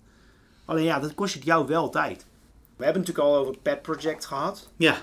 Alleen 0.66 0.84
ja, 0.84 1.00
dat 1.00 1.14
kost 1.16 1.34
het 1.34 1.44
jou 1.44 1.68
wel 1.68 1.90
tijd. 1.90 2.26
We 2.76 2.84
hebben 2.84 3.02
het 3.04 3.12
natuurlijk 3.12 3.28
al 3.36 3.36
over 3.42 3.54
het 3.54 3.62
pet 3.62 3.82
project 3.82 4.26
gehad. 4.26 4.70
Ja. 4.76 4.96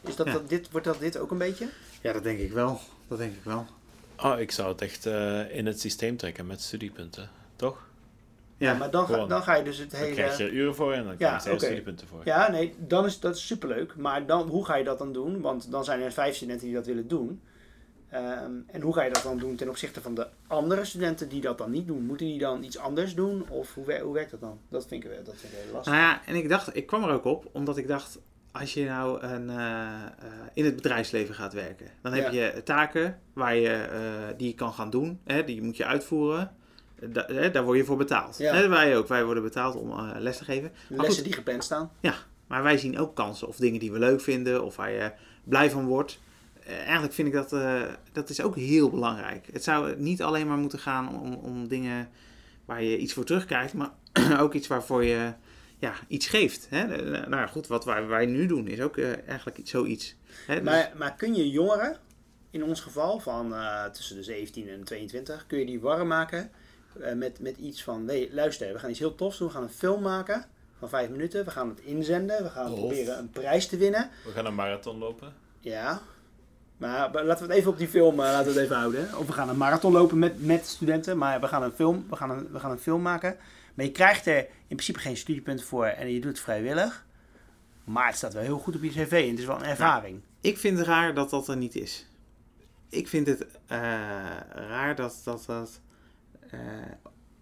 Is 0.00 0.16
dat, 0.16 0.26
Ja. 0.26 0.32
dat 0.32 0.48
dit, 0.48 0.70
wordt 0.70 0.86
dat 0.86 0.98
dit 0.98 1.16
ook 1.18 1.30
een 1.30 1.38
beetje? 1.38 1.68
ja, 2.02 2.12
dat 2.12 2.22
denk 2.22 2.38
ik 2.38 2.52
wel. 2.52 2.80
Dat 3.08 3.18
denk 3.18 3.32
ik 3.34 3.44
wel. 3.44 3.66
Oh, 4.22 4.40
ik 4.40 4.50
zou 4.50 4.68
het 4.68 4.80
echt 4.80 5.06
eh, 5.06 5.56
in 5.56 5.66
het 5.66 5.80
systeem 5.80 6.16
trekken 6.16 6.46
met 6.46 6.60
studiepunten, 6.60 7.30
toch? 7.56 7.86
Ja, 8.58 8.74
maar 8.74 8.90
dan 8.90 9.06
ga, 9.06 9.26
dan 9.26 9.42
ga 9.42 9.54
je 9.56 9.62
dus 9.64 9.78
het 9.78 9.90
Dan 9.90 10.00
hele... 10.00 10.14
krijg 10.14 10.38
je 10.38 10.50
uren 10.50 10.74
voor 10.74 10.92
en 10.92 11.02
dan 11.04 11.14
Ja, 11.18 11.28
krijg 11.28 11.44
je 11.44 11.50
oké. 11.50 11.64
studiepunten 11.64 12.06
voor. 12.08 12.20
Ja, 12.24 12.50
nee, 12.50 12.74
dan 12.78 13.04
is 13.04 13.20
dat 13.20 13.36
is 13.36 13.46
superleuk. 13.46 13.96
Maar 13.96 14.26
dan, 14.26 14.48
hoe 14.48 14.64
ga 14.64 14.76
je 14.76 14.84
dat 14.84 14.98
dan 14.98 15.12
doen? 15.12 15.40
Want 15.40 15.70
dan 15.70 15.84
zijn 15.84 16.00
er 16.00 16.12
vijf 16.12 16.36
studenten 16.36 16.66
die 16.66 16.74
dat 16.76 16.86
willen 16.86 17.08
doen. 17.08 17.40
Ehm, 18.08 18.52
en 18.66 18.80
hoe 18.80 18.94
ga 18.94 19.02
je 19.02 19.12
dat 19.12 19.22
dan 19.22 19.38
doen 19.38 19.56
ten 19.56 19.68
opzichte 19.68 20.00
van 20.00 20.14
de 20.14 20.26
andere 20.46 20.84
studenten 20.84 21.28
die 21.28 21.40
dat 21.40 21.58
dan 21.58 21.70
niet 21.70 21.86
doen? 21.86 22.06
Moeten 22.06 22.26
die 22.26 22.38
dan 22.38 22.62
iets 22.62 22.78
anders 22.78 23.14
doen? 23.14 23.48
Of 23.48 23.74
hoe, 23.74 24.00
hoe 24.00 24.14
werkt 24.14 24.30
dat 24.30 24.40
dan? 24.40 24.58
Dat 24.68 24.86
vind 24.88 25.04
ik, 25.04 25.10
wel- 25.10 25.22
dat 25.24 25.34
vind 25.36 25.52
ik 25.52 25.58
heel 25.64 25.72
lastig. 25.72 25.92
Nou 25.92 26.04
ja, 26.04 26.26
en 26.26 26.34
ik 26.34 26.48
dacht, 26.48 26.76
ik 26.76 26.86
kwam 26.86 27.02
er 27.04 27.10
ook 27.10 27.24
op, 27.24 27.48
omdat 27.52 27.76
ik 27.76 27.88
dacht, 27.88 28.18
als 28.52 28.74
je 28.74 28.84
nou 28.84 29.22
een, 29.22 29.50
eh, 29.50 29.56
eh, 29.56 30.08
in 30.54 30.64
het 30.64 30.74
bedrijfsleven 30.76 31.34
gaat 31.34 31.52
werken, 31.52 31.86
dan 32.02 32.12
heb 32.12 32.32
je 32.32 32.60
taken 32.64 33.18
waar 33.32 33.56
je, 33.56 33.68
eh, 33.70 34.00
die 34.36 34.48
je 34.48 34.54
kan 34.54 34.72
gaan 34.72 34.90
doen, 34.90 35.20
hè, 35.24 35.44
die 35.44 35.62
moet 35.62 35.76
je 35.76 35.84
uitvoeren. 35.84 36.56
Da- 37.06 37.26
hè, 37.26 37.50
daar 37.50 37.64
word 37.64 37.78
je 37.78 37.84
voor 37.84 37.96
betaald. 37.96 38.38
Ja. 38.38 38.54
Hè, 38.54 38.68
wij 38.68 38.96
ook, 38.96 39.08
wij 39.08 39.24
worden 39.24 39.42
betaald 39.42 39.74
om 39.76 39.90
eh, 39.90 40.10
les 40.18 40.36
te 40.36 40.44
geven. 40.44 40.72
Maar 40.88 40.98
Lessen 40.98 41.14
goed, 41.14 41.24
die 41.24 41.32
gepland 41.32 41.64
staan. 41.64 41.90
maar 42.46 42.62
wij 42.62 42.78
zien 42.78 42.98
ook 42.98 43.14
kansen 43.14 43.48
of 43.48 43.56
dingen 43.56 43.80
die 43.80 43.92
we 43.92 43.98
leuk 43.98 44.20
vinden 44.20 44.64
of 44.64 44.76
waar 44.76 44.90
je 44.90 45.12
blij 45.44 45.70
van 45.70 45.86
wordt. 45.86 46.20
Eh, 46.64 46.78
eigenlijk 46.78 47.12
vind 47.12 47.28
ik 47.28 47.34
dat, 47.34 47.52
eh, 47.52 47.82
dat 48.12 48.28
is 48.28 48.42
ook 48.42 48.56
heel 48.56 48.90
belangrijk. 48.90 49.46
Het 49.52 49.64
zou 49.64 49.96
niet 49.96 50.22
alleen 50.22 50.46
maar 50.46 50.56
moeten 50.56 50.78
gaan 50.78 51.20
om, 51.20 51.34
om 51.34 51.68
dingen 51.68 52.08
waar 52.64 52.82
je 52.82 52.98
iets 52.98 53.12
voor 53.12 53.24
terugkrijgt, 53.24 53.74
maar 53.74 53.90
ook 54.42 54.54
iets 54.54 54.66
waarvoor 54.66 55.04
je 55.04 55.32
ja, 55.78 55.94
iets 56.08 56.26
geeft. 56.26 56.66
Hè? 56.70 56.86
Nou 57.26 57.48
goed, 57.48 57.66
wat 57.66 57.84
wij, 57.84 58.06
wij 58.06 58.26
nu 58.26 58.46
doen 58.46 58.66
is 58.66 58.80
ook 58.80 58.98
eigenlijk 58.98 59.58
iets, 59.58 59.70
zoiets. 59.70 60.16
Hè? 60.46 60.54
Dus- 60.54 60.64
Maar, 60.64 60.92
maar 60.96 61.14
kun 61.14 61.34
je 61.34 61.50
jongeren, 61.50 61.96
in 62.50 62.64
ons 62.64 62.80
geval 62.80 63.18
van 63.20 63.54
tussen 63.92 64.16
de 64.16 64.22
17 64.22 64.68
en 64.68 64.84
22, 64.84 65.46
kun 65.46 65.58
je 65.58 65.66
die 65.66 65.80
warm 65.80 66.08
maken 66.08 66.50
eh, 67.00 67.12
met, 67.14 67.40
met 67.40 67.56
iets 67.56 67.82
van, 67.82 68.04
nee, 68.04 68.28
luister, 68.32 68.72
we 68.72 68.78
gaan 68.78 68.90
iets 68.90 68.98
heel 68.98 69.14
tofs 69.14 69.38
doen. 69.38 69.48
We 69.48 69.54
gaan 69.54 69.62
een 69.62 69.68
film 69.68 70.02
maken 70.02 70.44
van 70.78 70.88
vijf 70.88 71.10
minuten. 71.10 71.44
We 71.44 71.50
gaan 71.50 71.68
het 71.68 71.80
inzenden. 71.80 72.42
We 72.42 72.48
gaan 72.50 72.72
Of- 72.72 72.78
proberen 72.78 73.18
een 73.18 73.30
prijs 73.30 73.66
te 73.68 73.76
winnen. 73.76 74.10
We 74.24 74.30
gaan 74.30 74.46
een 74.46 74.54
marathon 74.54 74.98
lopen. 74.98 75.34
Ja. 75.60 76.00
Maar 76.76 77.10
laten 77.24 77.46
we 77.46 77.52
het 77.52 77.60
even 77.60 77.70
op 77.70 77.78
die 77.78 77.88
film, 77.88 78.12
eh, 78.12 78.18
laten 78.18 78.44
we 78.44 78.52
het 78.52 78.62
even 78.62 78.76
houden. 78.76 79.18
Of 79.18 79.26
we 79.26 79.32
gaan 79.32 79.48
een 79.48 79.56
marathon 79.56 79.92
lopen 79.92 80.18
met, 80.18 80.44
met 80.44 80.66
studenten. 80.66 81.18
Maar 81.18 81.40
we 81.40 81.46
gaan 81.48 81.62
een 81.62 81.72
film, 81.72 82.06
we 82.10 82.16
gaan 82.16 82.30
een, 82.30 82.48
we 82.52 82.58
gaan 82.60 82.70
een 82.70 82.78
film 82.78 83.02
maken. 83.02 83.36
Maar 83.74 83.84
je 83.84 83.92
krijgt 83.92 84.26
er 84.26 84.38
in 84.38 84.46
principe 84.66 84.98
geen 84.98 85.16
studiepunten 85.16 85.66
voor 85.66 85.84
en 85.86 86.08
je 86.12 86.20
doet 86.20 86.30
het 86.30 86.40
vrijwillig. 86.40 87.06
Maar 87.84 88.06
het 88.06 88.16
staat 88.16 88.32
wel 88.32 88.42
heel 88.42 88.58
goed 88.58 88.76
op 88.76 88.82
je 88.82 88.88
cv 88.90 89.12
en 89.24 89.30
het 89.30 89.38
is 89.38 89.44
wel 89.44 89.56
een 89.56 89.64
ervaring. 89.64 90.20
Ik 90.40 90.58
vind 90.58 90.78
het 90.78 90.86
raar 90.86 91.14
dat 91.14 91.30
dat 91.30 91.48
er 91.48 91.56
niet 91.56 91.74
is. 91.76 92.06
Ik 92.88 93.08
vind 93.08 93.26
het 93.26 93.46
eh, 93.66 93.78
raar 94.50 94.94
dat 94.96 95.20
dat. 95.24 95.44
dat 95.46 95.80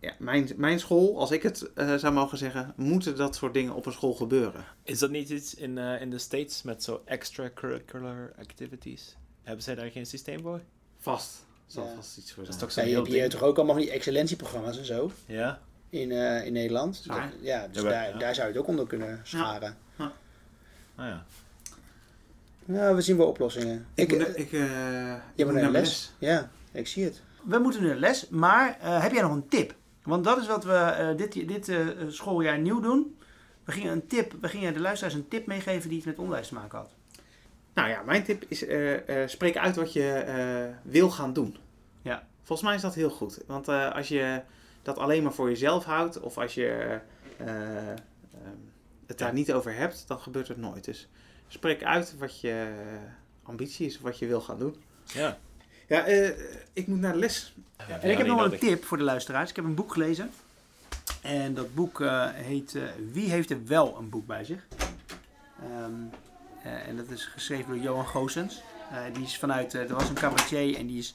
ja, 0.00 0.12
mijn, 0.18 0.48
mijn 0.56 0.78
school, 0.80 1.18
als 1.18 1.30
ik 1.30 1.42
het 1.42 1.72
eh, 1.74 1.94
zou 1.94 2.14
mogen 2.14 2.38
zeggen, 2.38 2.72
moeten 2.76 3.16
dat 3.16 3.36
soort 3.36 3.54
dingen 3.54 3.74
op 3.74 3.86
een 3.86 3.92
school 3.92 4.14
gebeuren. 4.14 4.64
Is 4.82 4.98
dat 4.98 5.10
niet 5.10 5.28
iets 5.28 5.54
in, 5.54 5.78
eh, 5.78 6.00
in 6.00 6.10
de 6.10 6.18
States 6.18 6.62
met 6.62 6.82
zo 6.82 7.02
extracurricular 7.04 8.32
activities? 8.38 9.16
Hebben 9.42 9.64
zij 9.64 9.74
daar 9.74 9.90
geen 9.90 10.06
systeem 10.06 10.42
voor? 10.42 10.60
Vast. 10.98 11.44
Zal 11.66 11.84
Ja. 11.84 11.94
vast 11.94 12.16
iets 12.16 12.32
voor 12.32 12.44
Dat 12.44 12.52
is 12.52 12.58
zijn. 12.58 12.68
toch 12.86 12.86
Ja, 12.86 13.04
zo'n 13.04 13.14
je 13.14 13.20
hebt 13.20 13.30
toch 13.32 13.42
ook 13.42 13.56
allemaal 13.56 13.74
van 13.74 13.84
die 13.84 13.92
excellentieprogramma's 13.92 14.78
en 14.78 14.84
zo 14.84 15.10
Ja? 15.26 15.60
in, 15.90 16.12
eh, 16.12 16.46
in 16.46 16.52
Nederland. 16.52 16.96
Dus 16.96 17.06
dat- 17.16 17.16
ja, 17.40 17.68
dus 17.68 17.82
Ja, 17.82 17.88
daar, 17.88 18.08
ja. 18.08 18.18
daar 18.18 18.34
zou 18.34 18.46
je 18.46 18.52
het 18.52 18.62
ook 18.62 18.68
onder 18.68 18.86
kunnen 18.86 19.20
scharen. 19.22 19.76
Ah 19.98 21.06
ja. 21.06 21.24
Ja, 22.64 22.94
we 22.94 23.00
zien 23.00 23.16
wel 23.16 23.26
oplossingen. 23.26 23.86
Ik, 23.94 24.12
Ik, 24.12 24.18
moet, 24.18 24.34
eh, 24.34 24.42
ik, 24.42 24.52
eh, 24.52 25.14
je 25.34 25.44
moet 25.44 25.54
naar 25.54 25.70
les. 25.70 26.12
Ja, 26.18 26.50
ik 26.72 26.86
zie 26.86 27.04
het. 27.04 27.20
We 27.46 27.59
moeten 27.59 27.82
nu 27.82 27.88
naar 27.88 27.96
les, 27.96 28.28
maar 28.28 28.78
eh, 28.80 29.02
heb 29.02 29.12
jij 29.12 29.22
nog 29.22 29.32
een 29.32 29.48
tip? 29.48 29.74
Want 30.02 30.24
dat 30.24 30.38
is 30.38 30.46
wat 30.46 30.64
we 30.64 30.74
eh, 30.74 31.16
dit, 31.16 31.48
dit 31.48 31.68
eh, 31.68 31.87
schooljaar 32.09 32.59
nieuw 32.59 32.80
doen. 32.80 33.16
We 33.64 33.72
gingen, 33.72 33.92
een 33.92 34.06
tip, 34.06 34.32
we 34.40 34.48
gingen 34.48 34.72
de 34.72 34.80
luisteraars 34.80 35.14
een 35.14 35.28
tip 35.28 35.46
meegeven 35.46 35.88
die 35.88 35.98
iets 35.98 36.06
met 36.06 36.18
onderwijs 36.18 36.48
te 36.48 36.54
maken 36.54 36.78
had. 36.78 36.94
Nou 37.74 37.88
ja, 37.88 38.02
mijn 38.02 38.24
tip 38.24 38.44
is: 38.48 38.66
eh, 38.66 39.22
eh, 39.22 39.28
spreek 39.28 39.56
uit 39.56 39.76
wat 39.76 39.92
je 39.92 40.12
eh, 40.12 40.90
wil 40.92 41.11
gaan 41.11 41.32
doen. 41.32 41.56
Ja. 42.02 42.26
Volgens 42.42 42.68
mij 42.68 42.76
is 42.76 42.82
dat 42.82 42.94
heel 42.94 43.11
goed. 43.11 43.40
Want 43.46 43.68
eh, 43.68 43.94
als 43.94 44.09
je 44.09 44.42
dat 44.82 44.98
alleen 44.98 45.22
maar 45.22 45.32
voor 45.32 45.48
jezelf 45.48 45.85
houdt, 45.85 46.20
of 46.20 46.38
als 46.38 46.54
je 46.54 47.00
eh, 47.38 47.48
ehm, 47.48 47.96
het 49.06 49.18
daar 49.18 49.32
niet 49.32 49.52
over 49.52 49.74
hebt, 49.74 50.04
dan 50.09 50.18
gebeurt 50.18 50.48
het 50.48 50.56
nooit. 50.56 50.85
Dus 50.85 51.09
spreek 51.48 51.85
uit 51.85 52.18
wat 52.18 52.40
je 52.40 52.74
ambitie 53.42 53.87
is, 53.87 53.96
of 53.96 54.02
wat 54.02 54.18
je 54.18 54.26
wil 54.26 54.40
gaan 54.40 54.59
doen. 54.59 54.76
Ja. 55.04 55.38
Ja, 55.87 56.05
eh, 56.05 56.29
ik 56.72 56.87
moet 56.87 57.01
naar 57.01 57.12
de 57.12 57.18
les. 57.18 57.55
Ja, 57.88 57.99
En 58.01 58.11
ik 58.11 58.18
heb 58.18 58.27
nog 58.27 58.37
wel 58.37 58.53
een 58.53 58.59
tip 58.59 58.85
voor 58.85 58.96
de 58.96 59.03
luisteraars. 59.05 59.51
Ik 59.51 59.57
heb 59.57 59.64
een 59.64 59.75
boek 59.75 59.92
gelezen. 59.92 60.31
En 61.22 61.55
dat 61.55 61.75
boek 61.75 62.01
eh, 62.01 62.27
heet 62.33 62.75
eh, 62.75 62.83
Wie 63.12 63.31
heeft 63.31 63.51
er 63.51 63.59
wel 63.66 63.96
een 63.99 64.09
boek 64.09 64.27
bij 64.27 64.44
zich? 64.44 64.66
Ehm, 65.62 65.92
eh, 66.62 66.88
en 66.88 66.96
dat 66.96 67.09
is 67.11 67.25
geschreven 67.25 67.66
door 67.75 67.83
Johan 67.83 68.07
Goossens. 68.07 68.62
Eh, 68.90 68.99
die 69.14 69.25
is 69.25 69.38
vanuit, 69.38 69.75
eh, 69.75 69.81
er 69.81 69.94
was 69.94 70.09
een 70.09 70.14
cabaretier 70.14 70.77
en 70.77 70.87
die 70.87 70.99
is 70.99 71.14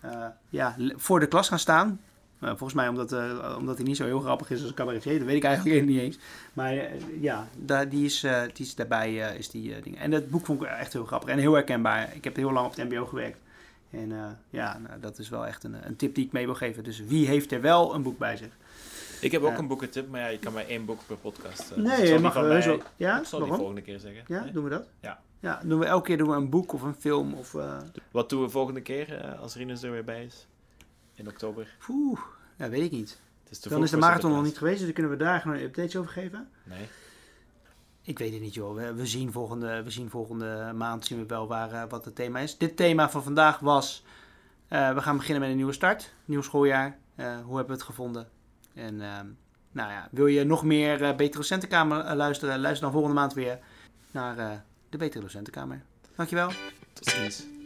eh, 0.00 0.24
ja, 0.48 0.76
voor 0.96 1.20
de 1.20 1.26
klas 1.26 1.48
gaan 1.48 1.58
staan. 1.58 2.00
Eh, 2.40 2.48
volgens 2.48 2.72
mij 2.72 2.88
omdat, 2.88 3.12
eh, 3.12 3.54
omdat 3.58 3.76
hij 3.76 3.86
niet 3.86 3.96
zo 3.96 4.04
heel 4.04 4.20
grappig 4.20 4.50
is 4.50 4.60
als 4.60 4.68
een 4.68 4.74
cabaretier. 4.74 5.18
Dat 5.18 5.26
weet 5.26 5.36
ik 5.36 5.44
eigenlijk 5.44 5.86
niet 5.86 6.00
eens. 6.00 6.18
Maar 6.52 6.74
ja, 7.20 7.48
daar, 7.56 7.88
die, 7.88 8.04
is, 8.04 8.24
eh, 8.24 8.42
die 8.52 8.66
is 8.66 8.74
daarbij 8.74 9.28
eh, 9.28 9.38
is 9.38 9.50
die 9.50 9.80
dingen. 9.80 9.98
En 9.98 10.10
dat 10.10 10.30
boek 10.30 10.46
vond 10.46 10.62
ik 10.62 10.68
echt 10.68 10.92
heel 10.92 11.04
grappig 11.04 11.28
en 11.28 11.38
heel 11.38 11.52
herkenbaar. 11.52 12.08
Ik 12.14 12.24
heb 12.24 12.36
heel 12.36 12.52
lang 12.52 12.66
op 12.66 12.76
het 12.76 12.88
mbo 12.90 13.06
gewerkt. 13.06 13.38
En 13.90 14.12
eh, 14.12 14.24
ja, 14.50 14.78
nou, 14.78 15.00
dat 15.00 15.18
is 15.18 15.28
wel 15.28 15.46
echt 15.46 15.64
een, 15.64 15.86
een 15.86 15.96
tip 15.96 16.14
die 16.14 16.24
ik 16.26 16.32
mee 16.32 16.44
wil 16.44 16.54
geven. 16.54 16.84
Dus 16.84 17.00
wie 17.00 17.26
heeft 17.26 17.52
er 17.52 17.60
wel 17.60 17.94
een 17.94 18.02
boek 18.02 18.18
bij 18.18 18.36
zich? 18.36 18.56
Ik 19.20 19.32
heb 19.32 19.42
ook 19.42 19.58
een 19.58 19.66
boekentip, 19.66 20.08
maar 20.08 20.20
ja, 20.20 20.26
je 20.26 20.38
kan 20.38 20.52
maar 20.52 20.66
één 20.66 20.84
boek 20.84 21.00
per 21.06 21.16
podcast. 21.16 21.68
dus 21.68 21.70
ik 21.70 21.76
Nee, 21.76 21.94
zal 21.96 22.04
je 22.04 22.10
die 22.12 22.18
mag 22.20 22.34
wel 22.34 22.46
mij- 22.48 22.60
zo. 22.62 22.82
Ja, 22.96 23.18
Ik 23.20 23.24
zal 23.26 23.38
die 23.38 23.48
waarom? 23.48 23.56
volgende 23.56 23.82
keer 23.82 23.98
zeggen. 23.98 24.22
Ja, 24.26 24.42
Nee? 24.42 24.52
doen 24.52 24.64
we 24.64 24.70
dat? 24.70 24.88
Ja. 25.00 25.20
Ja, 25.40 25.60
doen 25.64 25.78
we 25.78 25.84
elke 25.84 26.06
keer 26.06 26.18
doen 26.18 26.28
we 26.28 26.34
een 26.34 26.50
boek 26.50 26.72
of 26.72 26.82
een 26.82 26.94
film 26.98 27.34
of... 27.34 27.54
eh 27.54 27.76
Wat 28.10 28.28
doen 28.28 28.42
we 28.42 28.48
volgende 28.48 28.80
keer 28.80 29.36
als 29.40 29.54
Rinus 29.56 29.82
er 29.82 29.90
weer 29.90 30.04
bij 30.04 30.24
is? 30.24 30.46
In 31.14 31.28
oktober. 31.28 31.76
Poeh, 31.86 32.20
ja, 32.56 32.68
weet 32.68 32.82
ik 32.82 32.90
niet. 32.90 33.18
Het 33.42 33.50
is 33.52 33.58
te 33.58 33.68
Dan 33.68 33.82
is 33.82 33.90
de 33.90 33.96
marathon 33.96 34.32
nog 34.32 34.42
niet 34.44 34.58
geweest, 34.58 34.76
dus 34.76 34.84
dan 34.84 34.92
kunnen 34.94 35.12
we 35.12 35.18
daar 35.18 35.40
gewoon 35.40 35.58
updates 35.58 35.96
over 35.96 36.10
geven. 36.10 36.48
Nee. 36.64 36.86
Ik 38.08 38.18
weet 38.18 38.32
het 38.32 38.40
niet 38.40 38.54
joh, 38.54 38.94
we, 38.94 39.06
zien, 39.06 39.32
volgende, 39.32 39.82
we 39.82 39.90
zien 39.90 40.10
volgende 40.10 40.72
maand 40.74 41.06
zien 41.06 41.18
we 41.18 41.26
wel 41.26 41.46
waar, 41.46 41.72
eh, 41.72 41.82
wat 41.88 42.04
het 42.04 42.14
thema 42.14 42.38
is. 42.38 42.58
Dit 42.58 42.76
thema 42.76 43.10
van 43.10 43.22
vandaag 43.22 43.58
was, 43.58 44.04
eh, 44.68 44.94
we 44.94 45.00
gaan 45.00 45.16
beginnen 45.16 45.40
met 45.40 45.50
een 45.50 45.56
nieuwe 45.56 45.72
start, 45.72 46.12
nieuw 46.24 46.42
schooljaar. 46.42 46.98
Eh, 47.14 47.26
hoe 47.26 47.56
hebben 47.56 47.66
we 47.66 47.72
het 47.72 47.82
gevonden? 47.82 48.28
En 48.74 49.00
ehm, 49.00 49.26
nou 49.72 49.90
ja, 49.90 50.08
wil 50.10 50.26
je 50.26 50.44
nog 50.44 50.64
meer 50.64 50.98
Betere 50.98 51.36
Docentenkamer 51.36 52.14
luisteren? 52.14 52.60
Luister 52.60 52.82
dan 52.82 52.92
volgende 52.92 53.16
maand 53.16 53.34
weer 53.34 53.58
naar 54.10 54.64
de 54.88 54.96
Betere 54.96 55.22
Docentenkamer. 55.22 55.82
Dankjewel. 56.16 56.50
Tot 56.92 57.06
ziens. 57.06 57.57